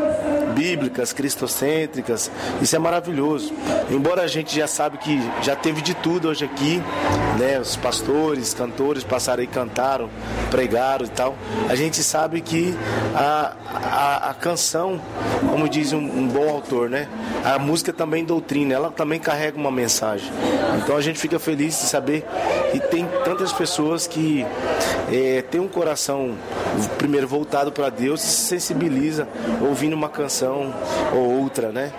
bíblicas, 0.55 1.11
cristocêntricas. 1.11 2.32
Isso 2.61 2.76
é 2.76 2.80
maravilhoso. 2.80 3.53
Embora 3.91 4.23
a 4.23 4.28
gente 4.28 4.55
já 4.55 4.67
sabe 4.67 4.97
que 4.97 5.19
já 5.41 5.55
teve 5.55 5.82
de 5.82 5.93
tudo 5.93 6.30
hoje 6.30 6.45
aqui, 6.45 6.82
né? 7.38 7.59
Os 7.59 7.76
pastores, 7.76 8.53
cantores 8.53 9.03
passaram 9.03 9.43
e 9.43 9.47
cantaram, 9.47 10.09
pregaram 10.49 11.05
e 11.05 11.09
tal. 11.09 11.36
A 11.69 11.76
gente 11.76 12.01
sabe 12.01 12.39
que 12.41 12.73
a, 13.13 13.53
a, 13.73 14.30
a 14.32 14.34
canção, 14.34 14.99
como 15.49 15.67
diz 15.67 15.91
um, 15.91 15.99
um, 15.99 16.28
bom 16.28 16.49
autor, 16.49 16.89
né? 16.89 17.07
A 17.43 17.59
música 17.59 17.91
também 17.91 18.23
doutrina, 18.23 18.73
ela 18.73 18.91
também 18.91 19.19
carrega 19.19 19.57
uma 19.57 19.71
mensagem. 19.71 20.32
Então 20.82 20.95
a 20.95 21.01
gente 21.01 21.19
fica 21.19 21.38
feliz 21.38 21.80
de 21.80 21.88
saber 21.88 22.26
que 22.80 22.88
tem 22.89 23.07
tantas 23.23 23.53
pessoas 23.53 24.05
que 24.05 24.45
é, 25.11 25.41
tem 25.43 25.61
um 25.61 25.67
coração 25.67 26.36
primeiro 26.97 27.28
voltado 27.28 27.71
para 27.71 27.89
Deus 27.89 28.21
e 28.21 28.28
se 28.28 28.47
sensibiliza 28.47 29.28
ouvindo 29.61 29.93
uma 29.93 30.09
canção 30.09 30.73
ou 31.13 31.41
outra, 31.41 31.71
né? 31.71 31.93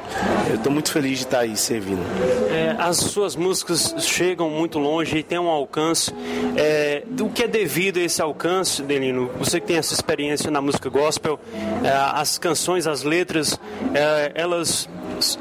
Eu 0.48 0.56
estou 0.56 0.70
muito 0.70 0.90
feliz 0.90 1.18
de 1.18 1.24
estar 1.24 1.40
aí 1.40 1.56
servindo. 1.56 2.02
É, 2.50 2.76
as 2.78 2.98
suas 2.98 3.36
músicas 3.36 3.94
chegam 4.00 4.50
muito 4.50 4.78
longe 4.78 5.16
e 5.16 5.22
têm 5.22 5.38
um 5.38 5.48
alcance. 5.48 6.12
É, 6.56 7.02
do 7.06 7.28
que 7.28 7.44
é 7.44 7.48
devido 7.48 7.98
a 7.98 8.02
esse 8.02 8.20
alcance, 8.20 8.82
Delino? 8.82 9.30
Você 9.38 9.60
que 9.60 9.66
tem 9.66 9.76
essa 9.76 9.94
experiência 9.94 10.50
na 10.50 10.60
música 10.60 10.90
gospel, 10.90 11.40
é, 11.82 11.90
as 11.90 12.38
canções, 12.38 12.86
as 12.86 13.02
letras, 13.02 13.58
é, 13.94 14.32
elas 14.34 14.88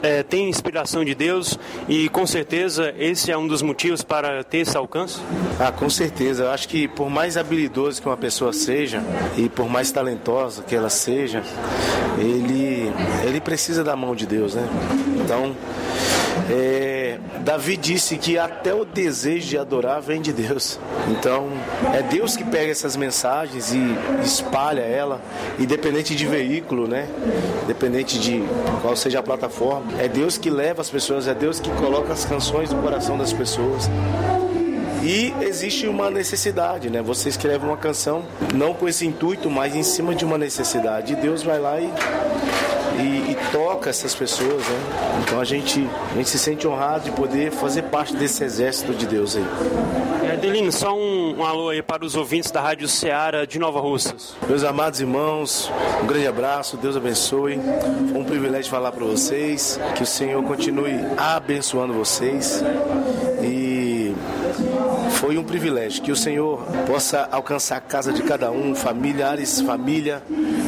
é, 0.01 0.23
têm 0.23 0.49
inspiração 0.49 1.03
de 1.03 1.13
Deus 1.13 1.57
e 1.87 2.09
com 2.09 2.25
certeza 2.25 2.93
esse 2.97 3.31
é 3.31 3.37
um 3.37 3.47
dos 3.47 3.61
motivos 3.61 4.03
para 4.03 4.43
ter 4.43 4.59
esse 4.59 4.77
alcance? 4.77 5.19
Ah, 5.59 5.71
com 5.71 5.89
certeza. 5.89 6.43
Eu 6.43 6.51
acho 6.51 6.67
que 6.67 6.87
por 6.87 7.09
mais 7.09 7.37
habilidoso 7.37 8.01
que 8.01 8.07
uma 8.07 8.17
pessoa 8.17 8.53
seja 8.53 9.03
e 9.37 9.49
por 9.49 9.69
mais 9.69 9.91
talentosa 9.91 10.63
que 10.63 10.75
ela 10.75 10.89
seja, 10.89 11.43
ele, 12.17 12.91
ele 13.25 13.41
precisa 13.41 13.83
da 13.83 13.95
mão 13.95 14.15
de 14.15 14.25
Deus, 14.25 14.55
né? 14.55 14.67
Então, 15.23 15.55
é, 16.49 17.17
Davi 17.41 17.75
disse 17.75 18.17
que 18.17 18.37
até 18.37 18.73
o 18.73 18.85
desejo 18.85 19.47
de 19.47 19.57
adorar 19.57 20.01
vem 20.01 20.21
de 20.21 20.31
Deus. 20.31 20.79
Então, 21.09 21.49
é 21.93 22.03
Deus 22.03 22.35
que 22.35 22.43
pega 22.43 22.71
essas 22.71 22.95
mensagens 22.95 23.73
e 23.73 23.95
espalha 24.23 24.81
ela, 24.81 25.21
independente 25.59 26.15
de 26.15 26.25
veículo, 26.25 26.87
né? 26.87 27.07
Independente 27.63 28.19
de 28.19 28.43
qual 28.81 28.95
seja 28.95 29.19
a 29.19 29.23
plataforma. 29.23 29.99
É 29.99 30.07
Deus 30.07 30.37
que 30.37 30.49
leva 30.49 30.81
as 30.81 30.89
pessoas, 30.89 31.27
é 31.27 31.33
Deus 31.33 31.59
que 31.59 31.69
coloca 31.71 32.13
as 32.13 32.25
canções 32.25 32.69
no 32.69 32.81
coração 32.81 33.17
das 33.17 33.33
pessoas. 33.33 33.89
E 35.03 35.33
existe 35.41 35.87
uma 35.87 36.09
necessidade, 36.09 36.89
né? 36.89 37.01
Você 37.01 37.29
escreve 37.29 37.63
uma 37.65 37.77
canção 37.77 38.23
não 38.53 38.73
com 38.73 38.87
esse 38.87 39.05
intuito, 39.05 39.49
mas 39.51 39.75
em 39.75 39.83
cima 39.83 40.15
de 40.15 40.25
uma 40.25 40.37
necessidade. 40.37 41.13
E 41.13 41.15
Deus 41.15 41.43
vai 41.43 41.59
lá 41.59 41.79
e 41.79 41.91
e, 42.99 43.31
e, 43.31 43.37
toca 43.51 43.89
essas 43.89 44.13
pessoas, 44.15 44.67
né? 44.67 45.21
Então 45.23 45.39
a 45.39 45.43
gente, 45.43 45.87
a 46.11 46.15
gente 46.15 46.29
se 46.29 46.39
sente 46.39 46.67
honrado 46.67 47.05
de 47.05 47.11
poder 47.11 47.51
fazer 47.51 47.83
parte 47.83 48.15
desse 48.15 48.43
exército 48.43 48.93
de 48.93 49.05
Deus 49.05 49.35
aí. 49.35 49.45
É, 50.23 50.33
Adelino, 50.33 50.71
só 50.71 50.95
um, 50.95 51.39
um, 51.39 51.45
alô 51.45 51.69
aí 51.69 51.81
para 51.81 52.05
os 52.05 52.15
ouvintes 52.15 52.51
da 52.51 52.61
Rádio 52.61 52.87
Ceará 52.87 53.45
de 53.45 53.59
Nova 53.59 53.79
Russas. 53.79 54.35
Meus 54.47 54.63
amados 54.63 54.99
irmãos, 54.99 55.71
um 56.01 56.07
grande 56.07 56.27
abraço, 56.27 56.77
Deus 56.77 56.95
abençoe. 56.95 57.59
Foi 58.11 58.21
um 58.21 58.25
privilégio 58.25 58.71
falar 58.71 58.91
para 58.91 59.05
vocês, 59.05 59.79
que 59.95 60.03
o 60.03 60.05
Senhor 60.05 60.43
continue 60.43 60.99
abençoando 61.17 61.93
vocês 61.93 62.63
e 63.41 64.13
foi 65.11 65.37
um 65.37 65.43
privilégio 65.43 66.03
que 66.03 66.11
o 66.11 66.15
Senhor 66.15 66.59
possa 66.87 67.27
alcançar 67.31 67.77
a 67.77 67.81
casa 67.81 68.11
de 68.11 68.21
cada 68.23 68.51
um, 68.51 68.75
familiares, 68.75 69.61
família 69.61 70.21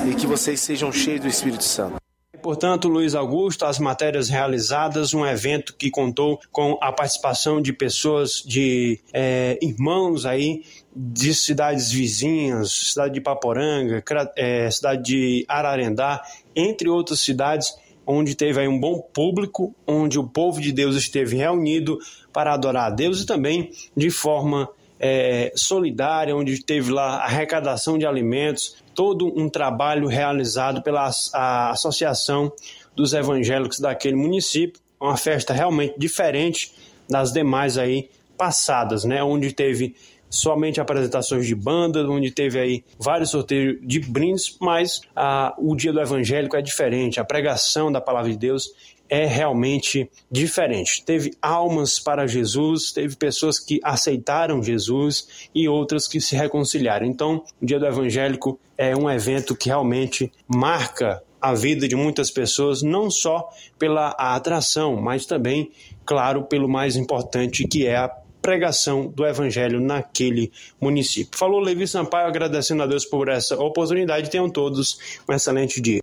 e 0.09 0.15
que 0.15 0.27
vocês 0.27 0.59
sejam 0.61 0.91
cheios 0.91 1.21
do 1.21 1.27
Espírito 1.27 1.63
Santo. 1.63 2.06
Portanto, 2.47 2.87
Luiz 2.87 3.13
Augusto, 3.13 3.65
as 3.65 3.77
matérias 3.77 4.29
realizadas, 4.29 5.13
um 5.13 5.25
evento 5.25 5.75
que 5.75 5.91
contou 5.91 6.39
com 6.49 6.77
a 6.81 6.93
participação 6.93 7.61
de 7.61 7.73
pessoas, 7.73 8.41
de 8.41 9.01
é, 9.11 9.59
irmãos 9.61 10.25
aí 10.25 10.63
de 10.95 11.33
cidades 11.33 11.91
vizinhas, 11.91 12.71
cidade 12.71 13.15
de 13.15 13.19
Paporanga, 13.19 14.01
é, 14.37 14.71
cidade 14.71 15.03
de 15.03 15.45
Ararendá, 15.45 16.23
entre 16.55 16.87
outras 16.87 17.19
cidades, 17.19 17.77
onde 18.05 18.33
teve 18.33 18.61
aí 18.61 18.67
um 18.69 18.79
bom 18.79 19.01
público, 19.01 19.75
onde 19.85 20.17
o 20.17 20.25
povo 20.25 20.61
de 20.61 20.71
Deus 20.71 20.95
esteve 20.95 21.35
reunido 21.35 21.99
para 22.31 22.53
adorar 22.53 22.85
a 22.85 22.95
Deus 22.95 23.23
e 23.23 23.25
também 23.25 23.71
de 23.93 24.09
forma 24.09 24.69
é, 24.97 25.51
solidária, 25.53 26.33
onde 26.33 26.63
teve 26.63 26.93
lá 26.93 27.17
arrecadação 27.17 27.97
de 27.97 28.05
alimentos, 28.05 28.77
todo 28.97 29.31
um 29.39 29.47
trabalho 29.47 30.07
realizado 30.07 30.81
pela 30.81 31.11
a 31.31 31.69
Associação 31.69 32.51
dos 32.95 33.13
Evangélicos 33.13 33.79
daquele 33.79 34.15
município, 34.15 34.81
uma 34.99 35.15
festa 35.15 35.53
realmente 35.53 35.93
diferente 35.99 36.73
das 37.07 37.31
demais 37.31 37.77
aí 37.77 38.09
passadas, 38.35 39.03
né, 39.03 39.23
onde 39.23 39.53
teve 39.53 39.95
somente 40.31 40.81
apresentações 40.81 41.45
de 41.45 41.53
bandas, 41.53 42.09
onde 42.09 42.31
teve 42.31 42.59
aí 42.59 42.83
vários 42.97 43.29
sorteios 43.29 43.77
de 43.83 43.99
brindes, 43.99 44.57
mas 44.59 45.01
a, 45.15 45.53
o 45.59 45.75
dia 45.75 45.93
do 45.93 46.01
evangélico 46.01 46.57
é 46.57 46.61
diferente, 46.61 47.19
a 47.19 47.23
pregação 47.23 47.91
da 47.91 48.01
palavra 48.01 48.31
de 48.31 48.37
Deus 48.37 48.71
é 49.07 49.25
realmente 49.25 50.09
diferente. 50.29 51.05
Teve 51.05 51.33
almas 51.39 51.99
para 51.99 52.25
Jesus, 52.25 52.91
teve 52.91 53.15
pessoas 53.15 53.59
que 53.59 53.79
aceitaram 53.83 54.61
Jesus 54.61 55.47
e 55.53 55.67
outras 55.69 56.07
que 56.07 56.19
se 56.19 56.35
reconciliaram. 56.35 57.05
Então, 57.05 57.45
o 57.61 57.65
Dia 57.65 57.79
do 57.79 57.85
Evangélico 57.85 58.59
é 58.77 58.95
um 58.95 59.09
evento 59.09 59.55
que 59.55 59.69
realmente 59.69 60.31
marca 60.47 61.21
a 61.41 61.53
vida 61.53 61.87
de 61.87 61.95
muitas 61.95 62.29
pessoas, 62.31 62.81
não 62.81 63.09
só 63.09 63.49
pela 63.77 64.09
atração, 64.09 64.99
mas 64.99 65.25
também, 65.25 65.71
claro, 66.05 66.43
pelo 66.43 66.67
mais 66.67 66.95
importante 66.95 67.67
que 67.67 67.85
é 67.85 67.95
a 67.95 68.11
pregação 68.41 69.07
do 69.07 69.25
evangelho 69.25 69.79
naquele 69.79 70.51
município. 70.79 71.37
Falou 71.37 71.59
Levi 71.59 71.87
Sampaio, 71.87 72.27
agradecendo 72.27 72.83
a 72.83 72.87
Deus 72.87 73.05
por 73.05 73.29
essa 73.29 73.57
oportunidade. 73.57 74.29
Tenham 74.29 74.49
todos 74.49 74.99
um 75.27 75.33
excelente 75.33 75.81
dia. 75.81 76.01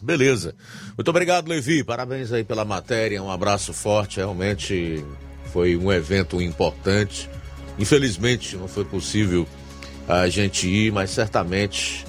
Beleza. 0.00 0.54
Muito 0.96 1.08
obrigado, 1.08 1.48
Levi. 1.48 1.82
Parabéns 1.82 2.32
aí 2.32 2.44
pela 2.44 2.64
matéria. 2.64 3.22
Um 3.22 3.30
abraço 3.30 3.72
forte. 3.72 4.18
Realmente 4.18 5.04
foi 5.52 5.76
um 5.76 5.90
evento 5.90 6.40
importante. 6.40 7.28
Infelizmente 7.78 8.56
não 8.56 8.68
foi 8.68 8.84
possível 8.84 9.46
a 10.08 10.28
gente 10.28 10.68
ir, 10.68 10.92
mas 10.92 11.10
certamente 11.10 12.04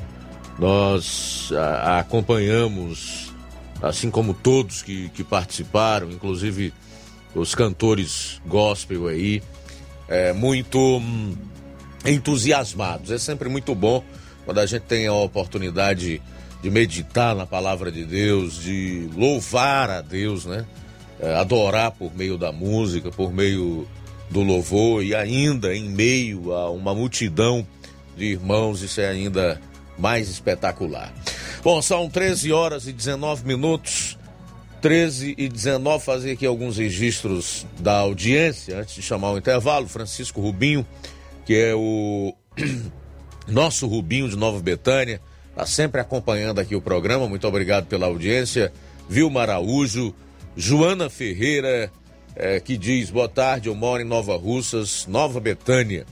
nós 0.60 1.52
a, 1.54 2.00
acompanhamos, 2.00 3.34
assim 3.82 4.10
como 4.10 4.34
todos 4.34 4.82
que, 4.82 5.10
que 5.10 5.24
participaram, 5.24 6.10
inclusive 6.12 6.74
os 7.34 7.54
cantores 7.54 8.42
gospel 8.46 9.08
aí, 9.08 9.42
é, 10.08 10.34
muito 10.34 10.80
hum, 10.80 11.36
entusiasmados. 12.06 13.12
É 13.12 13.18
sempre 13.18 13.50
muito 13.50 13.76
bom 13.76 14.04
quando 14.46 14.60
a 14.60 14.66
gente 14.66 14.84
tem 14.84 15.08
a 15.08 15.14
oportunidade 15.14 16.22
de 16.62 16.70
meditar 16.70 17.36
na 17.36 17.46
palavra 17.46 17.92
de 17.92 18.04
Deus, 18.04 18.62
de 18.62 19.10
louvar 19.16 19.90
a 19.90 20.02
Deus, 20.02 20.46
né? 20.46 20.66
É, 21.20 21.36
adorar 21.36 21.92
por 21.92 22.16
meio 22.16 22.38
da 22.38 22.52
música, 22.52 23.12
por 23.12 23.34
meio 23.34 23.88
do 24.30 24.42
louvor 24.42 25.04
e 25.04 25.16
ainda 25.16 25.76
em 25.76 25.90
meio 25.90 26.54
a 26.54 26.70
uma 26.70 26.94
multidão 26.94 27.66
de 28.18 28.26
irmãos, 28.26 28.82
isso 28.82 29.00
é 29.00 29.08
ainda 29.08 29.62
mais 29.98 30.30
espetacular. 30.30 31.14
Bom, 31.64 31.82
são 31.82 32.10
13 32.10 32.52
horas 32.52 32.88
e 32.88 32.94
19 32.94 33.46
minutos. 33.46 34.18
13 34.82 35.34
e 35.38 35.50
19, 35.50 36.04
fazer 36.04 36.32
aqui 36.32 36.46
alguns 36.46 36.78
registros 36.78 37.66
da 37.80 37.98
audiência 37.98 38.80
antes 38.80 38.94
de 38.94 39.02
chamar 39.02 39.32
o 39.32 39.38
intervalo. 39.38 39.88
Francisco 39.88 40.40
Rubinho, 40.40 40.86
que 41.46 41.56
é 41.56 41.74
o 41.74 42.34
nosso 43.48 43.88
Rubinho 43.88 44.30
de 44.30 44.36
Nova 44.36 44.60
Betânia, 44.60 45.20
está 45.50 45.66
sempre 45.66 46.00
acompanhando 46.00 46.60
aqui 46.60 46.76
o 46.76 46.82
programa. 46.82 47.28
Muito 47.28 47.48
obrigado 47.48 47.88
pela 47.88 48.06
audiência. 48.06 48.72
Vilma 49.10 49.42
Araújo, 49.42 50.14
Joana 50.56 51.10
Ferreira, 51.10 51.92
é, 52.36 52.60
que 52.60 52.78
diz: 52.78 53.10
Boa 53.10 53.28
tarde, 53.28 53.70
eu 53.70 53.76
moro 53.76 54.02
em 54.02 54.06
Nova 54.06 54.38
Russas, 54.38 55.08
Nova 55.08 55.40
Betânia. 55.40 56.06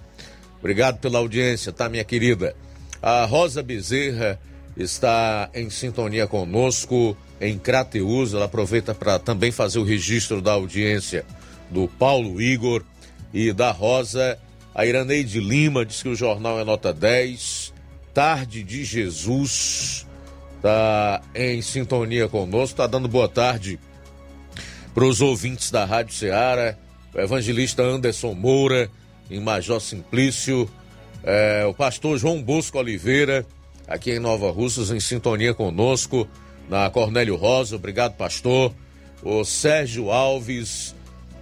Obrigado 0.66 0.98
pela 0.98 1.20
audiência, 1.20 1.72
tá, 1.72 1.88
minha 1.88 2.04
querida? 2.04 2.56
A 3.00 3.24
Rosa 3.26 3.62
Bezerra 3.62 4.40
está 4.76 5.48
em 5.54 5.70
sintonia 5.70 6.26
conosco 6.26 7.16
em 7.40 7.56
Crateus. 7.56 8.34
Ela 8.34 8.46
aproveita 8.46 8.96
para 8.96 9.20
também 9.20 9.52
fazer 9.52 9.78
o 9.78 9.84
registro 9.84 10.42
da 10.42 10.54
audiência 10.54 11.24
do 11.70 11.88
Paulo 11.88 12.42
Igor 12.42 12.84
e 13.32 13.54
da 13.54 13.70
Rosa. 13.70 14.40
A 14.74 14.88
Iraneide 14.88 15.40
Lima 15.40 15.86
diz 15.86 16.02
que 16.02 16.10
o 16.10 16.16
jornal 16.16 16.60
é 16.60 16.64
nota 16.64 16.92
10. 16.92 17.72
Tarde 18.12 18.64
de 18.64 18.84
Jesus 18.84 20.08
está 20.56 21.22
em 21.36 21.62
sintonia 21.62 22.28
conosco, 22.28 22.74
está 22.74 22.88
dando 22.88 23.08
boa 23.08 23.30
tarde 23.30 23.80
para 24.96 25.06
os 25.06 25.22
ouvintes 25.22 25.70
da 25.70 25.86
Rádio 25.86 26.16
Ceará, 26.16 26.76
o 27.14 27.20
evangelista 27.20 27.84
Anderson 27.84 28.34
Moura, 28.34 28.90
em 29.30 29.39
Major 29.39 29.80
Simplício, 29.80 30.69
é, 31.23 31.65
o 31.65 31.73
pastor 31.73 32.18
João 32.18 32.41
Bosco 32.41 32.77
Oliveira, 32.77 33.45
aqui 33.88 34.11
em 34.11 34.19
Nova 34.19 34.52
Russas, 34.52 34.91
em 34.91 34.99
sintonia 34.99 35.53
conosco, 35.53 36.27
na 36.69 36.89
Cornélio 36.89 37.35
Rosa, 37.35 37.76
obrigado, 37.76 38.15
pastor. 38.15 38.73
O 39.23 39.43
Sérgio 39.43 40.11
Alves, 40.11 40.95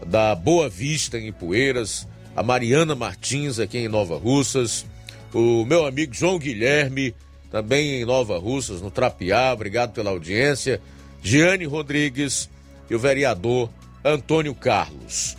da 0.05 0.35
Boa 0.35 0.69
Vista, 0.69 1.18
em 1.18 1.27
Ipueiras, 1.27 2.07
a 2.35 2.41
Mariana 2.41 2.95
Martins, 2.95 3.60
aqui 3.60 3.77
em 3.77 3.88
Nova 3.88 4.18
Russas, 4.18 4.85
o 5.34 5.65
meu 5.65 5.85
amigo 5.85 6.14
João 6.14 6.39
Guilherme, 6.39 7.14
também 7.51 8.01
em 8.01 8.05
Nova 8.05 8.38
Russas, 8.38 8.81
no 8.81 8.89
Trapiá, 8.89 9.53
obrigado 9.53 9.93
pela 9.93 10.10
audiência. 10.10 10.81
Giane 11.22 11.65
Rodrigues, 11.65 12.49
e 12.89 12.95
o 12.95 12.99
vereador 12.99 13.69
Antônio 14.03 14.53
Carlos. 14.53 15.38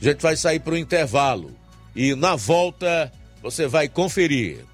A 0.00 0.04
gente 0.04 0.20
vai 0.20 0.36
sair 0.36 0.60
para 0.60 0.74
o 0.74 0.78
intervalo 0.78 1.50
e 1.94 2.14
na 2.14 2.36
volta 2.36 3.12
você 3.42 3.66
vai 3.66 3.88
conferir. 3.88 4.64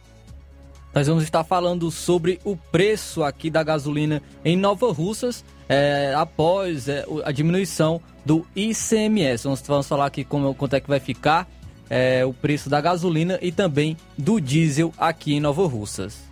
Nós 0.94 1.06
vamos 1.06 1.22
estar 1.22 1.44
falando 1.44 1.90
sobre 1.90 2.40
o 2.44 2.56
preço 2.56 3.22
aqui 3.22 3.48
da 3.48 3.62
gasolina 3.62 4.20
em 4.44 4.56
Nova 4.56 4.92
Russas 4.92 5.44
é, 5.68 6.12
após 6.16 6.88
é, 6.88 7.04
a 7.24 7.30
diminuição 7.30 8.00
do 8.24 8.44
ICMS. 8.56 9.44
Vamos, 9.44 9.62
vamos 9.62 9.86
falar 9.86 10.06
aqui 10.06 10.24
como, 10.24 10.52
quanto 10.54 10.74
é 10.74 10.80
que 10.80 10.88
vai 10.88 10.98
ficar 10.98 11.48
é, 11.88 12.24
o 12.24 12.32
preço 12.32 12.68
da 12.68 12.80
gasolina 12.80 13.38
e 13.40 13.52
também 13.52 13.96
do 14.18 14.40
diesel 14.40 14.92
aqui 14.98 15.34
em 15.34 15.40
Nova 15.40 15.66
Russas. 15.66 16.30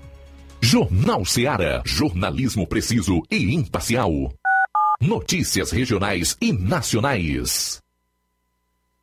Jornal 0.60 1.24
Seara. 1.24 1.82
Jornalismo 1.85 2.66
preciso 2.66 3.23
e 3.31 3.55
imparcial. 3.55 4.10
Notícias 5.01 5.70
regionais 5.70 6.36
e 6.40 6.52
nacionais. 6.52 7.78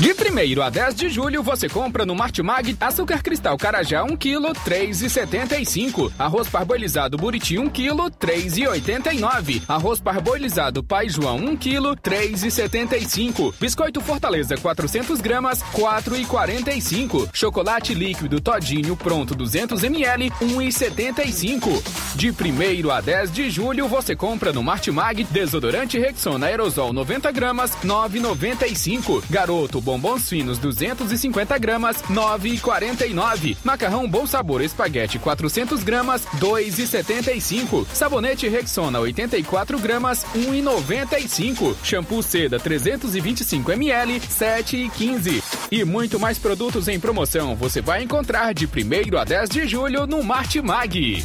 De 0.00 0.12
1 0.12 0.62
a 0.62 0.70
10 0.70 0.94
de 0.94 1.08
julho, 1.08 1.42
você 1.42 1.68
compra 1.68 2.06
no 2.06 2.14
Martimag 2.14 2.76
açúcar 2.78 3.20
cristal 3.20 3.56
Carajá 3.58 4.04
1 4.04 4.16
kg 4.16 4.52
3,75. 4.64 6.12
Arroz 6.16 6.48
parboilizado 6.48 7.16
Buriti 7.16 7.58
1 7.58 7.68
kg 7.70 8.08
3,89. 8.20 9.62
Arroz 9.66 9.98
parboilizado 9.98 10.84
Pai 10.84 11.08
João 11.08 11.38
1 11.38 11.56
kg 11.56 11.96
3,75. 12.00 13.52
Biscoito 13.58 14.00
Fortaleza 14.00 14.56
400 14.56 15.20
gramas 15.20 15.64
4,45. 15.74 17.30
Chocolate 17.32 17.92
líquido 17.92 18.40
Todinho 18.40 18.96
pronto 18.96 19.34
200 19.34 19.82
ml 19.82 20.30
1,75. 20.30 21.82
De 22.14 22.30
1 22.30 22.90
a 22.92 23.00
10 23.00 23.32
de 23.32 23.50
julho, 23.50 23.88
você 23.88 24.14
compra 24.14 24.52
no 24.52 24.62
Martimag 24.62 25.24
desodorante 25.24 25.98
Rexona 25.98 26.46
aerosol 26.46 26.92
90 26.92 27.32
gramas 27.32 27.72
9,95. 27.84 29.24
Garoto 29.28 29.87
bombons 29.88 30.28
finos 30.28 30.58
250 30.58 31.56
gramas, 31.56 32.02
9,49. 32.10 33.56
Macarrão 33.64 34.06
Bom 34.06 34.26
Sabor 34.26 34.60
Espaguete 34.60 35.18
400 35.18 35.82
gramas, 35.82 36.26
2,75. 36.38 37.86
Sabonete 37.94 38.46
Rexona 38.48 39.00
84 39.00 39.78
gramas, 39.78 40.26
1,95. 40.36 41.74
Shampoo 41.82 42.22
Seda 42.22 42.60
325 42.60 43.72
ml, 43.72 44.20
7,15. 44.20 45.42
E 45.72 45.82
muito 45.86 46.20
mais 46.20 46.38
produtos 46.38 46.86
em 46.86 47.00
promoção 47.00 47.56
você 47.56 47.80
vai 47.80 48.02
encontrar 48.02 48.52
de 48.52 48.66
1 48.66 49.18
a 49.18 49.24
10 49.24 49.48
de 49.48 49.66
julho 49.66 50.06
no 50.06 50.22
Martimag. 50.22 51.24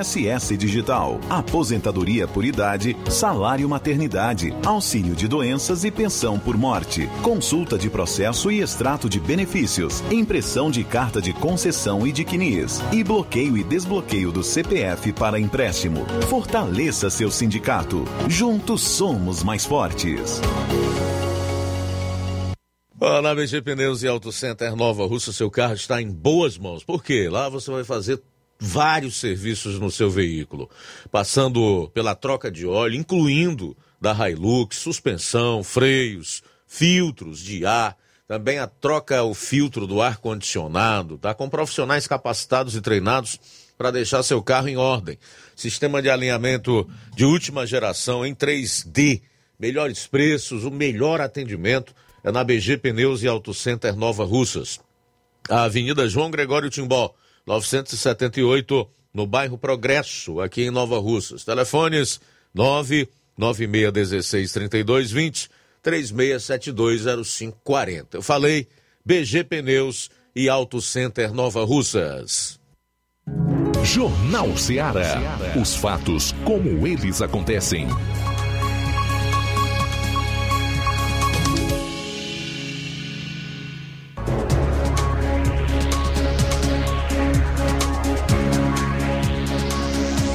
Digital, 0.57 1.19
aposentadoria 1.29 2.27
por 2.27 2.43
idade, 2.43 2.97
salário 3.09 3.69
maternidade, 3.69 4.53
auxílio 4.65 5.15
de 5.15 5.27
doenças 5.27 5.83
e 5.83 5.91
pensão 5.91 6.39
por 6.39 6.57
morte, 6.57 7.07
consulta 7.21 7.77
de 7.77 7.89
processo 7.89 8.51
e 8.51 8.61
extrato 8.61 9.07
de 9.07 9.19
benefícios, 9.19 10.03
impressão 10.11 10.71
de 10.71 10.83
carta 10.83 11.21
de 11.21 11.33
concessão 11.33 12.05
e 12.05 12.11
de 12.11 12.25
CNIS, 12.25 12.81
e 12.91 13.03
bloqueio 13.03 13.57
e 13.57 13.63
desbloqueio 13.63 14.31
do 14.31 14.43
CPF 14.43 15.13
para 15.13 15.39
empréstimo. 15.39 16.05
Fortaleça 16.27 17.09
seu 17.09 17.29
sindicato. 17.29 18.03
Juntos 18.27 18.81
somos 18.81 19.43
mais 19.43 19.65
fortes. 19.65 20.41
Na 23.23 23.33
BG 23.33 23.61
Pneus 23.63 24.03
e 24.03 24.07
Auto 24.07 24.31
Center 24.31 24.75
Nova 24.75 25.05
Russa, 25.07 25.33
seu 25.33 25.49
carro 25.49 25.73
está 25.73 26.01
em 26.01 26.09
boas 26.09 26.57
mãos. 26.57 26.83
Por 26.83 27.03
quê? 27.03 27.29
Lá 27.29 27.49
você 27.49 27.71
vai 27.71 27.83
fazer 27.83 28.21
vários 28.63 29.15
serviços 29.15 29.79
no 29.79 29.89
seu 29.89 30.07
veículo, 30.07 30.69
passando 31.11 31.89
pela 31.95 32.13
troca 32.13 32.51
de 32.51 32.67
óleo, 32.67 32.93
incluindo 32.93 33.75
da 33.99 34.13
Hilux, 34.29 34.77
suspensão, 34.77 35.63
freios, 35.63 36.43
filtros 36.67 37.39
de 37.39 37.65
ar, 37.65 37.97
também 38.27 38.59
a 38.59 38.67
troca 38.67 39.23
o 39.23 39.33
filtro 39.33 39.87
do 39.87 39.99
ar 39.99 40.17
condicionado, 40.17 41.17
tá? 41.17 41.33
Com 41.33 41.49
profissionais 41.49 42.05
capacitados 42.05 42.75
e 42.75 42.81
treinados 42.81 43.39
para 43.75 43.89
deixar 43.89 44.21
seu 44.21 44.43
carro 44.43 44.67
em 44.67 44.77
ordem. 44.77 45.17
Sistema 45.55 45.99
de 45.99 46.09
alinhamento 46.09 46.87
de 47.15 47.25
última 47.25 47.65
geração 47.65 48.23
em 48.23 48.35
3D, 48.35 49.23
melhores 49.59 50.05
preços, 50.05 50.63
o 50.63 50.71
melhor 50.71 51.19
atendimento 51.19 51.95
é 52.23 52.31
na 52.31 52.43
BG 52.43 52.77
Pneus 52.77 53.23
e 53.23 53.27
Auto 53.27 53.55
Center 53.55 53.95
Nova 53.95 54.23
Russas. 54.23 54.79
A 55.49 55.63
Avenida 55.63 56.07
João 56.07 56.29
Gregório 56.29 56.69
Timbó, 56.69 57.15
978, 57.45 58.89
no 59.13 59.27
bairro 59.27 59.57
Progresso, 59.57 60.39
aqui 60.39 60.61
em 60.63 60.71
Nova 60.71 60.97
Russas. 60.99 61.43
Telefones 61.43 62.21
996163220, 62.55 65.49
36720540. 65.83 68.07
Eu 68.13 68.21
falei 68.21 68.69
BG 69.03 69.43
Pneus 69.43 70.09
e 70.35 70.47
Auto 70.47 70.79
Center 70.81 71.33
Nova 71.33 71.63
Russas. 71.63 72.59
Jornal 73.83 74.55
Ceará. 74.57 75.39
Os 75.59 75.75
fatos 75.75 76.33
como 76.45 76.85
eles 76.85 77.19
acontecem. 77.21 77.87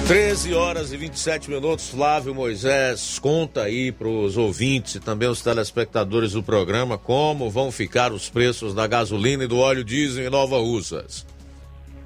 Treze 0.06 0.54
horas 0.54 0.92
e 0.92 0.96
27 0.96 1.50
minutos, 1.50 1.88
Flávio 1.88 2.32
Moisés, 2.32 3.18
conta 3.18 3.62
aí 3.62 3.90
para 3.90 4.06
os 4.06 4.36
ouvintes 4.36 4.94
e 4.94 5.00
também 5.00 5.28
os 5.28 5.42
telespectadores 5.42 6.30
do 6.30 6.44
programa 6.44 6.96
como 6.96 7.50
vão 7.50 7.72
ficar 7.72 8.12
os 8.12 8.30
preços 8.30 8.72
da 8.72 8.86
gasolina 8.86 9.42
e 9.42 9.48
do 9.48 9.58
óleo 9.58 9.82
diesel 9.82 10.24
em 10.24 10.30
Nova 10.30 10.58
Russas. 10.58 11.26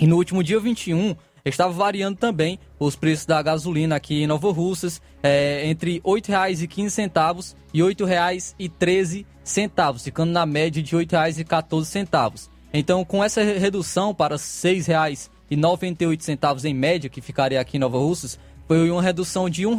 E 0.00 0.06
no 0.06 0.16
último 0.16 0.42
dia 0.42 0.58
21, 0.60 1.14
estava 1.44 1.72
variando 1.72 2.16
também 2.16 2.58
os 2.78 2.96
preços 2.96 3.26
da 3.26 3.40
gasolina 3.40 3.96
aqui 3.96 4.22
em 4.22 4.26
Nova 4.26 4.52
Russas, 4.52 5.00
é, 5.22 5.66
entre 5.66 5.94
R$ 5.94 6.02
8,15 6.02 7.54
e 7.72 7.82
R$ 7.82 7.94
8,13, 7.94 10.00
ficando 10.00 10.32
na 10.32 10.44
média 10.44 10.82
de 10.82 10.96
R$ 10.96 11.04
8,14. 11.04 12.48
Então, 12.72 13.04
com 13.04 13.22
essa 13.22 13.42
redução 13.42 14.12
para 14.14 14.36
R$ 14.36 14.42
6,98 14.42 16.64
em 16.64 16.74
média, 16.74 17.08
que 17.08 17.20
ficaria 17.20 17.60
aqui 17.60 17.76
em 17.76 17.80
Nova 17.80 17.98
Russas, 17.98 18.36
foi 18.66 18.90
uma 18.90 19.02
redução 19.02 19.48
de 19.48 19.64
R$ 19.64 19.70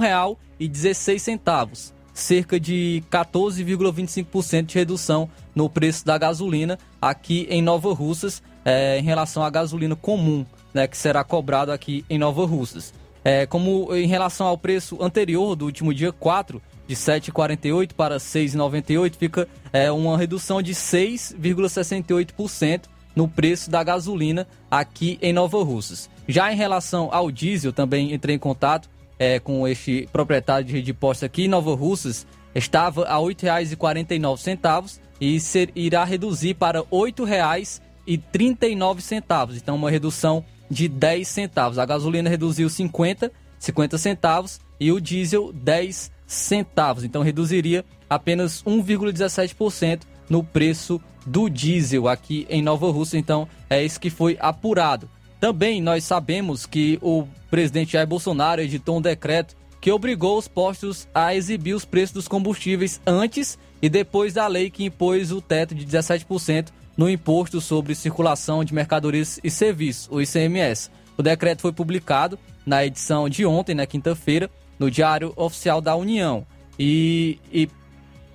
1,16 0.60 1.94
cerca 2.18 2.60
de 2.60 3.04
14,25% 3.12 4.66
de 4.66 4.76
redução 4.76 5.30
no 5.54 5.70
preço 5.70 6.04
da 6.06 6.18
gasolina 6.18 6.80
aqui 7.02 7.48
em 7.50 7.62
Nova 7.62 7.94
Russas, 7.94 8.42
é, 8.66 8.98
em 8.98 9.04
relação 9.04 9.44
à 9.44 9.50
gasolina 9.50 9.96
comum, 9.96 10.46
né, 10.74 10.88
que 10.88 10.98
será 10.98 11.24
cobrado 11.24 11.72
aqui 11.72 12.04
em 12.10 12.18
Nova 12.18 12.46
Russas. 12.46 12.94
É, 13.24 13.46
como 13.46 13.96
em 13.96 14.08
relação 14.08 14.48
ao 14.48 14.58
preço 14.58 15.02
anterior 15.02 15.56
do 15.56 15.66
último 15.66 15.94
dia 15.94 16.12
4, 16.12 16.62
de 16.88 16.96
7,48 16.96 17.94
para 17.94 18.18
6,98, 18.18 19.16
fica 19.16 19.48
é, 19.72 19.92
uma 19.92 20.18
redução 20.18 20.60
de 20.62 20.74
6,68% 20.74 22.86
no 23.16 23.28
preço 23.28 23.70
da 23.70 23.84
gasolina 23.84 24.48
aqui 24.72 25.20
em 25.22 25.34
Nova 25.34 25.64
Russas. 25.64 26.10
Já 26.28 26.52
em 26.52 26.56
relação 26.56 27.10
ao 27.12 27.30
diesel, 27.30 27.72
também 27.72 28.12
entrei 28.14 28.36
em 28.36 28.40
contato 28.40 28.90
é, 29.20 29.40
com 29.40 29.68
este 29.68 30.08
proprietário 30.12 30.66
de 30.66 30.74
rede 30.74 30.86
de 30.86 30.94
postos 30.94 31.24
aqui 31.24 31.46
em 31.46 31.48
Nova 31.48 31.74
Russas, 31.76 32.28
estava 32.54 33.06
a 33.06 33.18
R$ 33.18 33.36
8,49 33.36 35.00
e 35.20 35.40
ser, 35.40 35.72
irá 35.76 36.04
reduzir 36.04 36.54
para 36.54 36.80
R$ 36.80 36.86
8,39. 36.92 39.58
Então, 39.58 39.76
uma 39.76 39.90
redução 39.90 40.46
de 40.70 40.88
10 40.88 41.28
centavos. 41.28 41.80
A 41.80 41.86
gasolina 41.86 42.30
reduziu 42.30 42.70
50, 42.70 43.32
50 43.60 43.98
centavos 43.98 44.60
e 44.80 44.92
o 44.92 45.00
diesel 45.00 45.52
10 45.54 46.12
centavos. 46.26 47.04
Então 47.04 47.22
reduziria 47.22 47.86
apenas 48.10 48.64
1,17% 48.64 50.02
no 50.30 50.44
preço 50.44 51.02
do 51.26 51.50
diesel 51.50 52.08
aqui 52.08 52.46
em 52.50 52.62
Nova 52.62 52.90
Rússia. 52.92 53.18
Então 53.18 53.48
é 53.70 53.84
isso 53.84 54.00
que 54.00 54.10
foi 54.10 54.38
apurado. 54.40 55.10
Também 55.40 55.82
nós 55.82 56.04
sabemos 56.04 56.66
que 56.66 56.98
o 57.02 57.28
presidente 57.50 57.94
Jair 57.94 58.08
Bolsonaro 58.08 58.62
editou 58.62 58.98
um 58.98 59.02
decreto 59.02 59.56
que 59.80 59.92
obrigou 59.92 60.38
os 60.38 60.48
postos 60.48 61.08
a 61.14 61.36
exibir 61.36 61.74
os 61.74 61.86
preços 61.86 62.14
dos 62.14 62.28
combustíveis 62.28 63.00
antes 63.06 63.58
e 63.82 63.88
depois 63.88 64.34
da 64.34 64.48
lei 64.48 64.70
que 64.70 64.84
impôs 64.84 65.32
o 65.32 65.40
teto 65.40 65.76
de 65.76 65.86
17% 65.86 66.70
no 66.98 67.08
imposto 67.08 67.62
sobre 67.62 67.94
circulação 67.94 68.64
de 68.64 68.74
mercadorias 68.74 69.40
e 69.44 69.52
serviços, 69.52 70.10
o 70.12 70.20
ICMS. 70.20 70.90
O 71.16 71.22
decreto 71.22 71.62
foi 71.62 71.72
publicado 71.72 72.40
na 72.66 72.84
edição 72.84 73.30
de 73.30 73.46
ontem, 73.46 73.76
na 73.76 73.86
quinta-feira, 73.86 74.50
no 74.80 74.90
Diário 74.90 75.32
Oficial 75.36 75.80
da 75.80 75.96
União. 75.96 76.46
E, 76.78 77.40
e 77.54 77.70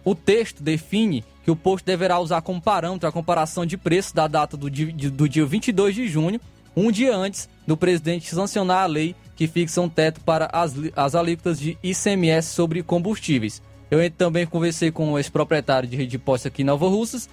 o 0.05 0.15
texto 0.15 0.63
define 0.63 1.25
que 1.45 1.51
o 1.51 1.57
posto 1.57 1.85
deverá 1.85 2.21
usar 2.21 2.41
como 2.41 2.63
parâmetro 2.63 3.09
a 3.09 3.13
comparação 3.13 3.67
de 3.67 3.77
preços 3.77 4.13
da 4.13 4.29
data 4.29 4.57
do 4.57 4.71
dia, 4.71 4.93
do 4.93 5.29
dia 5.29 5.45
22 5.45 5.95
de 5.95 6.07
junho, 6.07 6.41
um 6.77 6.91
dia 6.91 7.15
antes 7.15 7.49
do 7.67 7.77
presidente 7.77 8.35
sancionar 8.35 8.85
a 8.85 8.87
lei 8.87 9.15
que 9.37 9.47
fixa 9.47 9.81
um 9.81 9.89
teto 9.89 10.21
para 10.21 10.49
as, 10.53 10.75
as 10.97 11.15
alíquotas 11.15 11.59
de 11.59 11.79
ICMS 11.83 12.49
sobre 12.49 12.83
combustíveis. 12.83 13.63
Eu 13.91 14.11
também 14.11 14.47
conversei 14.47 14.91
com 14.91 15.13
o 15.13 15.19
ex-proprietário 15.19 15.89
de 15.89 15.97
rede 15.97 16.13
de 16.13 16.19
postos 16.19 16.47
aqui 16.47 16.63
em 16.63 16.65
Nova 16.65 16.89
Russas 16.89 17.29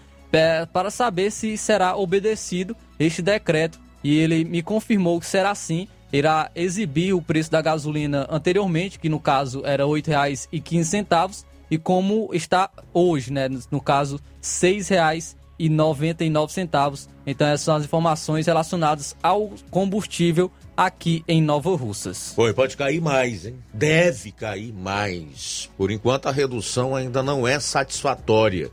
para 0.71 0.91
saber 0.91 1.31
se 1.31 1.57
será 1.57 1.95
obedecido 1.95 2.75
este 2.99 3.21
decreto 3.21 3.79
e 4.03 4.17
ele 4.17 4.43
me 4.43 4.61
confirmou 4.61 5.19
que 5.19 5.25
será 5.25 5.53
sim. 5.55 5.87
Irá 6.11 6.49
exibir 6.55 7.13
o 7.13 7.21
preço 7.21 7.51
da 7.51 7.61
gasolina 7.61 8.25
anteriormente, 8.31 8.97
que 8.97 9.07
no 9.07 9.19
caso 9.19 9.61
era 9.63 9.85
R$ 9.85 9.91
8,15, 9.91 11.45
e 11.69 11.77
como 11.77 12.31
está 12.33 12.69
hoje, 12.91 13.31
né? 13.31 13.47
No 13.69 13.79
caso, 13.79 14.19
R$ 14.41 15.21
6,99. 15.59 17.07
Então 17.25 17.47
essas 17.47 17.61
são 17.61 17.75
as 17.75 17.83
informações 17.83 18.47
relacionadas 18.47 19.15
ao 19.21 19.51
combustível 19.69 20.51
aqui 20.75 21.23
em 21.27 21.41
Nova 21.41 21.75
Russas. 21.75 22.33
Foi, 22.35 22.53
pode 22.53 22.77
cair 22.77 23.01
mais, 23.01 23.45
hein? 23.45 23.55
Deve 23.73 24.31
cair 24.31 24.73
mais. 24.73 25.69
Por 25.77 25.91
enquanto 25.91 26.27
a 26.27 26.31
redução 26.31 26.95
ainda 26.95 27.21
não 27.21 27.47
é 27.47 27.59
satisfatória. 27.59 28.71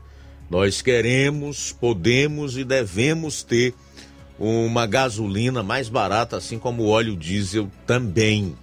Nós 0.49 0.81
queremos, 0.81 1.73
podemos 1.73 2.57
e 2.57 2.63
devemos 2.63 3.43
ter 3.43 3.73
uma 4.39 4.85
gasolina 4.85 5.61
mais 5.61 5.89
barata, 5.89 6.37
assim 6.37 6.57
como 6.57 6.83
o 6.83 6.89
óleo 6.89 7.17
diesel 7.17 7.69
também. 7.85 8.55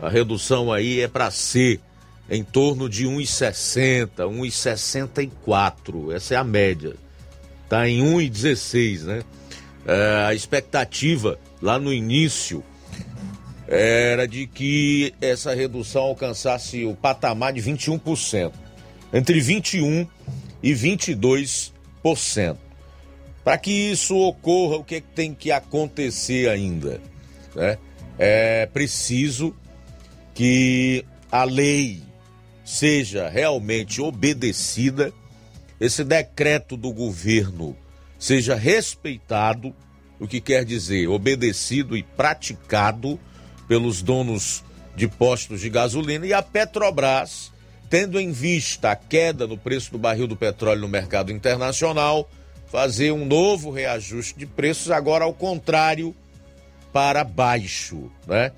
A 0.00 0.08
redução 0.08 0.72
aí 0.72 1.00
é 1.00 1.08
para 1.08 1.30
ser 1.30 1.80
em 2.30 2.42
torno 2.42 2.88
de 2.88 3.06
1,60, 3.06 4.08
1,64. 4.16 6.14
Essa 6.14 6.34
é 6.34 6.36
a 6.38 6.44
média. 6.44 6.94
Tá 7.70 7.88
em 7.88 8.02
1,16, 8.02 9.04
né? 9.04 9.22
É, 9.86 10.24
a 10.26 10.34
expectativa 10.34 11.38
lá 11.62 11.78
no 11.78 11.92
início 11.92 12.64
era 13.68 14.26
de 14.26 14.48
que 14.48 15.14
essa 15.20 15.54
redução 15.54 16.02
alcançasse 16.02 16.84
o 16.84 16.96
patamar 16.96 17.52
de 17.52 17.62
21%, 17.62 18.50
entre 19.12 19.38
21 19.38 20.04
e 20.60 20.72
22%. 20.72 21.70
Para 23.44 23.56
que 23.56 23.70
isso 23.70 24.16
ocorra, 24.16 24.76
o 24.78 24.84
que, 24.84 24.96
é 24.96 25.00
que 25.00 25.06
tem 25.14 25.32
que 25.32 25.52
acontecer 25.52 26.48
ainda? 26.50 27.00
Né? 27.54 27.78
É 28.18 28.66
preciso 28.66 29.54
que 30.34 31.04
a 31.30 31.44
lei 31.44 32.02
seja 32.64 33.28
realmente 33.28 34.00
obedecida, 34.00 35.12
esse 35.80 36.04
decreto 36.04 36.76
do 36.76 36.92
governo 36.92 37.76
seja 38.18 38.54
respeitado, 38.54 39.74
o 40.18 40.28
que 40.28 40.40
quer 40.40 40.64
dizer 40.64 41.08
obedecido 41.08 41.96
e 41.96 42.02
praticado 42.02 43.18
pelos 43.66 44.02
donos 44.02 44.62
de 44.94 45.08
postos 45.08 45.60
de 45.60 45.70
gasolina 45.70 46.26
e 46.26 46.34
a 46.34 46.42
Petrobras, 46.42 47.50
tendo 47.88 48.20
em 48.20 48.30
vista 48.30 48.90
a 48.90 48.96
queda 48.96 49.46
no 49.46 49.56
preço 49.56 49.90
do 49.92 49.98
barril 49.98 50.26
do 50.26 50.36
petróleo 50.36 50.82
no 50.82 50.88
mercado 50.88 51.32
internacional, 51.32 52.28
fazer 52.66 53.10
um 53.12 53.24
novo 53.24 53.70
reajuste 53.70 54.38
de 54.38 54.46
preços, 54.46 54.90
agora 54.90 55.24
ao 55.24 55.32
contrário, 55.32 56.14
para 56.92 57.24
baixo, 57.24 58.10
né? 58.26 58.52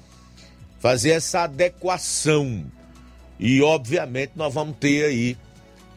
Fazer 0.80 1.10
essa 1.10 1.44
adequação. 1.44 2.64
E, 3.38 3.62
obviamente, 3.62 4.32
nós 4.34 4.52
vamos 4.52 4.76
ter 4.78 5.04
aí 5.04 5.36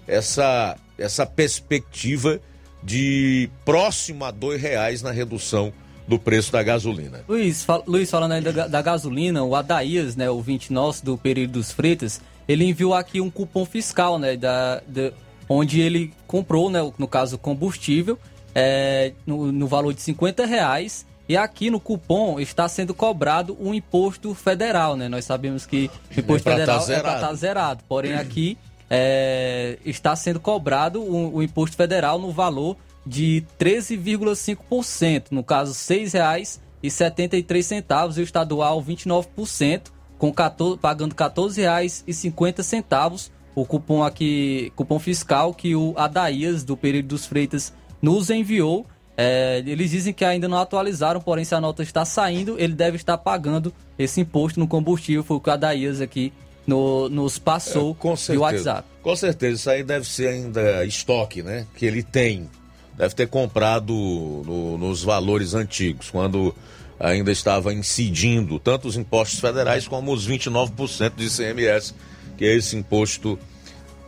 essa, 0.08 0.78
essa 0.98 1.26
perspectiva 1.26 2.40
de 2.84 3.50
próximo 3.64 4.26
a 4.26 4.32
dois 4.32 4.62
reais 4.62 5.02
na 5.02 5.12
redução 5.12 5.74
do 6.08 6.20
preço 6.20 6.52
da 6.52 6.62
gasolina. 6.62 7.22
Luiz, 7.28 7.64
fal 7.64 7.84
Luiz 7.88 8.10
falando 8.10 8.34
aí 8.34 8.42
da, 8.42 8.68
da, 8.68 8.82
gasolina, 8.82 9.44
o 9.44 9.56
Adaías, 9.56 10.16
né, 10.16 10.30
o 10.30 10.40
20 10.40 10.72
nosso 10.72 11.04
do 11.04 11.18
período 11.18 11.54
dos 11.54 11.72
Freitas, 11.72 12.22
ele 12.48 12.64
enviou 12.64 12.94
aqui 12.94 13.20
um 13.20 13.30
cupom 13.30 13.66
fiscal, 13.66 14.20
né, 14.20 14.38
da, 14.38 14.82
da 14.88 15.12
onde 15.50 15.82
ele 15.82 16.14
comprou, 16.28 16.70
né, 16.70 16.80
no 16.98 17.08
caso, 17.08 17.38
combustível, 17.40 18.20
é, 18.54 19.14
no, 19.26 19.52
no, 19.52 19.68
valor 19.68 19.94
de 19.94 20.02
50 20.02 20.46
reais. 20.46 21.06
E 21.28 21.36
aqui 21.36 21.72
no 21.72 21.80
cupom 21.80 22.40
está 22.40 22.68
sendo 22.70 22.94
cobrado 22.94 23.58
um 23.60 23.74
imposto 23.74 24.36
federal, 24.36 24.96
né? 24.96 25.10
Nós 25.10 25.26
sabemos 25.26 25.66
que 25.66 25.90
o 26.16 26.20
imposto 26.20 26.48
é 26.48 26.52
federal 26.52 26.86
tá 26.86 26.94
é 26.94 27.00
para 27.00 27.16
estar 27.16 27.28
tá 27.30 27.34
zerado. 27.34 27.84
Porém, 27.90 28.14
aqui 28.14 28.56
é, 28.90 29.78
está 29.86 30.16
sendo 30.16 30.40
cobrado 30.40 31.02
o, 31.02 31.36
o, 31.36 31.44
imposto 31.44 31.76
federal 31.76 32.18
no 32.20 32.32
valor 32.32 32.78
de 33.06 33.44
13,5%. 33.60 35.26
No 35.32 35.44
caso, 35.44 35.72
R$ 35.72 36.06
6,73 36.06 38.18
e 38.18 38.22
o 38.22 38.24
estadual 38.24 38.82
29%, 38.84 39.92
com 40.18 40.32
14, 40.32 40.80
pagando 40.80 41.12
R$ 41.12 41.18
14,50 41.18 43.32
o 43.56 43.66
cupom 43.66 44.04
aqui, 44.04 44.72
cupom 44.76 45.00
fiscal 45.00 45.54
que 45.54 45.76
o 45.76 45.94
Adaías 45.96 46.64
do 46.64 46.76
período 46.76 47.08
dos 47.08 47.26
Freitas 47.26 47.74
nos 48.02 48.30
enviou. 48.30 48.86
É, 49.18 49.64
eles 49.66 49.92
dizem 49.92 50.14
que 50.14 50.26
ainda 50.26 50.50
não 50.50 50.58
atualizaram, 50.58 51.22
porém 51.22 51.46
se 51.46 51.56
a 51.56 51.62
nota 51.62 51.82
está 51.82 52.04
saindo, 52.04 52.60
ele 52.60 52.74
deve 52.74 52.98
estar 52.98 53.18
pagando 53.18 53.74
esse 53.98 54.20
imposto 54.20 54.60
no 54.60 54.68
combustível, 54.68 55.24
foi 55.24 55.38
o 55.38 55.40
que 55.40 55.50
o 55.50 55.54
Adaías 55.54 56.02
aqui 56.02 56.34
no, 56.66 57.10
nos 57.10 57.38
passou 57.38 57.92
é, 57.92 57.96
com 58.02 58.16
certeza, 58.16 58.42
WhatsApp. 58.42 58.88
Com 59.02 59.16
certeza, 59.16 59.56
isso 59.56 59.70
aí 59.70 59.84
deve 59.84 60.08
ser 60.08 60.30
ainda 60.30 60.86
estoque, 60.86 61.44
né? 61.44 61.68
Que 61.76 61.86
ele 61.86 62.04
tem. 62.04 62.50
Deve 62.98 63.14
ter 63.14 63.28
comprado 63.28 63.94
no, 63.94 64.78
nos 64.78 65.04
valores 65.04 65.54
antigos, 65.54 66.10
quando 66.10 66.56
ainda 67.00 67.32
estava 67.32 67.74
incidindo 67.74 68.58
tanto 68.58 68.88
os 68.88 68.96
impostos 68.96 69.40
federais 69.40 69.88
como 69.88 70.14
os 70.14 70.28
29% 70.28 71.14
de 71.16 71.26
ICMS 71.26 71.94
que 72.38 72.46
é 72.46 72.56
esse 72.56 72.76
imposto 72.76 73.40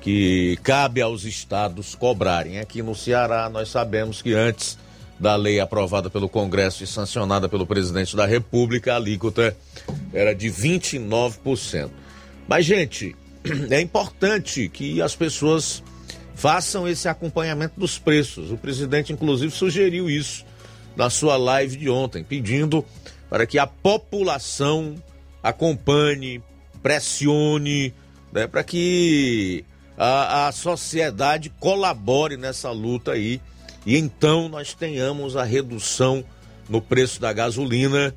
que 0.01 0.57
cabe 0.63 1.01
aos 1.01 1.23
estados 1.23 1.95
cobrarem. 1.95 2.59
Aqui 2.59 2.81
no 2.81 2.95
Ceará, 2.95 3.49
nós 3.49 3.69
sabemos 3.69 4.21
que 4.21 4.33
antes 4.33 4.77
da 5.19 5.35
lei 5.35 5.59
aprovada 5.59 6.09
pelo 6.09 6.29
Congresso 6.29 6.83
e 6.83 6.87
sancionada 6.87 7.49
pelo 7.49 7.65
presidente 7.65 8.15
da 8.15 8.25
República, 8.25 8.93
a 8.93 8.97
alíquota 8.97 9.55
era 10.13 10.33
de 10.33 10.47
29%. 10.47 11.89
Mas, 12.47 12.65
gente, 12.65 13.15
é 13.69 13.81
importante 13.81 14.69
que 14.69 15.01
as 15.01 15.15
pessoas 15.15 15.83
façam 16.35 16.87
esse 16.87 17.07
acompanhamento 17.07 17.79
dos 17.79 17.97
preços. 17.97 18.51
O 18.51 18.57
presidente, 18.57 19.11
inclusive, 19.11 19.51
sugeriu 19.51 20.09
isso 20.09 20.45
na 20.95 21.09
sua 21.09 21.37
live 21.37 21.77
de 21.77 21.89
ontem, 21.89 22.23
pedindo 22.23 22.83
para 23.29 23.45
que 23.45 23.59
a 23.59 23.67
população 23.67 24.95
acompanhe, 25.43 26.41
pressione 26.81 27.93
né, 28.31 28.47
para 28.47 28.63
que 28.63 29.65
a, 29.97 30.47
a 30.47 30.51
sociedade 30.51 31.49
colabore 31.59 32.37
nessa 32.37 32.71
luta 32.71 33.13
aí 33.13 33.41
e 33.85 33.97
então 33.97 34.49
nós 34.49 34.73
tenhamos 34.73 35.35
a 35.35 35.43
redução 35.43 36.23
no 36.69 36.81
preço 36.81 37.21
da 37.21 37.31
gasolina 37.31 38.13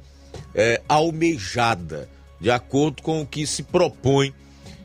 é, 0.54 0.82
almejada, 0.88 2.08
de 2.40 2.50
acordo 2.50 3.02
com 3.02 3.20
o 3.20 3.26
que 3.26 3.46
se 3.46 3.62
propõe 3.62 4.32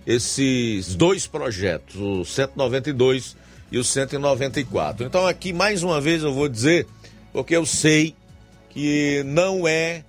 esses 0.06 0.96
dois 0.96 1.26
projetos, 1.26 1.96
o 1.96 2.24
192 2.24 3.36
e 3.72 3.78
o 3.78 3.84
194. 3.84 5.06
Então, 5.06 5.26
aqui 5.26 5.52
mais 5.52 5.82
uma 5.82 6.00
vez 6.00 6.22
eu 6.22 6.34
vou 6.34 6.48
dizer, 6.48 6.86
porque 7.34 7.56
eu 7.56 7.66
sei 7.66 8.16
que 8.70 9.24
não 9.26 9.68
é, 9.68 10.04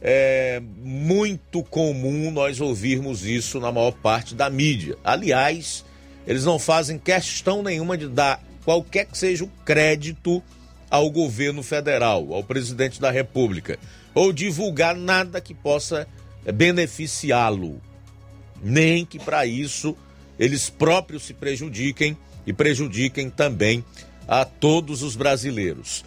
é 0.00 0.62
muito 0.82 1.62
comum 1.64 2.30
nós 2.30 2.60
ouvirmos 2.60 3.26
isso 3.26 3.60
na 3.60 3.70
maior 3.70 3.92
parte 3.92 4.34
da 4.34 4.48
mídia. 4.48 4.96
Aliás, 5.04 5.84
eles 6.26 6.44
não 6.44 6.58
fazem 6.58 6.98
questão 6.98 7.62
nenhuma 7.62 7.98
de 7.98 8.08
dar 8.08 8.42
qualquer 8.64 9.06
que 9.06 9.18
seja 9.18 9.44
o 9.44 9.50
crédito 9.64 10.42
ao 10.88 11.10
governo 11.10 11.62
federal, 11.62 12.32
ao 12.32 12.44
presidente 12.44 13.00
da 13.00 13.10
República, 13.10 13.78
ou 14.14 14.32
divulgar 14.32 14.94
nada 14.94 15.40
que 15.40 15.54
possa 15.54 16.06
beneficiá-lo, 16.50 17.80
nem 18.62 19.04
que 19.04 19.18
para 19.18 19.46
isso 19.46 19.96
eles 20.38 20.70
próprios 20.70 21.24
se 21.24 21.34
prejudiquem 21.34 22.16
e 22.46 22.52
prejudiquem 22.52 23.30
também 23.30 23.84
a 24.26 24.44
todos 24.44 25.02
os 25.02 25.14
brasileiros. 25.14 26.04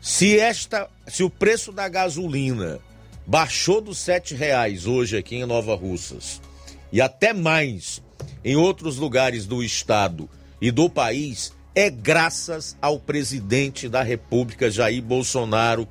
Se 0.00 0.38
esta, 0.38 0.88
se 1.08 1.24
o 1.24 1.30
preço 1.30 1.72
da 1.72 1.88
gasolina 1.88 2.78
baixou 3.26 3.80
dos 3.80 3.98
sete 3.98 4.34
reais 4.34 4.86
hoje 4.86 5.16
aqui 5.16 5.36
em 5.36 5.46
Nova 5.46 5.74
Russas 5.74 6.40
e 6.92 7.00
até 7.00 7.32
mais 7.32 8.00
em 8.44 8.54
outros 8.54 8.98
lugares 8.98 9.46
do 9.46 9.64
estado 9.64 10.30
e 10.60 10.70
do 10.70 10.88
país, 10.88 11.52
é 11.74 11.90
graças 11.90 12.76
ao 12.80 13.00
presidente 13.00 13.88
da 13.88 14.02
República 14.02 14.70
Jair 14.70 15.02
Bolsonaro 15.02 15.88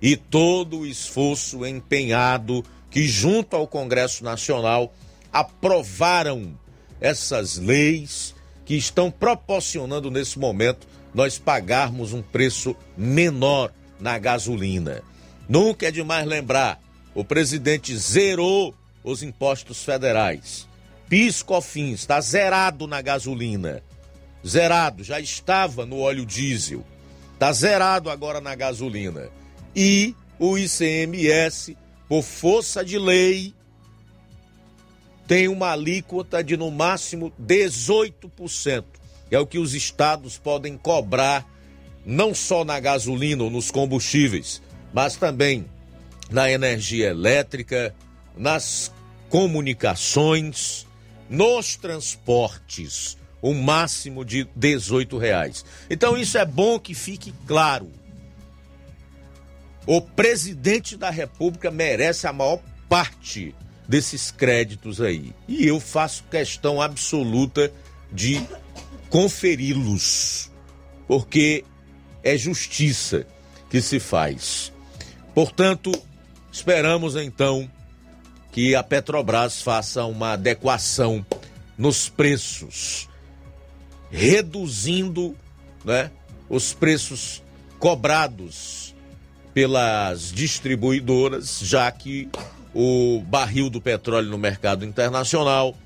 e 0.00 0.16
todo 0.16 0.80
o 0.80 0.86
esforço 0.86 1.64
empenhado 1.64 2.62
que 2.94 3.08
junto 3.08 3.56
ao 3.56 3.66
Congresso 3.66 4.22
Nacional 4.22 4.94
aprovaram 5.32 6.56
essas 7.00 7.56
leis 7.56 8.36
que 8.64 8.76
estão 8.76 9.10
proporcionando 9.10 10.12
nesse 10.12 10.38
momento 10.38 10.86
nós 11.12 11.36
pagarmos 11.36 12.12
um 12.12 12.22
preço 12.22 12.76
menor 12.96 13.72
na 13.98 14.16
gasolina. 14.16 15.02
Nunca 15.48 15.88
é 15.88 15.90
demais 15.90 16.24
lembrar, 16.24 16.80
o 17.16 17.24
presidente 17.24 17.96
zerou 17.96 18.72
os 19.02 19.24
impostos 19.24 19.82
federais. 19.82 20.68
PIS 21.08 21.42
COFINS 21.42 21.98
está 21.98 22.20
zerado 22.20 22.86
na 22.86 23.02
gasolina. 23.02 23.82
Zerado, 24.46 25.02
já 25.02 25.18
estava 25.18 25.84
no 25.84 25.98
óleo 25.98 26.24
diesel. 26.24 26.84
Está 27.32 27.52
zerado 27.52 28.08
agora 28.08 28.40
na 28.40 28.54
gasolina. 28.54 29.30
E 29.74 30.14
o 30.38 30.56
ICMS, 30.56 31.76
por 32.14 32.22
força 32.22 32.84
de 32.84 32.96
lei, 32.96 33.52
tem 35.26 35.48
uma 35.48 35.72
alíquota 35.72 36.44
de 36.44 36.56
no 36.56 36.70
máximo 36.70 37.32
18%. 37.42 38.84
É 39.32 39.38
o 39.40 39.44
que 39.44 39.58
os 39.58 39.74
estados 39.74 40.38
podem 40.38 40.78
cobrar, 40.78 41.44
não 42.06 42.32
só 42.32 42.64
na 42.64 42.78
gasolina 42.78 43.42
ou 43.42 43.50
nos 43.50 43.68
combustíveis, 43.68 44.62
mas 44.92 45.16
também 45.16 45.64
na 46.30 46.48
energia 46.48 47.08
elétrica, 47.08 47.92
nas 48.36 48.92
comunicações, 49.28 50.86
nos 51.28 51.74
transportes, 51.74 53.18
o 53.42 53.50
um 53.50 53.60
máximo 53.60 54.24
de 54.24 54.46
18 54.54 55.18
reais. 55.18 55.64
Então 55.90 56.16
isso 56.16 56.38
é 56.38 56.44
bom 56.44 56.78
que 56.78 56.94
fique 56.94 57.34
claro. 57.44 57.90
O 59.86 60.00
presidente 60.00 60.96
da 60.96 61.10
República 61.10 61.70
merece 61.70 62.26
a 62.26 62.32
maior 62.32 62.60
parte 62.88 63.54
desses 63.86 64.30
créditos 64.30 65.00
aí. 65.00 65.34
E 65.46 65.66
eu 65.66 65.78
faço 65.78 66.24
questão 66.30 66.80
absoluta 66.80 67.70
de 68.10 68.42
conferi-los, 69.10 70.50
porque 71.06 71.64
é 72.22 72.36
justiça 72.36 73.26
que 73.68 73.82
se 73.82 74.00
faz. 74.00 74.72
Portanto, 75.34 75.92
esperamos 76.50 77.14
então 77.16 77.70
que 78.52 78.74
a 78.74 78.82
Petrobras 78.82 79.60
faça 79.60 80.04
uma 80.04 80.32
adequação 80.32 81.26
nos 81.76 82.08
preços, 82.08 83.08
reduzindo 84.10 85.36
né, 85.84 86.10
os 86.48 86.72
preços 86.72 87.42
cobrados 87.78 88.83
pelas 89.54 90.32
distribuidoras, 90.32 91.60
já 91.62 91.90
que 91.90 92.28
o 92.74 93.22
barril 93.24 93.70
do 93.70 93.80
petróleo 93.80 94.28
no 94.28 94.36
mercado 94.36 94.84
internacional 94.84 95.76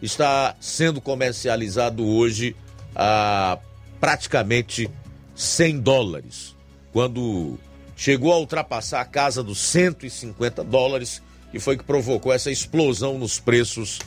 está 0.00 0.54
sendo 0.60 1.00
comercializado 1.00 2.06
hoje 2.06 2.54
a 2.94 3.58
praticamente 4.00 4.88
100 5.34 5.80
dólares, 5.80 6.54
quando 6.92 7.58
chegou 7.96 8.32
a 8.32 8.38
ultrapassar 8.38 9.00
a 9.00 9.04
casa 9.04 9.42
dos 9.42 9.58
150 9.58 10.62
dólares, 10.62 11.20
que 11.50 11.58
foi 11.58 11.76
que 11.76 11.82
provocou 11.82 12.32
essa 12.32 12.50
explosão 12.50 13.18
nos 13.18 13.40
preços 13.40 13.98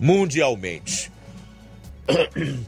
mundialmente. 0.00 1.12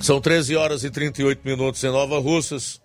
São 0.00 0.20
13 0.20 0.54
horas 0.56 0.84
e 0.84 0.90
38 0.90 1.40
minutos 1.44 1.82
em 1.82 1.90
Nova 1.90 2.18
Russas. 2.20 2.80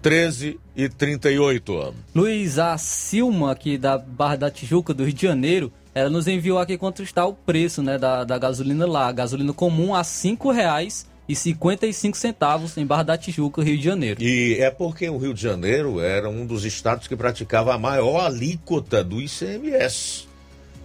13 0.00 0.58
e 0.76 0.88
38. 0.88 1.94
Luiz, 2.14 2.58
a 2.58 2.78
Silma 2.78 3.52
aqui 3.52 3.76
da 3.76 3.98
Barra 3.98 4.36
da 4.36 4.50
Tijuca, 4.50 4.94
do 4.94 5.04
Rio 5.04 5.12
de 5.12 5.22
Janeiro, 5.22 5.72
ela 5.94 6.08
nos 6.08 6.28
enviou 6.28 6.58
aqui 6.58 6.78
quanto 6.78 7.02
está 7.02 7.26
o 7.26 7.34
preço 7.34 7.82
né, 7.82 7.98
da, 7.98 8.24
da 8.24 8.38
gasolina 8.38 8.86
lá. 8.86 9.08
A 9.08 9.12
gasolina 9.12 9.52
comum 9.52 9.94
a 9.94 9.98
R$ 9.98 10.04
5,55 10.04 11.06
e 11.28 11.36
55 11.36 12.16
centavos 12.16 12.76
em 12.78 12.86
Barra 12.86 13.02
da 13.02 13.18
Tijuca, 13.18 13.62
Rio 13.62 13.76
de 13.76 13.84
Janeiro. 13.84 14.22
E 14.22 14.56
é 14.60 14.70
porque 14.70 15.08
o 15.10 15.18
Rio 15.18 15.34
de 15.34 15.42
Janeiro 15.42 16.00
era 16.00 16.28
um 16.28 16.46
dos 16.46 16.64
estados 16.64 17.06
que 17.06 17.14
praticava 17.14 17.74
a 17.74 17.78
maior 17.78 18.24
alíquota 18.24 19.04
do 19.04 19.20
ICMS. 19.20 20.26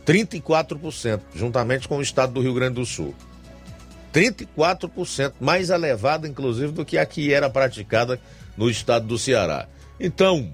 34%, 0.06 1.22
juntamente 1.34 1.88
com 1.88 1.98
o 1.98 2.02
estado 2.02 2.34
do 2.34 2.42
Rio 2.42 2.54
Grande 2.54 2.76
do 2.76 2.86
Sul. 2.86 3.16
34%, 4.14 5.34
mais 5.40 5.70
elevada 5.70 6.28
inclusive 6.28 6.74
do 6.74 6.84
que 6.86 6.98
a 6.98 7.06
que 7.06 7.34
era 7.34 7.50
praticada 7.50 8.20
no 8.58 8.70
estado 8.70 9.08
do 9.08 9.18
Ceará. 9.18 9.68
Então, 10.00 10.52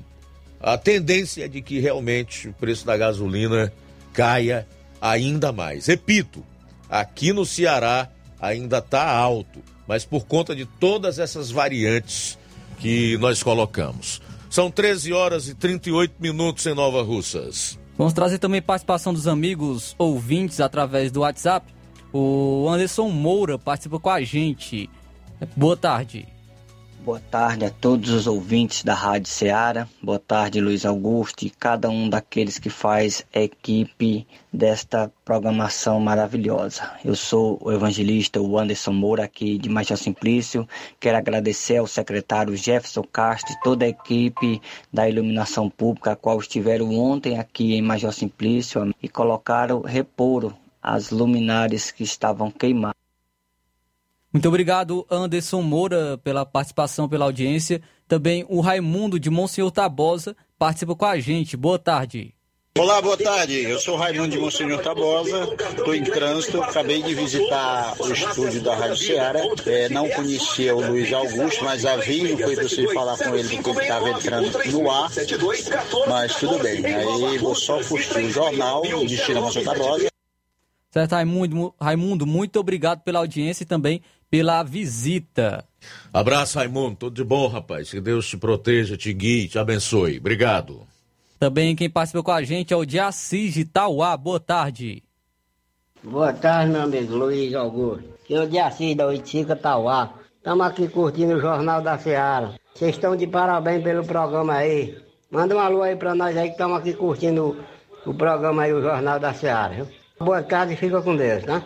a 0.60 0.78
tendência 0.78 1.46
é 1.46 1.48
de 1.48 1.62
que 1.62 1.80
realmente 1.80 2.50
o 2.50 2.54
preço 2.54 2.86
da 2.86 2.98
gasolina 2.98 3.72
caia 4.14 4.68
ainda 5.02 5.52
mais. 5.52 5.88
Repito, 5.88 6.44
aqui 6.90 7.32
no 7.32 7.46
Ceará 7.46 8.10
ainda 8.40 8.80
está 8.80 9.10
alto, 9.10 9.62
mas 9.88 10.06
por 10.06 10.26
conta 10.26 10.56
de 10.56 10.66
todas 10.66 11.20
essas 11.20 11.50
variantes 11.50 12.38
que 12.80 13.18
nós 13.18 13.42
colocamos. 13.44 14.22
São 14.50 14.72
13 14.72 15.14
horas 15.14 15.48
e 15.48 15.54
38 15.54 16.16
minutos 16.20 16.66
em 16.66 16.74
Nova 16.74 17.04
Russas. 17.04 17.78
Vamos 17.98 18.14
trazer 18.14 18.40
também 18.40 18.62
participação 18.62 19.14
dos 19.14 19.28
amigos 19.28 19.94
ouvintes 19.98 20.60
através 20.60 21.12
do 21.12 21.22
WhatsApp. 21.22 21.72
O 22.12 22.68
Anderson 22.68 23.10
Moura 23.10 23.60
participa 23.60 24.00
com 24.00 24.10
a 24.10 24.22
gente. 24.22 24.90
Boa 25.56 25.78
tarde. 25.78 26.26
Boa 27.02 27.22
tarde 27.32 27.64
a 27.64 27.70
todos 27.70 28.10
os 28.10 28.28
ouvintes 28.28 28.84
da 28.84 28.94
Rádio 28.94 29.30
Ceará. 29.30 29.88
Boa 30.04 30.20
tarde, 30.20 30.60
Luiz 30.60 30.86
Augusto 30.86 31.46
e 31.46 31.50
cada 31.50 31.90
um 31.90 32.10
daqueles 32.10 32.60
que 32.60 32.70
faz 32.70 33.26
equipe 33.34 34.28
desta 34.52 35.10
programação 35.24 35.98
maravilhosa. 36.02 36.92
Eu 37.04 37.16
sou 37.16 37.58
o 37.62 37.72
evangelista 37.72 38.42
Anderson 38.42 38.92
Moura 38.92 39.24
aqui 39.24 39.58
de 39.58 39.70
Major 39.70 39.98
Simplício. 39.98 40.68
Quero 41.00 41.18
agradecer 41.18 41.78
ao 41.78 41.88
secretário 41.88 42.58
Jefferson 42.58 43.04
Castro 43.04 43.54
e 43.54 43.62
toda 43.62 43.86
a 43.86 43.90
equipe 43.90 44.62
da 44.92 45.08
iluminação 45.08 45.70
pública, 45.70 46.12
a 46.12 46.16
qual 46.18 46.38
estiveram 46.38 46.94
ontem 47.00 47.40
aqui 47.40 47.76
em 47.76 47.82
Major 47.82 48.12
Simplício 48.12 48.94
e 49.02 49.08
colocaram 49.08 49.82
reporo 49.82 50.54
as 50.84 51.12
luminárias 51.12 51.92
que 51.92 52.04
estavam 52.04 52.52
queimadas. 52.52 53.00
Muito 54.32 54.48
obrigado, 54.48 55.08
Anderson 55.10 55.62
Moura, 55.64 56.20
pela 56.24 56.46
participação, 56.46 57.10
pela 57.10 57.26
audiência. 57.26 57.82
Também 58.08 58.46
o 58.48 58.62
Raimundo 58.62 59.20
de 59.20 59.28
Monsenhor 59.30 59.72
Tabosa 59.72 60.36
participa 60.58 60.96
com 60.96 61.06
a 61.06 61.20
gente. 61.20 61.58
Boa 61.58 61.80
tarde. 61.80 62.36
Olá, 62.78 63.02
boa 63.02 63.18
tarde. 63.18 63.64
Eu 63.64 63.80
sou 63.80 63.98
Raimundo 63.98 64.30
de 64.30 64.38
Monsenhor 64.38 64.82
Tabosa, 64.84 65.50
estou 65.70 65.96
em 65.96 66.04
trânsito, 66.04 66.62
acabei 66.62 67.02
de 67.02 67.16
visitar 67.16 67.96
o 68.00 68.14
estúdio 68.14 68.62
da 68.62 68.76
Rádio 68.76 68.98
Ceará. 68.98 69.42
É, 69.66 69.90
não 69.90 70.08
conhecia 70.10 70.76
o 70.76 70.88
Luiz 70.88 71.12
Augusto, 71.12 71.64
mas 71.66 71.84
havia, 71.84 72.30
não 72.30 72.38
foi 72.38 72.56
possível 72.56 72.94
falar 72.94 73.18
com 73.18 73.36
ele 73.36 73.50
porque 73.50 73.70
ele 73.72 73.82
estava 73.82 74.10
entrando 74.12 74.72
no 74.72 74.92
ar. 74.92 75.10
Mas 76.08 76.36
tudo 76.36 76.60
bem. 76.60 76.86
Aí 76.86 77.38
vou 77.40 77.56
só 77.56 77.84
curtir 77.84 78.20
o 78.20 78.30
jornal, 78.30 78.84
Destino 78.84 79.42
Monsenhor 79.42 79.74
Tabosa. 79.74 80.10
Certo, 80.92 81.12
Raimundo, 81.12 81.74
Raimundo, 81.80 82.26
muito 82.26 82.60
obrigado 82.60 83.02
pela 83.02 83.20
audiência 83.20 83.64
e 83.64 83.68
também 83.68 84.02
pela 84.30 84.64
visita. 84.64 85.66
Abraço, 86.14 86.58
Raimundo. 86.58 86.96
Tudo 86.96 87.16
de 87.16 87.24
bom, 87.24 87.48
rapaz. 87.48 87.90
Que 87.90 88.02
Deus 88.02 88.28
te 88.28 88.38
proteja, 88.38 88.98
te 88.98 89.14
guie, 89.14 89.48
te 89.48 89.58
abençoe. 89.58 90.18
Obrigado. 90.18 90.88
Também 91.40 91.76
quem 91.76 91.90
participa 91.90 92.22
com 92.22 92.32
a 92.32 92.44
gente 92.44 92.74
é 92.74 92.78
o 92.78 92.86
de 92.86 93.00
Assis 93.00 93.54
de 93.54 93.66
Tauá. 93.66 94.16
Boa 94.18 94.40
tarde. 94.40 95.04
Boa 96.04 96.34
tarde, 96.34 96.72
meu 96.72 96.82
amigo 96.82 97.16
Luiz 97.16 97.54
Augusto. 97.54 98.04
Aqui 98.24 98.36
é 98.36 98.42
o 98.42 98.48
de 98.48 98.60
Assis 98.60 98.96
da 98.96 99.08
Oitica 99.08 99.56
Tauá. 99.56 100.14
Estamos 100.38 100.66
aqui 100.66 100.88
curtindo 100.88 101.36
o 101.36 101.40
Jornal 101.40 101.82
da 101.82 101.98
Seara. 101.98 102.56
Vocês 102.74 102.96
estão 102.96 103.16
de 103.16 103.28
parabéns 103.28 103.84
pelo 103.84 104.06
programa 104.06 104.54
aí. 104.54 104.98
Manda 105.32 105.56
um 105.56 105.60
alô 105.60 105.82
aí 105.82 105.96
pra 105.96 106.16
nós 106.16 106.36
aí 106.36 106.48
que 106.48 106.54
estamos 106.54 106.78
aqui 106.78 106.94
curtindo 106.94 107.58
o, 108.06 108.14
programa 108.14 108.64
aí, 108.64 108.74
o 108.74 108.82
Jornal 108.82 109.20
da 109.20 109.34
Seara. 109.34 109.76
Viu? 109.76 109.88
Boa 110.20 110.42
tarde 110.44 110.74
e 110.74 110.78
fica 110.78 111.02
com 111.02 111.16
Deus, 111.16 111.44
tá? 111.44 111.64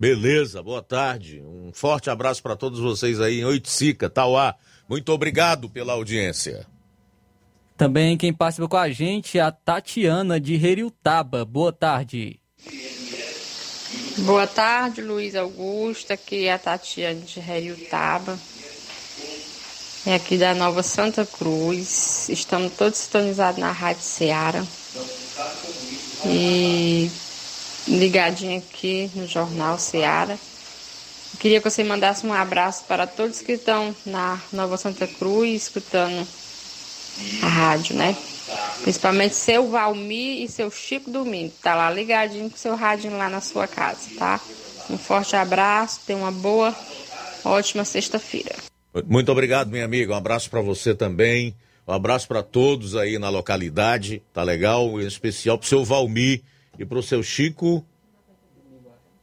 Beleza, 0.00 0.62
boa 0.62 0.82
tarde. 0.82 1.42
Um 1.44 1.72
forte 1.74 2.08
abraço 2.08 2.42
para 2.42 2.56
todos 2.56 2.80
vocês 2.80 3.20
aí 3.20 3.40
em 3.40 3.44
Oiticica, 3.44 4.08
Tauá. 4.08 4.54
Muito 4.88 5.12
obrigado 5.12 5.68
pela 5.68 5.92
audiência. 5.92 6.66
Também 7.76 8.16
quem 8.16 8.32
participa 8.32 8.66
com 8.66 8.78
a 8.78 8.88
gente 8.88 9.36
é 9.36 9.42
a 9.42 9.52
Tatiana 9.52 10.40
de 10.40 10.54
Heriutaba. 10.54 11.44
Boa 11.44 11.70
tarde. 11.70 12.40
Boa 14.20 14.46
tarde, 14.46 15.02
Luiz 15.02 15.34
Augusto. 15.34 16.14
Aqui 16.14 16.46
é 16.46 16.54
a 16.54 16.58
Tatiana 16.58 17.20
de 17.20 17.38
Heriutaba. 17.38 18.38
É 20.06 20.14
aqui 20.14 20.38
da 20.38 20.54
Nova 20.54 20.82
Santa 20.82 21.26
Cruz. 21.26 22.26
Estamos 22.30 22.72
todos 22.72 22.98
sintonizados 23.00 23.60
na 23.60 23.70
Rádio 23.70 24.02
Ceará. 24.02 24.64
E 26.24 27.10
ligadinho 27.90 28.58
aqui 28.58 29.10
no 29.14 29.26
Jornal 29.26 29.78
Ceará. 29.78 30.38
Queria 31.38 31.60
que 31.60 31.68
você 31.68 31.82
mandasse 31.82 32.26
um 32.26 32.32
abraço 32.32 32.84
para 32.84 33.06
todos 33.06 33.40
que 33.40 33.52
estão 33.52 33.94
na 34.04 34.40
Nova 34.52 34.76
Santa 34.76 35.06
Cruz, 35.06 35.62
escutando 35.62 36.26
a 37.42 37.46
rádio, 37.46 37.96
né? 37.96 38.16
Principalmente 38.82 39.34
seu 39.34 39.68
Valmir 39.68 40.42
e 40.42 40.48
seu 40.48 40.70
Chico 40.70 41.10
Domingo. 41.10 41.52
Tá 41.62 41.74
lá 41.74 41.90
ligadinho 41.90 42.50
com 42.50 42.56
seu 42.56 42.74
rádio 42.74 43.10
lá 43.16 43.28
na 43.28 43.40
sua 43.40 43.66
casa, 43.66 44.08
tá? 44.18 44.40
Um 44.88 44.98
forte 44.98 45.36
abraço, 45.36 46.00
tenha 46.06 46.18
uma 46.18 46.32
boa, 46.32 46.74
ótima 47.44 47.84
sexta-feira. 47.84 48.56
Muito 49.06 49.30
obrigado, 49.30 49.70
minha 49.70 49.84
amiga. 49.84 50.12
Um 50.12 50.16
abraço 50.16 50.50
para 50.50 50.60
você 50.60 50.94
também. 50.94 51.54
Um 51.86 51.92
abraço 51.92 52.26
para 52.26 52.42
todos 52.42 52.96
aí 52.96 53.18
na 53.18 53.28
localidade. 53.28 54.22
Tá 54.32 54.42
legal? 54.42 55.00
Em 55.00 55.06
especial 55.06 55.56
pro 55.58 55.68
seu 55.68 55.84
Valmir 55.84 56.42
e 56.80 56.86
pro 56.86 57.02
seu 57.02 57.22
Chico. 57.22 57.84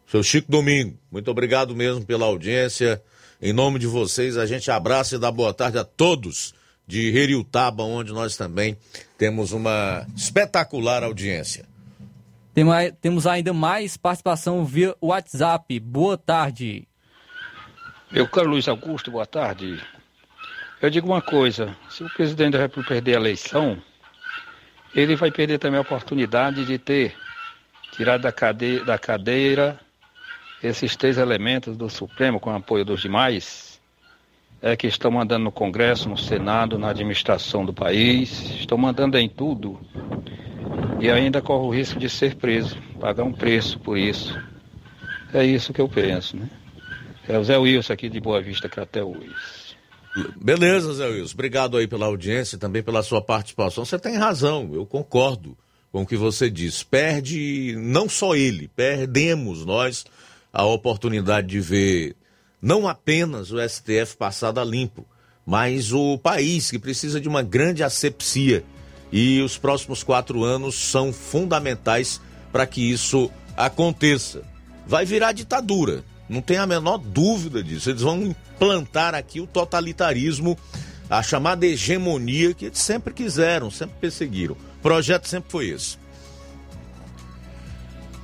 Seu 0.06 0.22
Chico 0.22 0.50
Domingo. 0.50 0.98
Muito 1.12 1.30
obrigado 1.32 1.76
mesmo 1.76 2.06
pela 2.06 2.28
audiência. 2.28 3.02
Em 3.42 3.52
nome 3.52 3.80
de 3.80 3.88
vocês, 3.88 4.38
a 4.38 4.46
gente 4.46 4.70
abraça 4.70 5.16
e 5.16 5.20
dá 5.20 5.32
boa 5.32 5.54
tarde 5.54 5.80
a 5.80 5.84
todos 5.84 6.54
de 6.86 7.18
Heriutaba, 7.18 7.84
onde 7.84 8.14
nós 8.14 8.38
também 8.38 8.78
temos 9.18 9.52
uma 9.52 10.06
espetacular 10.16 11.04
audiência. 11.04 11.66
Temos 13.02 13.28
ainda 13.28 13.54
mais 13.54 13.98
participação 13.98 14.64
via 14.64 14.96
WhatsApp. 15.02 15.80
Boa 15.80 16.18
tarde. 16.18 16.88
Eu, 18.12 18.28
caro 18.28 18.50
Luiz 18.50 18.68
Augusto, 18.68 19.12
boa 19.12 19.26
tarde. 19.26 19.84
Eu 20.82 20.90
digo 20.90 21.08
uma 21.08 21.22
coisa: 21.22 21.76
se 21.90 22.04
o 22.04 22.10
presidente 22.10 22.54
da 22.54 22.60
República 22.60 22.94
perder 22.94 23.16
a 23.16 23.20
eleição, 23.20 23.82
ele 24.96 25.16
vai 25.16 25.30
perder 25.30 25.60
também 25.60 25.78
a 25.78 25.82
oportunidade 25.82 26.66
de 26.66 26.78
ter 26.78 27.16
tirado 27.98 28.22
da 28.22 28.32
cadeira, 28.32 28.86
da 28.86 28.98
cadeira 28.98 29.80
esses 30.64 30.96
três 30.96 31.18
elementos 31.18 31.76
do 31.76 31.90
Supremo 31.90 32.40
com 32.40 32.52
apoio 32.52 32.86
dos 32.86 33.02
demais, 33.02 33.82
é 34.62 34.76
que 34.76 34.88
estão 34.88 35.12
mandando 35.12 35.44
no 35.44 35.52
Congresso, 35.52 36.08
no 36.08 36.18
Senado, 36.18 36.80
na 36.80 36.90
administração 36.90 37.66
do 37.66 37.74
país, 37.74 38.52
estão 38.52 38.78
mandando 38.78 39.18
em 39.18 39.28
tudo 39.28 39.80
e 41.00 41.10
ainda 41.10 41.42
corre 41.42 41.66
o 41.66 41.70
risco 41.70 42.00
de 42.00 42.10
ser 42.10 42.36
preso, 42.36 42.78
pagar 43.00 43.24
um 43.24 43.34
preço 43.34 43.80
por 43.80 43.98
isso. 43.98 44.40
É 45.34 45.44
isso 45.44 45.74
que 45.74 45.82
eu 45.82 45.90
penso, 45.90 46.38
né? 46.38 46.50
É 47.28 47.38
o 47.38 47.44
Zé 47.44 47.58
Wilson 47.58 47.94
aqui 47.94 48.10
de 48.10 48.20
Boa 48.20 48.42
Vista, 48.42 48.70
Crateús. 48.70 49.76
Beleza, 50.42 50.94
Zé 50.94 51.08
Wilson. 51.08 51.34
Obrigado 51.34 51.78
aí 51.78 51.88
pela 51.88 52.06
audiência 52.06 52.56
e 52.56 52.60
também 52.60 52.82
pela 52.82 53.04
sua 53.04 53.22
participação. 53.22 53.86
Você 53.86 54.00
tem 54.00 54.18
razão, 54.18 54.72
eu 54.74 54.86
concordo 54.86 55.58
com 55.98 56.04
o 56.04 56.06
que 56.06 56.16
você 56.16 56.48
diz. 56.48 56.84
Perde 56.84 57.76
não 57.76 58.08
só 58.08 58.36
ele, 58.36 58.70
perdemos 58.76 59.66
nós 59.66 60.06
a 60.54 60.64
oportunidade 60.64 61.48
de 61.48 61.60
ver 61.60 62.16
não 62.62 62.88
apenas 62.88 63.52
o 63.52 63.58
STF 63.68 64.16
passado 64.16 64.60
a 64.60 64.64
limpo, 64.64 65.08
mas 65.44 65.92
o 65.92 66.16
país 66.20 66.70
que 66.70 66.78
precisa 66.78 67.20
de 67.20 67.28
uma 67.28 67.42
grande 67.42 67.84
asepsia. 67.84 68.64
E 69.12 69.42
os 69.42 69.58
próximos 69.58 70.04
quatro 70.04 70.44
anos 70.44 70.76
são 70.76 71.12
fundamentais 71.12 72.22
para 72.52 72.68
que 72.68 72.82
isso 72.82 73.32
aconteça. 73.56 74.44
Vai 74.86 75.04
virar 75.04 75.32
ditadura, 75.32 76.04
não 76.30 76.42
tem 76.42 76.58
a 76.58 76.68
menor 76.68 77.00
dúvida 77.00 77.64
disso. 77.64 77.90
Eles 77.90 78.04
vão 78.04 78.22
implantar 78.22 79.16
aqui 79.16 79.42
o 79.42 79.48
totalitarismo, 79.48 80.56
a 81.10 81.24
chamada 81.24 81.66
hegemonia 81.66 82.54
que 82.54 82.66
eles 82.66 82.80
sempre 82.80 83.16
quiseram, 83.16 83.72
sempre 83.72 83.96
perseguiram. 84.00 84.56
O 84.78 84.82
projeto 84.82 85.28
sempre 85.28 85.52
foi 85.52 85.68
esse. 85.70 85.98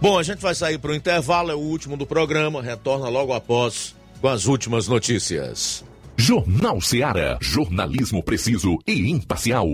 Bom, 0.01 0.19
a 0.19 0.23
gente 0.23 0.39
vai 0.39 0.53
sair 0.53 0.77
para 0.77 0.91
o 0.91 0.95
intervalo, 0.95 1.51
é 1.51 1.55
o 1.55 1.59
último 1.59 1.95
do 1.95 2.05
programa, 2.05 2.61
retorna 2.61 3.07
logo 3.07 3.33
após 3.33 3.95
com 4.19 4.27
as 4.27 4.45
últimas 4.45 4.87
notícias. 4.87 5.83
Jornal 6.15 6.79
Seara. 6.79 7.37
Jornalismo 7.41 8.21
preciso 8.23 8.77
e 8.87 9.11
imparcial. 9.11 9.67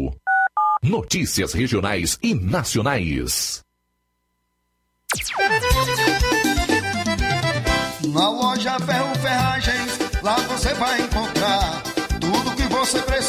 Notícias 0.82 1.54
regionais 1.54 2.18
e 2.24 2.34
nacionais. 2.34 3.62
Na 8.14 8.30
loja 8.30 8.80
Ferro 8.80 9.16
Ferragens, 9.16 10.00
lá 10.24 10.36
você 10.36 10.74
vai 10.76 11.02
encontrar 11.02 11.84
tudo 12.20 12.56
que 12.56 12.64
você 12.64 13.02
precisa, 13.02 13.29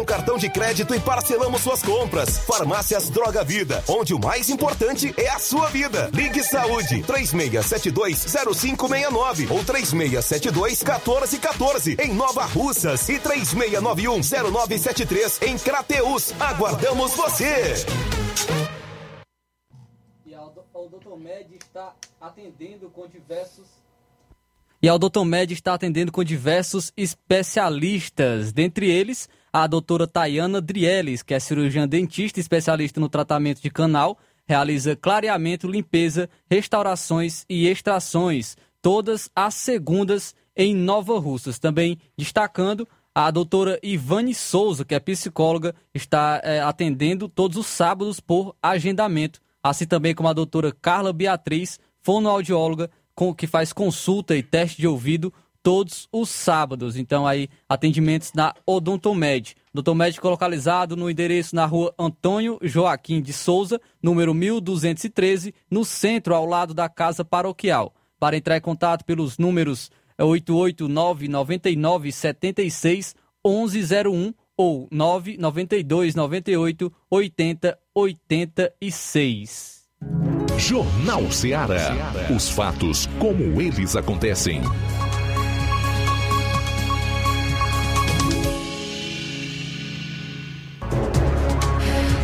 cartão 0.05 0.37
de 0.37 0.49
crédito 0.49 0.95
e 0.95 0.99
parcelamos 0.99 1.61
suas 1.61 1.81
compras. 1.81 2.39
Farmácias 2.39 3.09
Droga 3.09 3.41
Vida, 3.43 3.83
onde 3.87 4.13
o 4.13 4.19
mais 4.19 4.49
importante 4.49 5.13
é 5.17 5.29
a 5.29 5.39
sua 5.39 5.69
vida. 5.69 6.09
Ligue 6.13 6.43
Saúde 6.43 7.01
36720569 7.03 9.49
ou 9.51 9.63
36721414 9.63 11.97
em 11.99 12.13
Nova 12.13 12.45
Russas 12.45 13.07
e 13.09 13.19
36910973 13.19 15.47
em 15.47 15.57
Crateus. 15.57 16.33
Aguardamos 16.39 17.13
você. 17.13 17.73
E 20.25 20.35
o 20.35 20.89
Dr. 20.89 21.15
Med 21.17 21.55
está 21.55 21.95
atendendo 22.19 22.89
com 22.89 23.07
diversos 23.07 23.81
e 24.83 24.89
a 24.89 24.97
Doutor 24.97 25.23
Med 25.23 25.53
está 25.53 25.75
atendendo 25.75 26.11
com 26.11 26.23
diversos 26.23 26.91
especialistas, 26.97 28.51
dentre 28.51 28.89
eles 28.89 29.29
a 29.53 29.67
doutora 29.67 30.07
Tayana 30.07 30.61
Drieles, 30.61 31.21
que 31.21 31.33
é 31.33 31.39
cirurgiã 31.39 31.87
dentista 31.87 32.39
especialista 32.39 32.99
no 32.99 33.09
tratamento 33.09 33.61
de 33.61 33.69
canal, 33.69 34.17
realiza 34.47 34.95
clareamento, 34.95 35.67
limpeza, 35.67 36.29
restaurações 36.49 37.45
e 37.49 37.67
extrações, 37.67 38.55
todas 38.81 39.29
as 39.35 39.53
segundas 39.55 40.33
em 40.55 40.75
Nova 40.75 41.19
Russas. 41.19 41.59
Também 41.59 41.97
destacando 42.17 42.87
a 43.13 43.29
doutora 43.29 43.77
Ivane 43.83 44.33
Souza, 44.33 44.85
que 44.85 44.95
é 44.95 44.99
psicóloga, 44.99 45.75
está 45.93 46.41
é, 46.43 46.61
atendendo 46.61 47.27
todos 47.27 47.57
os 47.57 47.67
sábados 47.67 48.19
por 48.19 48.55
agendamento, 48.61 49.41
assim 49.61 49.85
também 49.85 50.15
como 50.15 50.29
a 50.29 50.33
doutora 50.33 50.71
Carla 50.81 51.11
Beatriz, 51.11 51.79
fonoaudióloga, 52.01 52.89
com, 53.13 53.33
que 53.33 53.47
faz 53.47 53.73
consulta 53.73 54.35
e 54.35 54.41
teste 54.41 54.79
de 54.79 54.87
ouvido 54.87 55.33
todos 55.63 56.07
os 56.11 56.29
sábados. 56.29 56.95
Então 56.95 57.25
aí 57.27 57.49
atendimentos 57.67 58.33
na 58.33 58.53
Odontomed. 58.65 59.55
Odontomed 59.73 60.19
localizado 60.23 60.95
no 60.95 61.09
endereço 61.09 61.55
na 61.55 61.65
rua 61.65 61.93
Antônio 61.97 62.59
Joaquim 62.61 63.21
de 63.21 63.33
Souza, 63.33 63.79
número 64.01 64.33
1213, 64.33 65.53
no 65.69 65.85
centro 65.85 66.35
ao 66.35 66.45
lado 66.45 66.73
da 66.73 66.89
casa 66.89 67.23
paroquial. 67.23 67.93
Para 68.19 68.37
entrar 68.37 68.57
em 68.57 68.61
contato 68.61 69.03
pelos 69.03 69.37
números 69.37 69.89
889 70.17 71.27
99 71.27 72.11
76 72.11 73.15
1101 73.45 74.33
ou 74.55 74.87
992 74.91 76.15
98 76.15 76.93
80 77.09 77.79
86. 77.95 79.81
Jornal 80.57 81.31
Ceará. 81.31 82.13
Os 82.35 82.49
fatos 82.49 83.07
como 83.19 83.59
eles 83.59 83.95
acontecem. 83.95 84.61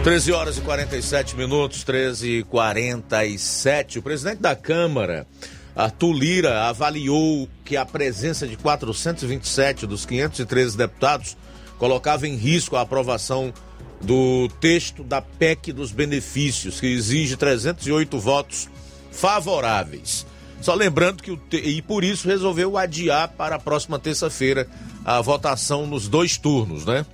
13 0.07 0.31
horas 0.31 0.57
e 0.57 0.61
47 0.61 1.35
minutos, 1.35 1.84
13 1.84 2.38
e 2.38 2.43
47. 2.45 3.99
O 3.99 4.01
presidente 4.01 4.39
da 4.39 4.55
Câmara, 4.55 5.27
Arthur 5.75 6.13
Lira, 6.13 6.63
avaliou 6.63 7.49
que 7.65 7.75
a 7.75 7.85
presença 7.85 8.47
de 8.47 8.55
427 8.55 9.85
dos 9.85 10.05
513 10.05 10.77
deputados 10.77 11.35
colocava 11.77 12.25
em 12.25 12.38
risco 12.38 12.77
a 12.77 12.81
aprovação 12.84 13.53
do 13.99 14.47
texto 14.61 15.03
da 15.03 15.21
PEC 15.21 15.73
dos 15.73 15.91
benefícios, 15.91 16.79
que 16.79 16.88
exige 16.88 17.35
308 17.35 18.17
votos 18.17 18.69
favoráveis. 19.11 20.25
Só 20.61 20.73
lembrando 20.73 21.21
que 21.21 21.31
o 21.31 21.39
e 21.51 21.81
por 21.81 22.05
isso 22.05 22.29
resolveu 22.29 22.77
adiar 22.77 23.27
para 23.38 23.57
a 23.57 23.59
próxima 23.59 23.99
terça-feira 23.99 24.69
a 25.03 25.19
votação 25.19 25.85
nos 25.85 26.07
dois 26.07 26.38
turnos, 26.38 26.85
né? 26.85 27.05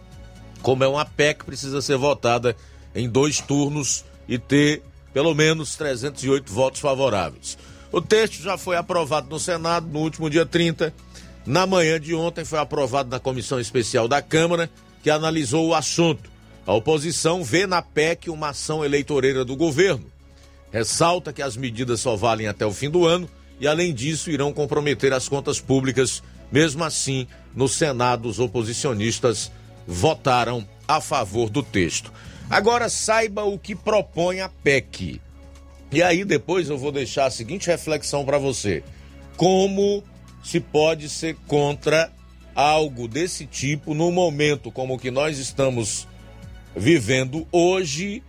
Como 0.61 0.83
é 0.83 0.87
uma 0.87 1.03
PEC, 1.03 1.43
precisa 1.43 1.81
ser 1.81 1.97
votada 1.97 2.55
em 2.95 3.09
dois 3.09 3.39
turnos 3.39 4.05
e 4.27 4.37
ter 4.37 4.81
pelo 5.13 5.33
menos 5.33 5.75
308 5.75 6.51
votos 6.51 6.79
favoráveis. 6.81 7.57
O 7.91 8.01
texto 8.01 8.41
já 8.41 8.57
foi 8.57 8.75
aprovado 8.75 9.29
no 9.29 9.39
Senado 9.39 9.87
no 9.87 9.99
último 9.99 10.29
dia 10.29 10.45
30. 10.45 10.93
Na 11.45 11.67
manhã 11.67 11.99
de 11.99 12.15
ontem 12.15 12.43
foi 12.43 12.57
aprovado 12.57 13.09
na 13.09 13.19
comissão 13.19 13.59
especial 13.59 14.07
da 14.07 14.21
Câmara, 14.21 14.69
que 15.03 15.09
analisou 15.09 15.67
o 15.67 15.75
assunto. 15.75 16.31
A 16.65 16.73
oposição 16.73 17.43
vê 17.43 17.67
na 17.67 17.81
PEC 17.81 18.29
uma 18.29 18.49
ação 18.49 18.83
eleitoreira 18.83 19.45
do 19.45 19.55
governo. 19.55 20.05
Ressalta 20.71 21.31
que 21.31 21.41
as 21.41 21.55
medidas 21.55 21.99
só 21.99 22.15
valem 22.15 22.47
até 22.47 22.65
o 22.65 22.73
fim 22.73 22.89
do 22.89 23.05
ano 23.05 23.29
e, 23.59 23.67
além 23.67 23.93
disso, 23.93 24.31
irão 24.31 24.51
comprometer 24.51 25.13
as 25.13 25.27
contas 25.27 25.59
públicas. 25.59 26.23
Mesmo 26.51 26.83
assim, 26.83 27.27
no 27.55 27.67
Senado, 27.67 28.27
os 28.27 28.39
oposicionistas 28.39 29.51
votaram 29.85 30.67
a 30.87 30.99
favor 30.99 31.49
do 31.49 31.61
texto. 31.61 32.11
Agora 32.49 32.89
saiba 32.89 33.43
o 33.43 33.57
que 33.57 33.75
propõe 33.75 34.41
a 34.41 34.49
PEC. 34.49 35.21
E 35.91 36.01
aí 36.01 36.25
depois 36.25 36.69
eu 36.69 36.77
vou 36.77 36.91
deixar 36.91 37.25
a 37.25 37.31
seguinte 37.31 37.67
reflexão 37.67 38.25
para 38.25 38.37
você: 38.37 38.83
como 39.37 40.03
se 40.43 40.59
pode 40.59 41.09
ser 41.09 41.35
contra 41.47 42.11
algo 42.55 43.07
desse 43.07 43.45
tipo 43.45 43.93
no 43.93 44.11
momento 44.11 44.71
como 44.71 44.99
que 44.99 45.09
nós 45.09 45.37
estamos 45.37 46.07
vivendo 46.75 47.47
hoje, 47.51 48.21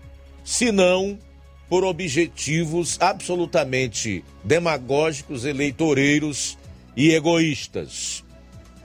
se 0.44 0.70
não 0.70 1.18
por 1.68 1.84
objetivos 1.84 2.98
absolutamente 3.00 4.24
demagógicos, 4.44 5.44
eleitoreiros 5.44 6.58
e 6.96 7.12
egoístas. 7.12 8.22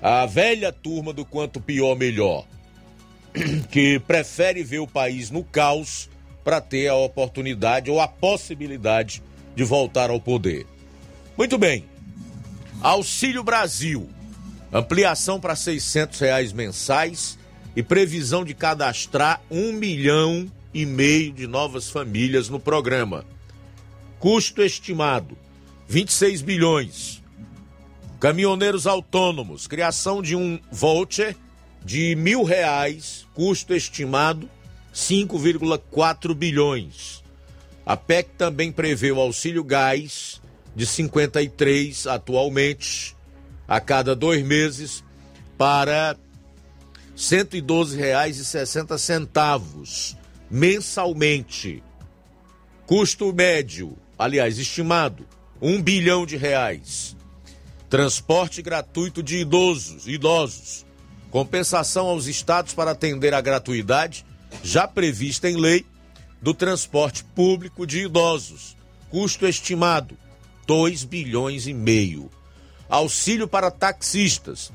A 0.02 0.26
velha 0.26 0.72
turma 0.72 1.12
do 1.12 1.26
quanto 1.26 1.60
pior 1.60 1.96
melhor 1.96 2.46
que 3.72 4.00
prefere 4.00 4.64
ver 4.64 4.80
o 4.80 4.88
país 4.88 5.30
no 5.30 5.44
caos 5.44 6.10
para 6.44 6.62
ter 6.62 6.88
a 6.88 6.96
oportunidade 6.96 7.92
ou 7.92 8.00
a 8.00 8.08
possibilidade 8.08 9.22
de 9.56 9.64
voltar 9.64 10.10
ao 10.10 10.20
poder. 10.20 10.66
Muito 11.38 11.58
bem. 11.58 11.86
Auxílio 12.82 13.44
Brasil. 13.44 14.10
Ampliação 14.72 15.40
para 15.40 15.56
600 15.56 16.20
reais 16.20 16.54
mensais 16.54 17.38
e 17.76 17.84
previsão 17.84 18.44
de 18.44 18.54
cadastrar 18.54 19.42
um 19.50 19.72
milhão 19.74 20.52
e 20.74 20.86
meio 20.86 21.34
de 21.34 21.48
novas 21.48 21.90
famílias 21.90 22.50
no 22.50 22.60
programa. 22.60 23.26
Custo 24.20 24.62
estimado: 24.62 25.38
26 25.88 26.42
bilhões. 26.42 27.24
Caminhoneiros 28.20 28.86
autônomos, 28.86 29.66
criação 29.66 30.22
de 30.22 30.36
um 30.36 30.60
voucher 30.72 31.36
de 31.90 32.16
mil 32.16 32.44
reais, 32.44 33.26
custo 33.34 33.74
estimado 33.74 34.48
5,4 34.94 36.36
bilhões. 36.36 37.24
A 37.84 37.98
PEC 37.98 38.30
também 38.38 38.72
prevê 38.72 39.12
o 39.12 39.20
auxílio 39.20 39.64
gás 39.64 40.40
de 40.76 40.86
53 40.86 42.06
atualmente 42.06 43.16
a 43.68 43.82
cada 43.82 44.16
dois 44.16 44.46
meses 44.46 45.04
para 45.58 46.12
R$ 46.12 46.18
112,60 47.18 50.16
mensalmente. 50.48 51.82
Custo 52.86 53.34
médio, 53.34 53.98
aliás, 54.16 54.60
estimado, 54.60 55.26
um 55.60 55.82
bilhão 55.82 56.24
de 56.24 56.38
reais. 56.38 57.18
Transporte 57.90 58.62
gratuito 58.62 59.24
de 59.24 59.38
idosos, 59.38 60.08
idosos. 60.08 60.88
Compensação 61.32 62.08
aos 62.08 62.26
estados 62.26 62.74
para 62.74 62.92
atender 62.92 63.34
a 63.34 63.42
gratuidade, 63.42 64.26
já 64.64 64.88
prevista 64.88 65.50
em 65.50 65.56
lei, 65.56 65.86
do 66.42 66.54
transporte 66.54 67.24
público 67.24 67.86
de 67.86 68.06
idosos. 68.06 68.76
Custo 69.10 69.48
estimado, 69.48 70.18
2 70.66 71.04
bilhões 71.04 71.68
e 71.68 71.74
meio. 71.74 72.30
Auxílio 72.88 73.48
para 73.48 73.70
taxistas. 73.70 74.72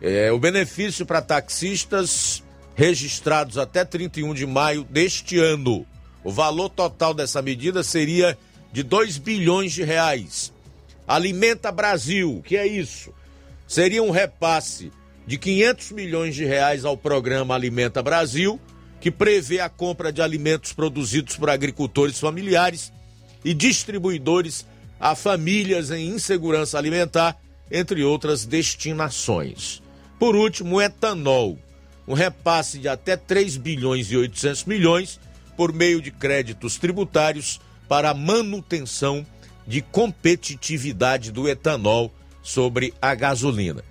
É, 0.00 0.32
o 0.32 0.38
benefício 0.38 1.04
para 1.04 1.20
taxistas 1.20 2.42
registrados 2.74 3.58
até 3.58 3.84
31 3.84 4.34
de 4.34 4.46
maio 4.46 4.84
deste 4.84 5.38
ano. 5.38 5.86
O 6.24 6.30
valor 6.30 6.68
total 6.70 7.12
dessa 7.12 7.42
medida 7.42 7.82
seria 7.82 8.38
de 8.72 8.82
2 8.82 9.18
bilhões 9.18 9.72
de 9.72 9.82
reais. 9.82 10.52
Alimenta 11.06 11.70
Brasil, 11.70 12.42
que 12.46 12.56
é 12.56 12.66
isso? 12.66 13.12
Seria 13.66 14.02
um 14.02 14.10
repasse 14.10 14.90
de 15.26 15.38
500 15.38 15.92
milhões 15.92 16.34
de 16.34 16.44
reais 16.44 16.84
ao 16.84 16.96
programa 16.96 17.54
Alimenta 17.54 18.02
Brasil, 18.02 18.60
que 19.00 19.10
prevê 19.10 19.60
a 19.60 19.68
compra 19.68 20.12
de 20.12 20.22
alimentos 20.22 20.72
produzidos 20.72 21.36
por 21.36 21.50
agricultores 21.50 22.18
familiares 22.18 22.92
e 23.44 23.52
distribuidores 23.52 24.66
a 25.00 25.16
famílias 25.16 25.90
em 25.90 26.06
insegurança 26.06 26.78
alimentar, 26.78 27.36
entre 27.68 28.04
outras 28.04 28.44
destinações. 28.44 29.82
Por 30.16 30.36
último, 30.36 30.76
o 30.76 30.80
etanol, 30.80 31.58
um 32.06 32.14
repasse 32.14 32.78
de 32.78 32.88
até 32.88 33.16
3 33.16 33.56
bilhões 33.56 34.12
e 34.12 34.16
800 34.16 34.64
milhões 34.64 35.18
por 35.56 35.72
meio 35.72 36.00
de 36.00 36.12
créditos 36.12 36.76
tributários 36.76 37.60
para 37.88 38.10
a 38.10 38.14
manutenção 38.14 39.26
de 39.66 39.82
competitividade 39.82 41.32
do 41.32 41.48
etanol 41.48 42.12
sobre 42.40 42.94
a 43.02 43.14
gasolina. 43.14 43.82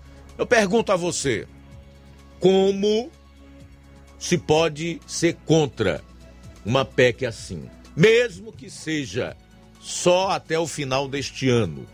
Eu 0.41 0.47
pergunto 0.47 0.91
a 0.91 0.95
você, 0.95 1.47
como 2.39 3.11
se 4.17 4.39
pode 4.39 4.99
ser 5.05 5.35
contra 5.45 6.03
uma 6.65 6.83
PEC 6.83 7.27
assim? 7.27 7.69
Mesmo 7.95 8.51
que 8.51 8.67
seja 8.67 9.37
só 9.79 10.31
até 10.31 10.57
o 10.57 10.65
final 10.65 11.07
deste 11.07 11.47
ano. 11.47 11.85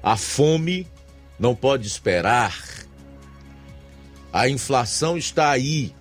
A 0.00 0.16
fome 0.16 0.86
não 1.36 1.52
pode 1.52 1.88
esperar. 1.88 2.56
A 4.32 4.48
inflação 4.48 5.18
está 5.18 5.50
aí. 5.50 5.92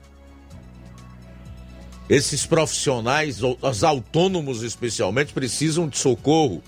Esses 2.07 2.45
profissionais, 2.45 3.39
os 3.41 3.84
autônomos 3.84 4.61
especialmente, 4.61 5.34
precisam 5.34 5.89
de 5.89 5.97
socorro, 5.97 6.61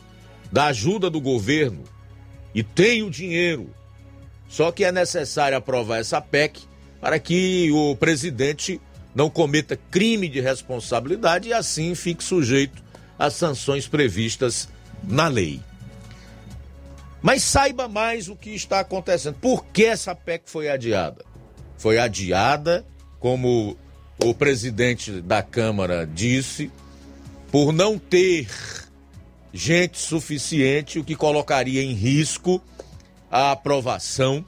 da 0.52 0.66
ajuda 0.66 1.12
do 1.12 1.22
governo 1.22 1.84
e 2.56 2.64
tem 2.64 3.04
o 3.04 3.12
dinheiro. 3.12 3.77
Só 4.48 4.72
que 4.72 4.84
é 4.84 4.92
necessário 4.92 5.58
aprovar 5.58 6.00
essa 6.00 6.22
PEC 6.22 6.62
para 7.02 7.20
que 7.20 7.70
o 7.72 7.96
presidente 7.96 8.82
não 9.14 9.30
cometa 9.30 9.78
crime 9.90 10.30
de 10.30 10.40
responsabilidade 10.40 11.50
e 11.50 11.54
assim 11.54 11.96
fique 11.96 12.24
sujeito 12.24 12.84
às 13.18 13.34
sanções 13.34 13.88
previstas 13.88 14.70
na 15.04 15.28
lei. 15.28 15.60
Mas 17.22 17.44
saiba 17.44 17.88
mais 17.88 18.30
o 18.30 18.36
que 18.36 18.52
está 18.52 18.80
acontecendo. 18.80 19.36
Por 19.36 19.66
que 19.66 19.86
essa 19.86 20.16
PEC 20.16 20.44
foi 20.46 20.70
adiada? 20.70 21.26
Foi 21.78 21.98
adiada, 21.98 22.86
como 23.20 23.76
o 24.24 24.34
presidente 24.34 25.22
da 25.22 25.42
Câmara 25.42 26.06
disse, 26.06 26.72
por 27.52 27.72
não 27.72 27.98
ter 27.98 28.48
gente 29.54 29.98
suficiente, 29.98 31.00
o 31.00 31.04
que 31.04 31.16
colocaria 31.16 31.82
em 31.82 31.94
risco 31.94 32.62
a 33.30 33.52
aprovação 33.52 34.46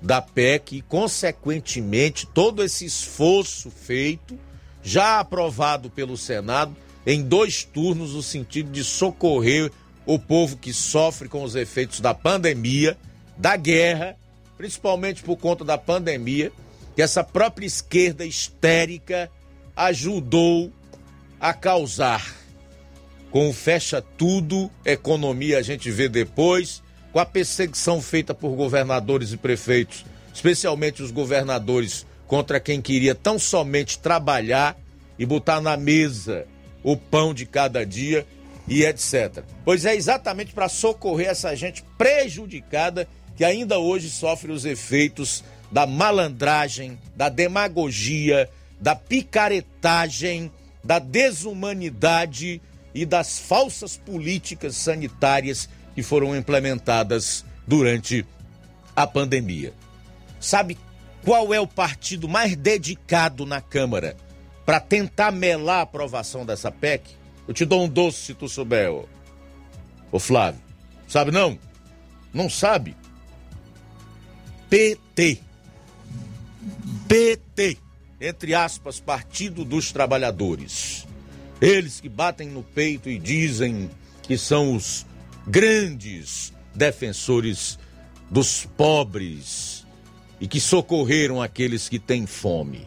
da 0.00 0.20
PEC 0.20 0.76
e, 0.76 0.82
consequentemente, 0.82 2.26
todo 2.26 2.62
esse 2.62 2.84
esforço 2.84 3.70
feito, 3.70 4.38
já 4.82 5.18
aprovado 5.20 5.90
pelo 5.90 6.16
Senado, 6.16 6.76
em 7.06 7.22
dois 7.22 7.64
turnos, 7.64 8.14
no 8.14 8.22
sentido 8.22 8.70
de 8.70 8.84
socorrer 8.84 9.70
o 10.04 10.18
povo 10.18 10.56
que 10.56 10.72
sofre 10.72 11.28
com 11.28 11.42
os 11.42 11.54
efeitos 11.54 12.00
da 12.00 12.14
pandemia, 12.14 12.96
da 13.36 13.56
guerra, 13.56 14.16
principalmente 14.56 15.22
por 15.22 15.36
conta 15.36 15.64
da 15.64 15.76
pandemia 15.76 16.52
que 16.94 17.02
essa 17.02 17.22
própria 17.22 17.66
esquerda 17.66 18.24
histérica 18.24 19.30
ajudou 19.76 20.72
a 21.38 21.52
causar. 21.52 22.34
Com 23.30 23.50
o 23.50 23.52
fecha 23.52 24.00
tudo, 24.00 24.70
economia 24.82 25.58
a 25.58 25.62
gente 25.62 25.90
vê 25.90 26.08
depois, 26.08 26.82
com 27.16 27.20
a 27.20 27.24
perseguição 27.24 28.02
feita 28.02 28.34
por 28.34 28.50
governadores 28.54 29.32
e 29.32 29.38
prefeitos, 29.38 30.04
especialmente 30.34 31.02
os 31.02 31.10
governadores 31.10 32.04
contra 32.26 32.60
quem 32.60 32.82
queria 32.82 33.14
tão 33.14 33.38
somente 33.38 33.98
trabalhar 33.98 34.76
e 35.18 35.24
botar 35.24 35.62
na 35.62 35.78
mesa 35.78 36.46
o 36.82 36.94
pão 36.94 37.32
de 37.32 37.46
cada 37.46 37.86
dia 37.86 38.26
e 38.68 38.84
etc. 38.84 39.42
Pois 39.64 39.86
é 39.86 39.96
exatamente 39.96 40.52
para 40.52 40.68
socorrer 40.68 41.28
essa 41.28 41.56
gente 41.56 41.82
prejudicada 41.96 43.08
que 43.34 43.46
ainda 43.46 43.78
hoje 43.78 44.10
sofre 44.10 44.52
os 44.52 44.66
efeitos 44.66 45.42
da 45.72 45.86
malandragem, 45.86 46.98
da 47.16 47.30
demagogia, 47.30 48.46
da 48.78 48.94
picaretagem, 48.94 50.52
da 50.84 50.98
desumanidade 50.98 52.60
e 52.94 53.06
das 53.06 53.38
falsas 53.38 53.96
políticas 53.96 54.76
sanitárias 54.76 55.66
que 55.96 56.02
foram 56.02 56.36
implementadas 56.36 57.42
durante 57.66 58.26
a 58.94 59.06
pandemia. 59.06 59.72
Sabe 60.38 60.76
qual 61.24 61.54
é 61.54 61.58
o 61.58 61.66
partido 61.66 62.28
mais 62.28 62.54
dedicado 62.54 63.46
na 63.46 63.62
Câmara 63.62 64.14
para 64.66 64.78
tentar 64.78 65.32
melar 65.32 65.78
a 65.78 65.82
aprovação 65.82 66.44
dessa 66.44 66.70
PEC? 66.70 67.02
Eu 67.48 67.54
te 67.54 67.64
dou 67.64 67.82
um 67.82 67.88
doce 67.88 68.18
se 68.18 68.34
tu 68.34 68.46
souber, 68.46 68.92
ô, 68.92 69.08
ô 70.12 70.18
Flávio. 70.18 70.60
Sabe 71.08 71.30
não? 71.30 71.58
Não 72.30 72.50
sabe? 72.50 72.94
PT. 74.68 75.40
PT, 77.08 77.78
entre 78.20 78.54
aspas, 78.54 79.00
Partido 79.00 79.64
dos 79.64 79.92
Trabalhadores. 79.92 81.06
Eles 81.58 82.00
que 82.00 82.08
batem 82.10 82.50
no 82.50 82.62
peito 82.62 83.08
e 83.08 83.18
dizem 83.18 83.90
que 84.22 84.36
são 84.36 84.76
os 84.76 85.06
grandes 85.46 86.52
defensores 86.74 87.78
dos 88.30 88.66
pobres 88.76 89.86
e 90.40 90.46
que 90.48 90.60
socorreram 90.60 91.40
aqueles 91.40 91.88
que 91.88 91.98
têm 91.98 92.26
fome. 92.26 92.86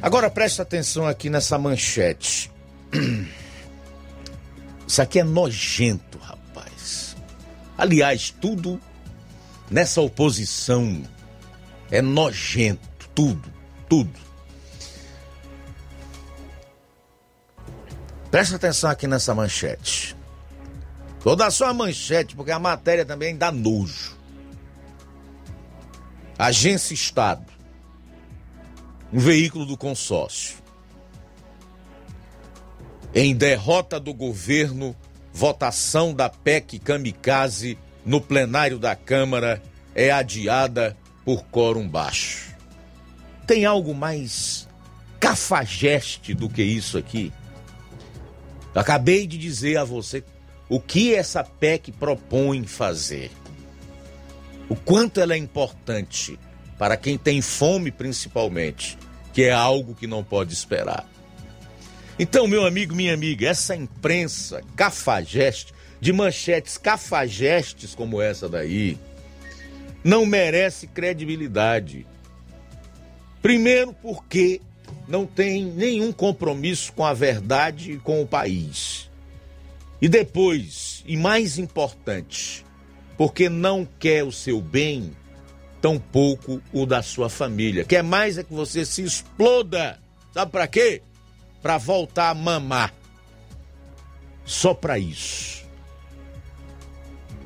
Agora 0.00 0.30
preste 0.30 0.60
atenção 0.60 1.06
aqui 1.06 1.30
nessa 1.30 1.58
manchete. 1.58 2.50
Isso 4.86 5.02
aqui 5.02 5.18
é 5.18 5.24
nojento, 5.24 6.18
rapaz. 6.18 7.16
Aliás, 7.76 8.30
tudo 8.30 8.80
nessa 9.70 10.00
oposição 10.00 11.02
é 11.90 12.00
nojento, 12.00 13.08
tudo, 13.14 13.52
tudo. 13.88 14.26
Presta 18.30 18.56
atenção 18.56 18.90
aqui 18.90 19.06
nessa 19.06 19.34
manchete. 19.34 20.15
Vou 21.26 21.34
dar 21.34 21.50
só 21.50 21.66
a 21.66 21.74
manchete, 21.74 22.36
porque 22.36 22.52
a 22.52 22.58
matéria 22.60 23.04
também 23.04 23.36
dá 23.36 23.50
nojo. 23.50 24.16
Agência 26.38 26.94
Estado. 26.94 27.44
Um 29.12 29.18
veículo 29.18 29.66
do 29.66 29.76
consórcio. 29.76 30.58
Em 33.12 33.34
derrota 33.34 33.98
do 33.98 34.14
governo, 34.14 34.94
votação 35.32 36.14
da 36.14 36.28
PEC 36.28 36.78
Kamikaze 36.78 37.76
no 38.04 38.20
plenário 38.20 38.78
da 38.78 38.94
Câmara 38.94 39.60
é 39.96 40.12
adiada 40.12 40.96
por 41.24 41.42
quórum 41.46 41.88
baixo. 41.88 42.54
Tem 43.48 43.64
algo 43.64 43.92
mais 43.92 44.68
cafajeste 45.18 46.34
do 46.34 46.48
que 46.48 46.62
isso 46.62 46.96
aqui? 46.96 47.32
Acabei 48.72 49.26
de 49.26 49.36
dizer 49.36 49.78
a 49.78 49.82
você 49.82 50.22
o 50.68 50.80
que 50.80 51.14
essa 51.14 51.44
PEC 51.44 51.92
propõe 51.92 52.66
fazer. 52.66 53.30
O 54.68 54.74
quanto 54.74 55.20
ela 55.20 55.34
é 55.34 55.36
importante 55.36 56.38
para 56.78 56.96
quem 56.96 57.16
tem 57.16 57.40
fome, 57.40 57.90
principalmente, 57.90 58.98
que 59.32 59.44
é 59.44 59.52
algo 59.52 59.94
que 59.94 60.06
não 60.06 60.24
pode 60.24 60.52
esperar. 60.52 61.08
Então, 62.18 62.48
meu 62.48 62.66
amigo, 62.66 62.94
minha 62.94 63.14
amiga, 63.14 63.48
essa 63.48 63.76
imprensa 63.76 64.62
cafajeste, 64.74 65.74
de 66.00 66.12
manchetes 66.12 66.76
cafajestes 66.76 67.94
como 67.94 68.20
essa 68.20 68.48
daí, 68.48 68.98
não 70.02 70.26
merece 70.26 70.86
credibilidade. 70.86 72.06
Primeiro, 73.40 73.92
porque 73.92 74.60
não 75.06 75.26
tem 75.26 75.64
nenhum 75.64 76.12
compromisso 76.12 76.92
com 76.92 77.04
a 77.04 77.12
verdade 77.12 77.92
e 77.92 77.98
com 77.98 78.22
o 78.22 78.26
país. 78.26 79.10
E 80.00 80.08
depois, 80.08 81.02
e 81.06 81.16
mais 81.16 81.58
importante, 81.58 82.64
porque 83.16 83.48
não 83.48 83.88
quer 83.98 84.24
o 84.24 84.32
seu 84.32 84.60
bem, 84.60 85.12
tampouco 85.80 86.60
o 86.72 86.84
da 86.84 87.02
sua 87.02 87.28
família. 87.28 87.84
Quer 87.84 88.02
mais 88.02 88.36
é 88.38 88.42
que 88.42 88.52
você 88.52 88.84
se 88.84 89.02
exploda. 89.02 89.98
Sabe 90.32 90.52
para 90.52 90.66
quê? 90.66 91.02
Para 91.62 91.78
voltar 91.78 92.30
a 92.30 92.34
mamar. 92.34 92.92
Só 94.44 94.74
para 94.74 94.98
isso. 94.98 95.64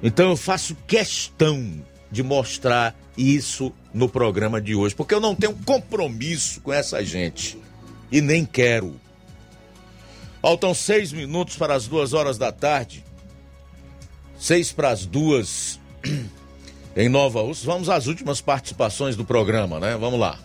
Então 0.02 0.30
eu 0.30 0.36
faço 0.36 0.74
questão 0.86 1.84
de 2.10 2.22
mostrar 2.22 2.96
isso 3.16 3.72
no 3.92 4.08
programa 4.08 4.60
de 4.60 4.74
hoje, 4.74 4.94
porque 4.94 5.14
eu 5.14 5.20
não 5.20 5.34
tenho 5.34 5.54
compromisso 5.64 6.60
com 6.60 6.72
essa 6.72 7.04
gente 7.04 7.58
e 8.10 8.20
nem 8.20 8.44
quero. 8.44 8.98
Faltam 10.40 10.72
seis 10.72 11.12
minutos 11.12 11.56
para 11.56 11.74
as 11.74 11.86
duas 11.86 12.14
horas 12.14 12.38
da 12.38 12.50
tarde. 12.50 13.04
Seis 14.38 14.72
para 14.72 14.88
as 14.88 15.04
duas 15.04 15.78
em 16.96 17.08
Nova 17.08 17.42
Rússia. 17.42 17.66
Vamos 17.66 17.90
às 17.90 18.06
últimas 18.06 18.40
participações 18.40 19.16
do 19.16 19.24
programa, 19.24 19.78
né? 19.78 19.96
Vamos 19.96 20.18
lá. 20.18 20.38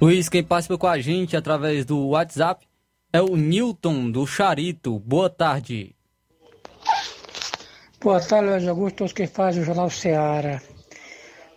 Luiz, 0.00 0.28
quem 0.28 0.42
participa 0.42 0.78
com 0.78 0.86
a 0.86 0.98
gente 0.98 1.36
através 1.36 1.84
do 1.84 2.08
WhatsApp 2.08 2.66
é 3.12 3.20
o 3.20 3.36
Newton 3.36 4.10
do 4.10 4.26
Charito. 4.26 4.98
Boa 5.00 5.28
tarde. 5.28 5.94
Boa 8.00 8.20
tarde, 8.20 8.50
Luiz 8.50 8.66
Augusto, 8.66 8.96
todos 8.96 9.12
que 9.12 9.26
fazem 9.26 9.62
o 9.62 9.64
Jornal 9.64 9.90
Seara. 9.90 10.62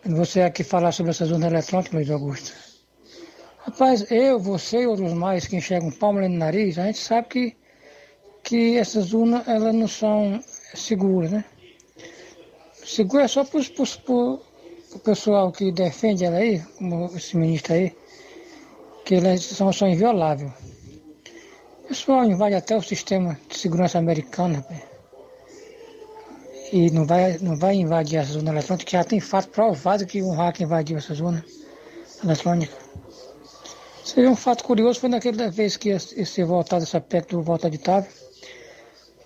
Você 0.06 0.42
aqui 0.42 0.64
falar 0.64 0.92
sobre 0.92 1.12
essas 1.12 1.32
urnas 1.32 1.52
eletrônicas, 1.52 1.94
Luiz 1.94 2.10
Augusto. 2.12 2.65
Rapaz, 3.78 4.10
eu, 4.10 4.40
você 4.40 4.84
e 4.84 4.88
outros 4.88 5.12
mais 5.12 5.48
que 5.48 5.58
enxergam 5.58 5.92
palma 5.92 6.22
no 6.22 6.30
nariz, 6.30 6.80
a 6.80 6.86
gente 6.86 6.98
sabe 6.98 7.28
que, 7.28 7.58
que 8.42 8.78
essas 8.78 9.12
urnas 9.12 9.46
elas 9.50 9.76
não 9.76 9.86
são 9.86 10.40
seguras, 10.74 11.30
né? 11.30 11.44
Segura 12.86 13.26
é 13.26 13.28
só 13.28 13.44
para 13.44 13.60
o 13.60 15.00
pessoal 15.04 15.52
que 15.52 15.74
defende 15.74 16.24
ela 16.24 16.38
aí, 16.38 16.62
como 16.78 17.08
esse 17.18 17.36
ministro 17.36 17.74
aí, 17.74 17.94
que 19.04 19.16
elas 19.16 19.44
são, 19.44 19.74
são 19.74 19.90
invioláveis. 19.90 20.54
O 21.84 21.88
pessoal 21.90 22.24
invade 22.24 22.56
até 22.56 22.78
o 22.78 22.82
sistema 22.82 23.38
de 23.50 23.58
segurança 23.58 24.00
americano, 24.00 24.56
rapaz 24.56 24.84
e 26.72 26.90
não 26.92 27.06
vai, 27.06 27.38
não 27.40 27.58
vai 27.58 27.76
invadir 27.76 28.20
essa 28.20 28.32
zona 28.32 28.52
eletrônica, 28.52 28.86
que 28.86 28.94
já 28.94 29.04
tem 29.04 29.20
fato 29.20 29.50
provado 29.50 30.06
que 30.06 30.24
um 30.24 30.32
hacker 30.32 30.66
invadiu 30.66 30.98
essa 30.98 31.14
zona 31.14 31.44
eletrônica. 32.24 32.74
Seria 34.06 34.30
um 34.30 34.36
fato 34.36 34.64
curioso, 34.64 35.00
foi 35.00 35.10
naquela 35.10 35.50
vez 35.50 35.76
que 35.76 35.90
ia 35.90 36.00
ser 36.00 36.46
votado 36.46 36.84
essa 36.84 37.02
PEC 37.02 37.30
do 37.32 37.42
voto 37.42 37.66
aditável. 37.66 38.10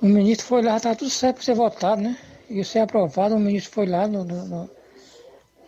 O 0.02 0.06
ministro 0.06 0.48
foi 0.48 0.62
lá, 0.62 0.78
estava 0.78 0.96
tudo 0.96 1.12
certo 1.12 1.36
para 1.36 1.44
ser 1.44 1.54
votado, 1.54 2.02
né? 2.02 2.18
Ia 2.50 2.64
ser 2.64 2.80
aprovado, 2.80 3.36
o 3.36 3.40
ministro 3.40 3.74
foi 3.74 3.86
lá 3.86 4.08
no, 4.08 4.24
no, 4.24 4.70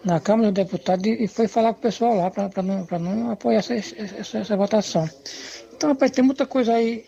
na 0.05 0.19
Câmara 0.21 0.49
dos 0.49 0.63
Deputados 0.63 1.05
e, 1.05 1.25
e 1.25 1.27
foi 1.27 1.49
falar 1.49 1.73
com 1.73 1.79
o 1.79 1.81
pessoal 1.81 2.15
lá 2.15 2.31
para 2.31 2.63
não, 2.63 2.88
não 2.99 3.31
apoiar 3.31 3.59
essa, 3.59 3.73
essa, 3.75 4.38
essa, 4.39 4.55
votação. 4.55 5.07
Então, 5.73 5.89
rapaz, 5.89 6.11
tem 6.11 6.23
muita 6.23 6.45
coisa 6.45 6.73
aí 6.73 7.05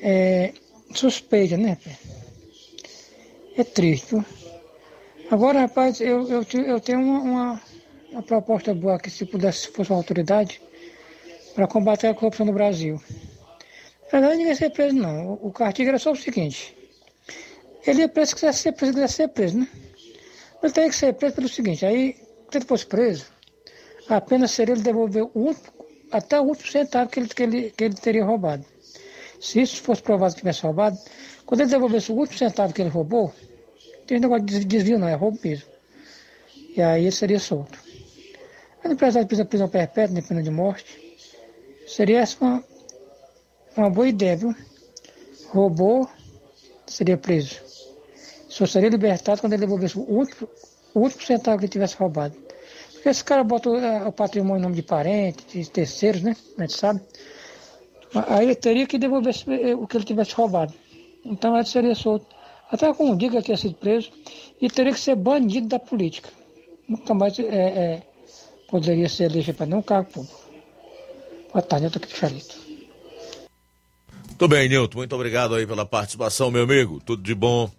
é, 0.00 0.54
suspeita, 0.94 1.58
né? 1.58 1.76
é 3.54 3.64
triste. 3.64 4.14
Viu? 4.14 4.24
Agora, 5.30 5.60
rapaz, 5.60 6.00
eu, 6.00 6.26
eu, 6.26 6.46
eu 6.64 6.80
tenho 6.80 7.00
uma, 7.00 7.20
uma, 7.20 7.62
uma, 8.12 8.22
proposta 8.22 8.72
boa 8.72 8.98
que 8.98 9.10
se 9.10 9.26
pudesse, 9.26 9.66
se 9.66 9.68
fosse 9.68 9.90
uma 9.90 9.98
autoridade, 9.98 10.60
para 11.58 11.66
combater 11.66 12.06
a 12.06 12.14
corrupção 12.14 12.46
no 12.46 12.52
Brasil. 12.52 13.02
Na 14.12 14.20
verdade, 14.20 14.36
ninguém 14.36 14.54
ser 14.54 14.70
preso, 14.70 14.94
não. 14.94 15.32
O, 15.42 15.48
o 15.48 15.52
Cartiga 15.52 15.90
era 15.90 15.98
só 15.98 16.12
o 16.12 16.16
seguinte. 16.16 16.72
Ele 17.84 18.02
ia 18.02 18.08
preso 18.08 18.28
se 18.28 18.34
quisesse 18.36 18.58
ser 18.60 18.72
preso, 18.74 18.92
quisesse 18.92 19.14
ser 19.14 19.28
preso, 19.28 19.58
né? 19.58 19.68
Ele 20.62 20.72
teria 20.72 20.88
que 20.88 20.94
ser 20.94 21.14
preso 21.14 21.34
pelo 21.34 21.48
seguinte, 21.48 21.84
aí, 21.84 22.14
se 22.48 22.58
ele 22.58 22.64
fosse 22.64 22.86
preso, 22.86 23.26
a 24.08 24.20
pena 24.20 24.46
seria 24.46 24.72
ele 24.72 24.82
devolver 24.82 25.24
o 25.24 25.30
último, 25.34 25.66
até 26.12 26.40
o 26.40 26.44
último 26.44 26.70
centavo 26.70 27.10
que 27.10 27.18
ele, 27.18 27.28
que, 27.28 27.42
ele, 27.42 27.70
que 27.72 27.84
ele 27.84 27.94
teria 27.94 28.24
roubado. 28.24 28.64
Se 29.40 29.60
isso 29.60 29.82
fosse 29.82 30.00
provado 30.00 30.34
que 30.34 30.40
tivesse 30.42 30.62
roubado, 30.62 30.96
quando 31.44 31.62
ele 31.62 31.70
devolvesse 31.70 32.12
o 32.12 32.14
último 32.14 32.38
centavo 32.38 32.72
que 32.72 32.82
ele 32.82 32.90
roubou, 32.90 33.34
tem 34.06 34.20
negócio 34.20 34.44
de 34.44 34.64
desvio 34.64 34.96
não, 34.96 35.08
é 35.08 35.14
roubo 35.14 35.40
mesmo. 35.42 35.68
E 36.76 36.80
aí 36.80 37.02
ele 37.02 37.10
seria 37.10 37.40
solto. 37.40 37.76
Mas 38.78 38.90
não 38.90 38.96
precisava 38.96 39.24
de 39.24 39.44
prisão 39.48 39.68
perpétua, 39.68 40.14
nem 40.14 40.22
pena 40.22 40.40
de 40.40 40.50
morte. 40.50 41.07
Seria 41.88 42.20
essa 42.20 42.36
uma, 42.44 42.64
uma 43.76 43.88
boa 43.88 44.06
ideia, 44.06 44.36
viu? 44.36 44.54
Roubou, 45.48 46.08
seria 46.86 47.16
preso. 47.16 47.60
Só 48.48 48.66
seria 48.66 48.90
libertado 48.90 49.40
quando 49.40 49.54
ele 49.54 49.62
devolvesse 49.62 49.98
o 49.98 50.02
último, 50.02 50.48
o 50.94 51.00
último 51.00 51.22
centavo 51.22 51.58
que 51.58 51.64
ele 51.64 51.72
tivesse 51.72 51.96
roubado. 51.96 52.36
Porque 52.92 53.08
esse 53.08 53.24
cara 53.24 53.42
bota 53.42 53.70
o, 53.70 54.08
o 54.08 54.12
patrimônio 54.12 54.60
em 54.60 54.62
nome 54.62 54.76
de 54.76 54.82
parentes, 54.82 55.46
de 55.50 55.70
terceiros, 55.70 56.20
né? 56.20 56.36
A 56.58 56.60
gente 56.60 56.76
sabe. 56.76 57.00
Aí 58.28 58.44
ele 58.44 58.54
teria 58.54 58.86
que 58.86 58.98
devolver 58.98 59.34
o 59.78 59.86
que 59.86 59.96
ele 59.96 60.04
tivesse 60.04 60.34
roubado. 60.34 60.74
Então 61.24 61.56
ele 61.56 61.66
seria 61.66 61.94
solto 61.94 62.26
até 62.70 62.92
com 62.92 63.16
diga 63.16 63.40
que 63.40 63.50
ia 63.50 63.56
ser 63.56 63.72
preso 63.74 64.10
e 64.60 64.68
teria 64.68 64.92
que 64.92 65.00
ser 65.00 65.14
banido 65.14 65.68
da 65.68 65.78
política. 65.78 66.28
Nunca 66.86 67.14
mais 67.14 67.38
é, 67.38 67.44
é, 67.44 68.02
poderia 68.68 69.08
ser 69.08 69.24
eleito 69.24 69.54
para 69.54 69.66
nenhum 69.66 69.82
cargo 69.82 70.10
público. 70.10 70.47
Boa 71.52 71.62
tarde, 71.62 71.86
eu 71.86 71.88
estou 71.88 72.02
aqui 72.02 72.12
de 72.12 72.18
Charito. 72.18 72.56
Muito 74.26 74.48
bem, 74.48 74.68
Nilton. 74.68 74.98
Muito 74.98 75.14
obrigado 75.14 75.54
aí 75.54 75.66
pela 75.66 75.86
participação, 75.86 76.50
meu 76.50 76.62
amigo. 76.62 77.00
Tudo 77.04 77.22
de 77.22 77.34
bom 77.34 77.70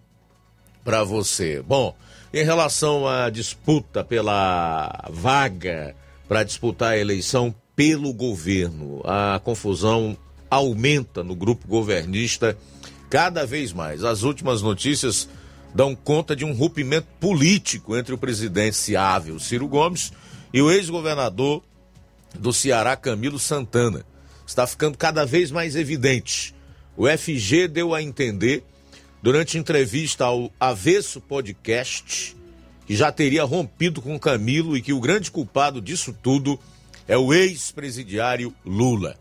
para 0.84 1.04
você. 1.04 1.62
Bom, 1.62 1.94
em 2.34 2.44
relação 2.44 3.06
à 3.06 3.30
disputa 3.30 4.04
pela 4.04 5.08
vaga 5.10 5.94
para 6.28 6.42
disputar 6.42 6.92
a 6.92 6.98
eleição 6.98 7.54
pelo 7.74 8.12
governo, 8.12 9.00
a 9.04 9.40
confusão 9.42 10.16
aumenta 10.50 11.22
no 11.22 11.34
grupo 11.34 11.66
governista 11.66 12.58
cada 13.08 13.46
vez 13.46 13.72
mais. 13.72 14.04
As 14.04 14.22
últimas 14.22 14.62
notícias 14.62 15.28
dão 15.74 15.94
conta 15.94 16.34
de 16.34 16.44
um 16.44 16.52
rompimento 16.52 17.06
político 17.20 17.96
entre 17.96 18.12
o 18.12 18.18
presidenciável 18.18 19.38
Ciro 19.38 19.68
Gomes 19.68 20.12
e 20.52 20.60
o 20.60 20.70
ex-governador 20.70 21.62
do 22.38 22.52
Ceará, 22.52 22.96
Camilo 22.96 23.38
Santana. 23.38 24.04
Está 24.46 24.66
ficando 24.66 24.98
cada 24.98 25.24
vez 25.24 25.50
mais 25.50 25.76
evidente. 25.76 26.54
O 26.96 27.06
FG 27.06 27.68
deu 27.68 27.94
a 27.94 28.02
entender, 28.02 28.64
durante 29.22 29.58
entrevista 29.58 30.24
ao 30.24 30.52
Avesso 30.58 31.20
Podcast, 31.20 32.36
que 32.86 32.96
já 32.96 33.12
teria 33.12 33.44
rompido 33.44 34.02
com 34.02 34.18
Camilo 34.18 34.76
e 34.76 34.82
que 34.82 34.92
o 34.92 35.00
grande 35.00 35.30
culpado 35.30 35.80
disso 35.80 36.14
tudo 36.22 36.58
é 37.06 37.16
o 37.16 37.32
ex-presidiário 37.32 38.54
Lula. 38.64 39.16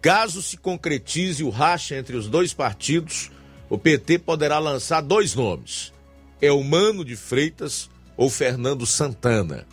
Caso 0.00 0.40
se 0.40 0.56
concretize 0.56 1.42
o 1.42 1.50
racha 1.50 1.96
entre 1.96 2.16
os 2.16 2.28
dois 2.28 2.54
partidos, 2.54 3.30
o 3.68 3.76
PT 3.76 4.20
poderá 4.20 4.58
lançar 4.58 5.00
dois 5.00 5.34
nomes: 5.34 5.92
Elmano 6.40 7.04
de 7.04 7.16
Freitas 7.16 7.90
ou 8.16 8.30
Fernando 8.30 8.86
Santana. 8.86 9.66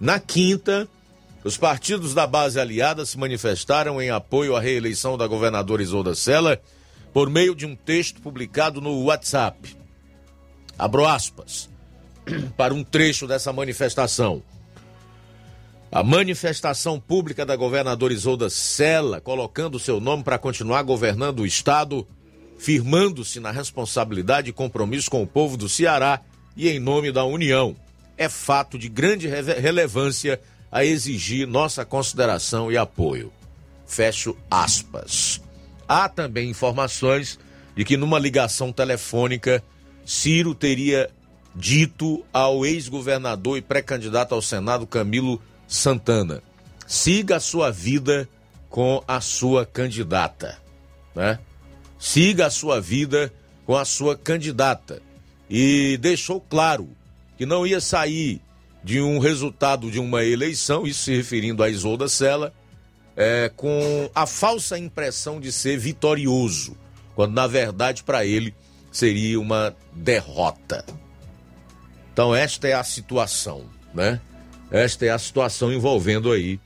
Na 0.00 0.18
quinta, 0.18 0.88
os 1.42 1.56
partidos 1.56 2.12
da 2.12 2.26
base 2.26 2.60
aliada 2.60 3.06
se 3.06 3.18
manifestaram 3.18 4.00
em 4.00 4.10
apoio 4.10 4.54
à 4.54 4.60
reeleição 4.60 5.16
da 5.16 5.26
governadora 5.26 5.82
Isolda 5.82 6.14
Sela 6.14 6.60
por 7.12 7.30
meio 7.30 7.54
de 7.54 7.64
um 7.64 7.74
texto 7.74 8.20
publicado 8.20 8.80
no 8.80 9.04
WhatsApp. 9.04 9.76
Abro 10.78 11.06
aspas 11.06 11.68
para 12.56 12.74
um 12.74 12.84
trecho 12.84 13.26
dessa 13.26 13.52
manifestação. 13.52 14.42
A 15.90 16.04
manifestação 16.04 17.00
pública 17.00 17.44
da 17.44 17.56
governadora 17.56 18.12
Isolda 18.12 18.48
Sela, 18.48 19.20
colocando 19.20 19.78
seu 19.78 19.98
nome 19.98 20.22
para 20.22 20.38
continuar 20.38 20.82
governando 20.82 21.40
o 21.40 21.46
Estado, 21.46 22.06
firmando-se 22.58 23.40
na 23.40 23.50
responsabilidade 23.50 24.50
e 24.50 24.52
compromisso 24.52 25.10
com 25.10 25.22
o 25.22 25.26
povo 25.26 25.56
do 25.56 25.68
Ceará 25.68 26.20
e 26.56 26.68
em 26.68 26.78
nome 26.78 27.10
da 27.10 27.24
União. 27.24 27.74
É 28.16 28.28
fato 28.28 28.78
de 28.78 28.88
grande 28.88 29.26
relevância 29.26 30.38
a 30.70 30.84
exigir 30.84 31.46
nossa 31.46 31.84
consideração 31.84 32.70
e 32.70 32.76
apoio. 32.76 33.32
Fecho 33.86 34.36
aspas. 34.50 35.40
Há 35.88 36.08
também 36.08 36.48
informações 36.50 37.38
de 37.76 37.84
que 37.84 37.96
numa 37.96 38.18
ligação 38.18 38.72
telefônica, 38.72 39.62
Ciro 40.04 40.54
teria 40.54 41.10
dito 41.54 42.24
ao 42.32 42.64
ex-governador 42.64 43.58
e 43.58 43.62
pré-candidato 43.62 44.34
ao 44.34 44.42
Senado 44.42 44.86
Camilo 44.86 45.42
Santana. 45.66 46.42
Siga 46.86 47.36
a 47.36 47.40
sua 47.40 47.70
vida 47.70 48.28
com 48.68 49.02
a 49.06 49.20
sua 49.20 49.66
candidata, 49.66 50.58
né? 51.14 51.38
Siga 51.98 52.46
a 52.46 52.50
sua 52.50 52.80
vida 52.80 53.32
com 53.66 53.76
a 53.76 53.84
sua 53.84 54.16
candidata. 54.16 55.02
E 55.48 55.98
deixou 55.98 56.40
claro 56.40 56.88
que 57.36 57.44
não 57.44 57.66
ia 57.66 57.80
sair 57.80 58.40
de 58.82 59.00
um 59.00 59.18
resultado 59.18 59.90
de 59.90 59.98
uma 59.98 60.24
eleição, 60.24 60.86
isso 60.86 61.04
se 61.04 61.14
referindo 61.14 61.62
a 61.62 61.68
Isolda 61.68 62.08
Sela, 62.08 62.52
é, 63.16 63.50
com 63.54 64.10
a 64.14 64.26
falsa 64.26 64.78
impressão 64.78 65.40
de 65.40 65.52
ser 65.52 65.78
vitorioso, 65.78 66.76
quando 67.14 67.34
na 67.34 67.46
verdade 67.46 68.02
para 68.02 68.24
ele 68.24 68.54
seria 68.90 69.38
uma 69.38 69.76
derrota. 69.92 70.84
Então 72.12 72.34
esta 72.34 72.66
é 72.68 72.72
a 72.72 72.84
situação, 72.84 73.64
né? 73.94 74.20
Esta 74.70 75.06
é 75.06 75.10
a 75.10 75.18
situação 75.18 75.72
envolvendo 75.72 76.30
aí 76.30 76.60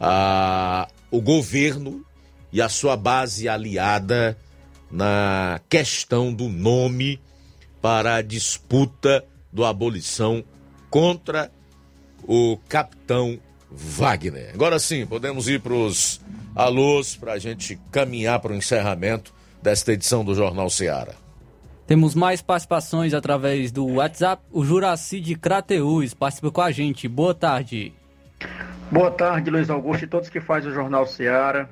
a, 0.00 0.88
o 1.10 1.20
governo 1.20 2.04
e 2.52 2.60
a 2.60 2.68
sua 2.68 2.96
base 2.96 3.48
aliada 3.48 4.36
na 4.90 5.60
questão 5.68 6.32
do 6.32 6.48
nome 6.48 7.20
para 7.82 8.16
a 8.16 8.22
disputa 8.22 9.24
do 9.52 9.64
abolição 9.64 10.44
contra 10.90 11.50
o 12.26 12.58
capitão 12.68 13.38
Wagner. 13.70 14.50
Agora 14.54 14.78
sim, 14.78 15.06
podemos 15.06 15.48
ir 15.48 15.60
para 15.60 15.74
os 15.74 16.20
alôs 16.54 17.16
para 17.16 17.32
a 17.32 17.38
gente 17.38 17.78
caminhar 17.90 18.40
para 18.40 18.52
o 18.52 18.56
encerramento 18.56 19.34
desta 19.62 19.92
edição 19.92 20.24
do 20.24 20.34
Jornal 20.34 20.70
Seara. 20.70 21.14
Temos 21.86 22.14
mais 22.14 22.42
participações 22.42 23.14
através 23.14 23.70
do 23.70 23.86
WhatsApp. 23.86 24.42
O 24.50 24.64
Juraci 24.64 25.20
de 25.20 25.36
Crateús 25.36 26.14
participa 26.14 26.50
com 26.50 26.60
a 26.60 26.70
gente. 26.72 27.06
Boa 27.06 27.34
tarde. 27.34 27.92
Boa 28.90 29.10
tarde, 29.10 29.50
Luiz 29.50 29.70
Augusto 29.70 30.04
e 30.04 30.08
todos 30.08 30.28
que 30.28 30.40
fazem 30.40 30.70
o 30.70 30.74
Jornal 30.74 31.06
Seara. 31.06 31.68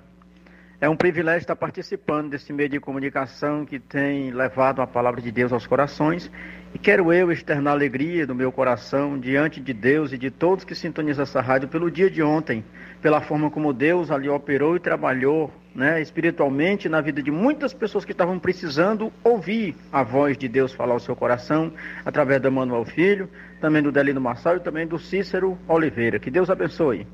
É 0.81 0.89
um 0.89 0.97
privilégio 0.97 1.43
estar 1.43 1.55
participando 1.55 2.31
desse 2.31 2.53
meio 2.53 2.69
de 2.69 2.81
comunicação 2.81 3.65
que 3.65 3.79
tem 3.79 4.33
levado 4.33 4.83
a 4.83 4.87
palavra 4.87 5.21
de 5.23 5.31
Deus 5.31 5.53
aos 5.53 5.67
corações. 5.67 6.31
E 6.75 6.79
quero 6.79 7.13
eu 7.13 7.31
externar 7.31 7.73
alegria 7.73 8.27
do 8.27 8.35
meu 8.35 8.51
coração 8.51 9.19
diante 9.19 9.61
de 9.61 9.73
Deus 9.73 10.13
e 10.13 10.19
de 10.19 10.33
todos 10.33 10.65
que 10.65 10.75
sintonizam 10.75 11.23
essa 11.23 11.41
rádio 11.41 11.69
pelo 11.69 11.89
dia 11.89 12.11
de 12.11 12.23
ontem, 12.25 12.65
pela 13.01 13.21
forma 13.21 13.51
como 13.53 13.73
Deus 13.73 14.11
ali 14.11 14.29
operou 14.29 14.75
e 14.75 14.81
trabalhou 14.81 15.53
né, 15.73 16.03
espiritualmente 16.03 16.89
na 16.89 17.01
vida 17.01 17.23
de 17.23 17.31
muitas 17.31 17.73
pessoas 17.73 18.05
que 18.05 18.13
estavam 18.13 18.39
precisando 18.41 19.13
ouvir 19.23 19.77
a 19.93 20.03
voz 20.03 20.37
de 20.37 20.49
Deus 20.49 20.73
falar 20.73 20.95
ao 20.95 21.01
seu 21.01 21.15
coração, 21.15 21.73
através 22.05 22.43
do 22.43 22.51
Manuel 22.51 22.85
Filho, 22.85 23.31
também 23.61 23.81
do 23.81 23.93
Delino 23.93 24.21
Marçal 24.21 24.57
e 24.57 24.61
também 24.61 24.87
do 24.87 24.99
Cícero 24.99 25.57
Oliveira. 25.69 26.19
Que 26.19 26.31
Deus 26.31 26.51
abençoe. 26.51 27.07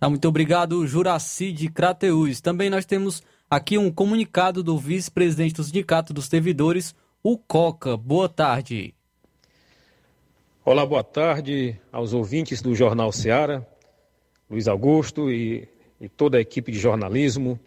Tá, 0.00 0.08
muito 0.08 0.28
obrigado, 0.28 0.86
Juraci 0.86 1.50
de 1.50 1.68
Crateús. 1.68 2.40
Também 2.40 2.70
nós 2.70 2.86
temos 2.86 3.20
aqui 3.50 3.76
um 3.76 3.90
comunicado 3.90 4.62
do 4.62 4.78
vice-presidente 4.78 5.54
do 5.54 5.64
Sindicato 5.64 6.14
dos 6.14 6.26
Servidores, 6.26 6.94
o 7.20 7.36
Coca. 7.36 7.96
Boa 7.96 8.28
tarde. 8.28 8.94
Olá, 10.64 10.86
boa 10.86 11.02
tarde 11.02 11.76
aos 11.90 12.12
ouvintes 12.12 12.62
do 12.62 12.76
Jornal 12.76 13.10
Seara, 13.10 13.66
Luiz 14.48 14.68
Augusto 14.68 15.32
e, 15.32 15.68
e 16.00 16.08
toda 16.08 16.38
a 16.38 16.40
equipe 16.40 16.70
de 16.70 16.78
jornalismo. 16.78 17.58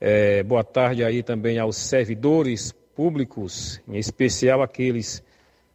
É, 0.00 0.42
boa 0.42 0.64
tarde 0.64 1.04
aí 1.04 1.22
também 1.22 1.58
aos 1.58 1.76
servidores 1.76 2.72
públicos, 2.96 3.78
em 3.86 3.98
especial 3.98 4.62
aqueles 4.62 5.22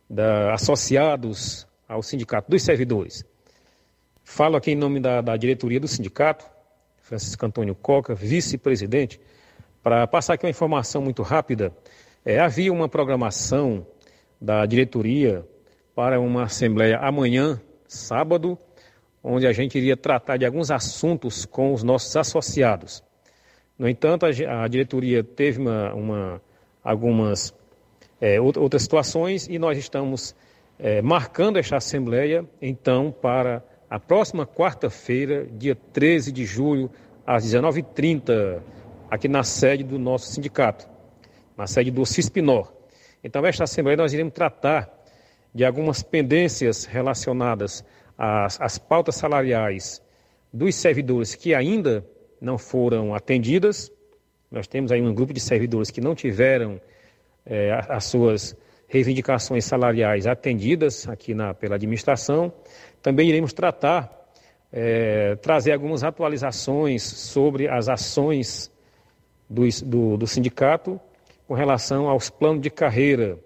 da, 0.09 0.55
associados 0.55 1.67
ao 1.87 2.01
Sindicato 2.01 2.49
dos 2.49 2.63
Servidores. 2.63 3.23
Falo 4.29 4.57
aqui 4.57 4.71
em 4.71 4.75
nome 4.75 4.99
da, 4.99 5.21
da 5.21 5.37
diretoria 5.37 5.79
do 5.79 5.87
sindicato, 5.87 6.45
Francisco 6.97 7.45
Antônio 7.45 7.73
Coca, 7.73 8.13
vice-presidente, 8.13 9.21
para 9.81 10.05
passar 10.05 10.33
aqui 10.33 10.45
uma 10.45 10.51
informação 10.51 11.01
muito 11.01 11.23
rápida. 11.23 11.73
É, 12.25 12.37
havia 12.37 12.71
uma 12.71 12.89
programação 12.89 13.87
da 14.39 14.65
diretoria 14.65 15.47
para 15.95 16.19
uma 16.19 16.43
assembleia 16.43 16.97
amanhã, 16.97 17.59
sábado, 17.87 18.59
onde 19.23 19.47
a 19.47 19.53
gente 19.53 19.77
iria 19.77 19.95
tratar 19.95 20.35
de 20.35 20.45
alguns 20.45 20.69
assuntos 20.71 21.45
com 21.45 21.73
os 21.73 21.81
nossos 21.81 22.15
associados. 22.15 23.01
No 23.79 23.87
entanto, 23.87 24.25
a, 24.25 24.63
a 24.63 24.67
diretoria 24.67 25.23
teve 25.23 25.61
uma, 25.61 25.93
uma 25.93 26.41
algumas 26.83 27.55
é, 28.19 28.41
outras 28.41 28.83
situações 28.83 29.47
e 29.47 29.57
nós 29.57 29.77
estamos 29.77 30.35
é, 30.77 31.01
marcando 31.01 31.57
esta 31.57 31.77
assembleia, 31.77 32.45
então, 32.61 33.09
para 33.09 33.63
a 33.89 33.99
próxima 33.99 34.45
quarta-feira, 34.45 35.45
dia 35.45 35.75
13 35.75 36.31
de 36.31 36.45
julho, 36.45 36.91
às 37.25 37.45
19h30, 37.45 38.61
aqui 39.09 39.27
na 39.27 39.43
sede 39.43 39.83
do 39.83 39.97
nosso 39.97 40.31
sindicato, 40.31 40.87
na 41.57 41.67
sede 41.67 41.89
do 41.89 42.05
CISPINOR. 42.05 42.71
Então, 43.23 43.45
esta 43.45 43.63
Assembleia 43.63 43.97
nós 43.97 44.13
iremos 44.13 44.33
tratar 44.33 44.91
de 45.53 45.65
algumas 45.65 46.03
pendências 46.03 46.85
relacionadas 46.85 47.83
às, 48.17 48.59
às 48.59 48.77
pautas 48.77 49.15
salariais 49.15 50.01
dos 50.51 50.75
servidores 50.75 51.33
que 51.35 51.53
ainda 51.53 52.05
não 52.39 52.57
foram 52.57 53.15
atendidas. 53.15 53.91
Nós 54.51 54.67
temos 54.67 54.91
aí 54.91 55.01
um 55.01 55.13
grupo 55.13 55.33
de 55.33 55.39
servidores 55.39 55.91
que 55.91 56.01
não 56.01 56.13
tiveram 56.13 56.79
é, 57.45 57.71
as 57.89 58.05
suas 58.05 58.55
reivindicações 58.87 59.65
salariais 59.65 60.25
atendidas 60.25 61.07
aqui 61.07 61.33
na, 61.33 61.53
pela 61.53 61.75
administração. 61.75 62.53
Também 63.01 63.29
iremos 63.29 63.53
tratar, 63.53 64.11
é, 64.71 65.35
trazer 65.35 65.71
algumas 65.71 66.03
atualizações 66.03 67.03
sobre 67.03 67.67
as 67.67 67.87
ações 67.89 68.71
do, 69.49 69.63
do, 69.85 70.17
do 70.17 70.27
sindicato 70.27 70.99
com 71.47 71.53
relação 71.53 72.09
aos 72.09 72.29
planos 72.29 72.61
de 72.61 72.69
carreira. 72.69 73.39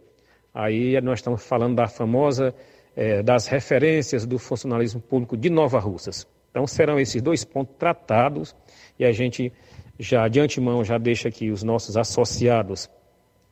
Aí 0.53 0.99
nós 1.01 1.19
estamos 1.19 1.43
falando 1.45 1.75
da 1.75 1.87
famosa, 1.87 2.53
é, 2.95 3.21
das 3.21 3.47
referências 3.47 4.25
do 4.25 4.39
funcionalismo 4.39 4.99
público 4.99 5.37
de 5.37 5.49
Nova 5.49 5.79
Russas. 5.79 6.27
Então 6.49 6.67
serão 6.67 6.99
esses 6.99 7.21
dois 7.21 7.45
pontos 7.45 7.75
tratados 7.77 8.55
e 8.99 9.05
a 9.05 9.11
gente 9.11 9.53
já 9.97 10.27
de 10.27 10.39
antemão 10.39 10.83
já 10.83 10.97
deixa 10.97 11.29
aqui 11.29 11.51
os 11.51 11.63
nossos 11.63 11.95
associados 11.95 12.89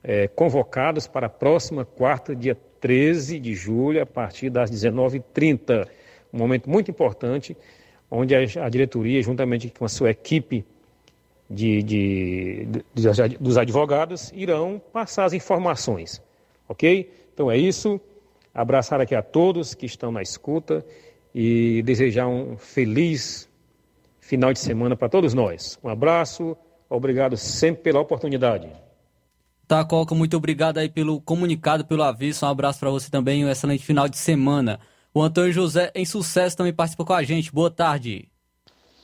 é, 0.03 0.27
convocados 0.27 1.07
para 1.07 1.27
a 1.27 1.29
próxima 1.29 1.85
quarta, 1.85 2.35
dia 2.35 2.57
13 2.79 3.39
de 3.39 3.53
julho, 3.53 4.01
a 4.01 4.05
partir 4.05 4.49
das 4.49 4.71
19h30. 4.71 5.87
Um 6.33 6.37
momento 6.37 6.69
muito 6.69 6.89
importante, 6.91 7.55
onde 8.09 8.35
a, 8.35 8.69
diretoria, 8.69 9.21
juntamente 9.21 9.69
com 9.69 9.85
a 9.85 9.89
sua 9.89 10.11
equipe 10.11 10.65
de, 11.49 11.81
de, 11.83 12.67
de, 12.93 13.37
dos 13.39 13.57
advogados, 13.57 14.31
irão 14.33 14.81
passar 14.91 15.25
as 15.25 15.33
informações. 15.33 16.21
Ok? 16.67 17.11
Então 17.33 17.49
é 17.49 17.57
isso. 17.57 17.99
Abraçar 18.53 18.99
aqui 18.99 19.15
a 19.15 19.21
todos 19.21 19.73
que 19.73 19.85
estão 19.85 20.11
na 20.11 20.21
escuta 20.21 20.85
e 21.33 21.81
desejar 21.83 22.27
um 22.27 22.57
feliz 22.57 23.49
final 24.19 24.53
de 24.53 24.59
semana 24.59 24.95
para 24.95 25.09
todos 25.09 25.33
nós. 25.33 25.79
Um 25.83 25.89
abraço, 25.89 26.57
obrigado 26.89 27.37
sempre 27.37 27.83
pela 27.83 27.99
oportunidade. 27.99 28.69
Tá, 29.69 29.85
Coca, 29.85 30.15
muito 30.15 30.35
obrigado 30.35 30.79
aí 30.79 30.89
pelo 30.89 31.21
comunicado, 31.21 31.85
pelo 31.85 32.01
aviso. 32.01 32.43
Um 32.43 32.49
abraço 32.49 32.79
para 32.79 32.89
você 32.89 33.07
também, 33.11 33.45
um 33.45 33.49
excelente 33.51 33.85
final 33.85 34.09
de 34.09 34.17
semana. 34.17 34.79
O 35.13 35.21
Antônio 35.21 35.53
José, 35.53 35.91
em 35.93 36.05
sucesso, 36.05 36.57
também 36.57 36.73
participa 36.73 37.05
com 37.05 37.13
a 37.13 37.21
gente. 37.21 37.53
Boa 37.53 37.69
tarde. 37.69 38.27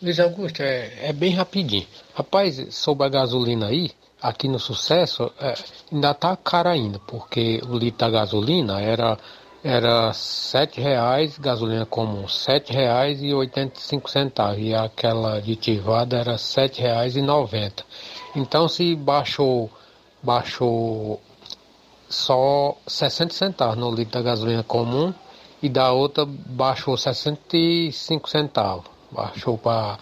Luiz 0.01 0.19
Augusto, 0.19 0.63
é, 0.63 1.09
é 1.09 1.13
bem 1.13 1.35
rapidinho. 1.35 1.85
Rapaz, 2.15 2.73
sobre 2.73 3.05
a 3.05 3.09
gasolina 3.09 3.67
aí, 3.67 3.91
aqui 4.19 4.47
no 4.47 4.57
sucesso, 4.57 5.31
é, 5.39 5.53
ainda 5.93 6.15
tá 6.15 6.35
cara 6.35 6.71
ainda, 6.71 6.97
porque 6.97 7.61
o 7.69 7.77
litro 7.77 7.99
da 7.99 8.09
gasolina 8.09 8.81
era 8.81 9.19
era 9.63 10.11
sete 10.13 10.81
reais, 10.81 11.37
gasolina 11.37 11.85
comum, 11.85 12.27
sete 12.27 12.73
reais 12.73 13.21
e 13.21 13.31
oitenta 13.35 13.77
e 13.77 13.83
cinco 13.83 14.09
centavos, 14.09 14.57
e 14.59 14.73
aquela 14.73 15.37
aditivada 15.37 16.17
era 16.17 16.39
sete 16.39 16.81
reais 16.81 17.15
e 17.15 17.21
noventa. 17.21 17.83
Então 18.35 18.67
se 18.67 18.95
baixou 18.95 19.69
baixou 20.25 21.21
só 22.09 22.75
60 22.87 23.33
centavos 23.33 23.77
no 23.77 23.93
litro 23.93 24.13
da 24.13 24.21
gasolina 24.21 24.63
comum 24.63 25.13
e 25.61 25.69
da 25.69 25.91
outra 25.91 26.25
baixou 26.25 26.97
65 26.97 28.29
centavos. 28.29 28.85
Baixou 29.11 29.57
para 29.57 29.99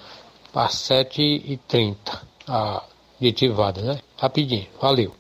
7,30 0.56 1.95
a 2.48 2.84
aditivada, 3.20 3.82
né? 3.82 4.00
Rapidinho, 4.18 4.68
valeu. 4.82 5.14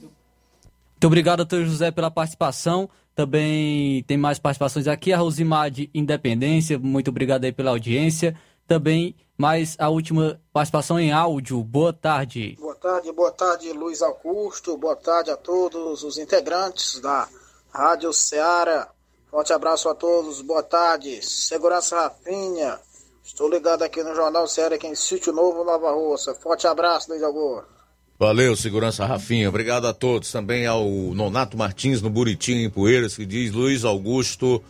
Muito 0.00 1.06
obrigado, 1.06 1.38
doutor 1.38 1.64
José, 1.64 1.90
pela 1.90 2.10
participação. 2.10 2.88
Também 3.14 4.02
tem 4.04 4.16
mais 4.16 4.38
participações 4.38 4.88
aqui. 4.88 5.12
A 5.12 5.18
Rosimar 5.18 5.70
de 5.70 5.90
Independência, 5.94 6.78
muito 6.78 7.08
obrigado 7.08 7.44
aí 7.44 7.52
pela 7.52 7.70
audiência. 7.70 8.34
Também 8.66 9.14
mais 9.36 9.76
a 9.78 9.88
última 9.88 10.40
participação 10.52 10.98
em 10.98 11.12
áudio. 11.12 11.62
Boa 11.62 11.92
tarde. 11.92 12.56
Boa 12.58 12.74
tarde, 12.76 13.12
boa 13.12 13.32
tarde, 13.32 13.72
Luiz 13.72 14.00
Augusto. 14.02 14.76
Boa 14.76 14.96
tarde 14.96 15.30
a 15.30 15.36
todos 15.36 16.02
os 16.02 16.18
integrantes 16.18 17.00
da 17.00 17.28
Rádio 17.72 18.12
Ceará. 18.12 18.88
Forte 19.30 19.52
abraço 19.52 19.88
a 19.88 19.94
todos, 19.94 20.40
boa 20.42 20.62
tarde. 20.62 21.20
Segurança 21.20 21.96
Rafinha. 21.96 22.78
Estou 23.24 23.48
ligado 23.48 23.82
aqui 23.82 24.02
no 24.02 24.14
Jornal 24.14 24.46
Ceará, 24.46 24.76
aqui 24.76 24.86
em 24.86 24.94
Sítio 24.94 25.32
Novo, 25.32 25.64
Nova 25.64 25.90
Russa. 25.90 26.34
Forte 26.34 26.66
abraço, 26.66 27.10
Luiz 27.10 27.22
Augusto. 27.22 27.74
Valeu, 28.16 28.54
segurança 28.54 29.04
Rafinha. 29.04 29.48
Obrigado 29.48 29.86
a 29.88 29.92
todos. 29.92 30.30
Também 30.30 30.66
ao 30.66 30.84
Nonato 30.84 31.56
Martins, 31.56 32.00
no 32.00 32.08
Buritim, 32.08 32.64
em 32.64 32.70
Poeiras, 32.70 33.16
que 33.16 33.26
diz: 33.26 33.52
Luiz 33.52 33.84
Augusto, 33.84 34.62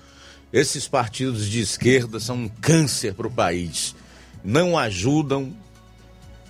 esses 0.54 0.86
partidos 0.86 1.50
de 1.50 1.60
esquerda 1.60 2.20
são 2.20 2.36
um 2.36 2.48
câncer 2.48 3.12
para 3.14 3.26
o 3.26 3.30
país. 3.30 3.92
não 4.44 4.78
ajudam, 4.78 5.52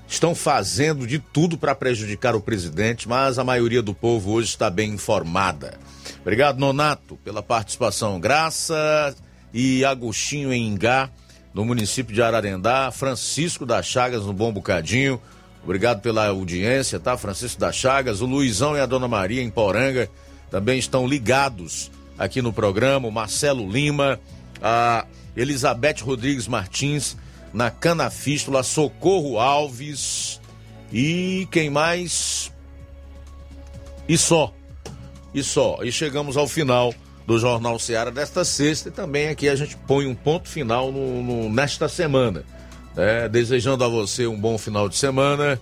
estão 0.06 0.34
fazendo 0.34 1.06
de 1.06 1.18
tudo 1.18 1.56
para 1.56 1.74
prejudicar 1.74 2.36
o 2.36 2.40
presidente, 2.40 3.08
mas 3.08 3.38
a 3.38 3.44
maioria 3.44 3.80
do 3.80 3.94
povo 3.94 4.32
hoje 4.32 4.48
está 4.48 4.68
bem 4.68 4.90
informada. 4.92 5.78
Obrigado, 6.20 6.58
Nonato, 6.58 7.16
pela 7.24 7.42
participação. 7.42 8.20
Graça 8.20 9.16
e 9.54 9.82
Agostinho 9.86 10.52
em 10.52 10.68
Ingá, 10.68 11.08
no 11.54 11.64
município 11.64 12.14
de 12.14 12.20
Ararendá. 12.20 12.90
Francisco 12.90 13.64
das 13.64 13.86
Chagas, 13.86 14.26
no 14.26 14.34
Bom 14.34 14.52
Bocadinho. 14.52 15.18
Obrigado 15.62 16.02
pela 16.02 16.26
audiência, 16.26 17.00
tá? 17.00 17.16
Francisco 17.16 17.58
das 17.58 17.74
Chagas. 17.74 18.20
O 18.20 18.26
Luizão 18.26 18.76
e 18.76 18.80
a 18.80 18.86
Dona 18.86 19.08
Maria 19.08 19.42
em 19.42 19.48
Poranga 19.48 20.10
também 20.50 20.78
estão 20.78 21.06
ligados 21.06 21.90
aqui 22.18 22.42
no 22.42 22.52
programa. 22.52 23.08
O 23.08 23.12
Marcelo 23.12 23.68
Lima, 23.70 24.20
a 24.62 25.06
Elizabeth 25.36 26.02
Rodrigues 26.02 26.46
Martins 26.46 27.16
na 27.52 27.70
Canafístula, 27.70 28.62
Socorro 28.62 29.38
Alves 29.38 30.40
e 30.92 31.48
quem 31.50 31.70
mais? 31.70 32.52
E 34.08 34.18
só. 34.18 34.52
E 35.32 35.42
só. 35.42 35.78
E 35.82 35.90
chegamos 35.90 36.36
ao 36.36 36.46
final 36.46 36.94
do 37.26 37.38
Jornal 37.38 37.78
Seara 37.78 38.10
desta 38.10 38.44
sexta 38.44 38.88
e 38.88 38.92
também 38.92 39.28
aqui 39.28 39.48
a 39.48 39.56
gente 39.56 39.76
põe 39.76 40.06
um 40.06 40.14
ponto 40.14 40.48
final 40.48 40.92
no, 40.92 41.22
no 41.22 41.48
nesta 41.48 41.88
semana. 41.88 42.44
Né? 42.94 43.28
Desejando 43.28 43.82
a 43.82 43.88
você 43.88 44.26
um 44.26 44.38
bom 44.38 44.58
final 44.58 44.88
de 44.88 44.96
semana 44.96 45.60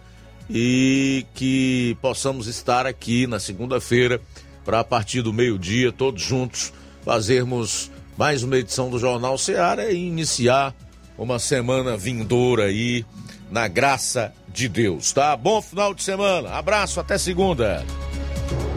e 0.51 1.25
que 1.35 1.97
possamos 2.03 2.47
estar 2.47 2.87
aqui 2.87 3.27
na 3.27 3.39
segunda-feira 3.39 4.21
para 4.65 4.81
a 4.81 4.85
partir 4.85 5.23
do 5.23 5.33
meio-dia, 5.33 5.93
todos 5.93 6.23
juntos, 6.23 6.73
fazermos 7.05 7.91
mais 8.17 8.43
uma 8.43 8.57
edição 8.57 8.91
do 8.91 8.99
Jornal 8.99 9.37
Seara 9.39 9.91
e 9.91 10.07
iniciar 10.07 10.75
uma 11.17 11.39
semana 11.39 11.97
vindoura 11.97 12.65
aí, 12.65 13.05
na 13.51 13.69
graça 13.69 14.33
de 14.49 14.69
Deus, 14.69 15.13
tá? 15.13 15.37
Bom 15.37 15.61
final 15.61 15.93
de 15.95 16.03
semana, 16.03 16.51
abraço, 16.51 17.01
até 17.01 17.19
segunda. 17.19 17.85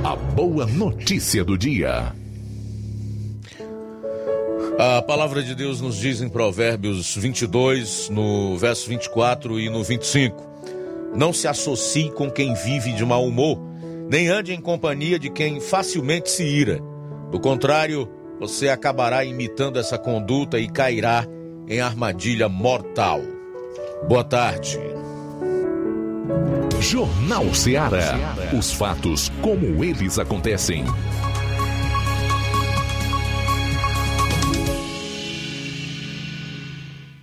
A 0.03 0.15
boa 0.15 0.65
notícia 0.65 1.43
do 1.43 1.57
dia. 1.57 2.13
A 4.77 5.01
palavra 5.01 5.41
de 5.41 5.55
Deus 5.55 5.79
nos 5.79 5.95
diz 5.95 6.21
em 6.21 6.27
Provérbios 6.27 7.15
22, 7.15 8.09
no 8.09 8.57
verso 8.57 8.89
24 8.89 9.57
e 9.57 9.69
no 9.69 9.81
25: 9.81 10.45
Não 11.15 11.31
se 11.31 11.47
associe 11.47 12.11
com 12.11 12.29
quem 12.29 12.53
vive 12.53 12.91
de 12.91 13.05
mau 13.05 13.25
humor, 13.25 13.57
nem 14.09 14.27
ande 14.27 14.53
em 14.53 14.61
companhia 14.61 15.17
de 15.17 15.29
quem 15.29 15.59
facilmente 15.59 16.29
se 16.29 16.43
ira. 16.43 16.79
Do 17.31 17.39
contrário, 17.39 18.09
você 18.39 18.69
acabará 18.69 19.23
imitando 19.23 19.79
essa 19.79 19.97
conduta 19.97 20.59
e 20.59 20.67
cairá 20.67 21.25
em 21.67 21.79
armadilha 21.79 22.47
mortal. 22.47 23.21
Boa 24.07 24.23
tarde. 24.23 24.79
Jornal 26.79 27.53
Ceará. 27.53 28.35
Os 28.57 28.71
fatos 28.71 29.31
como 29.41 29.83
eles 29.83 30.19
acontecem. 30.19 30.85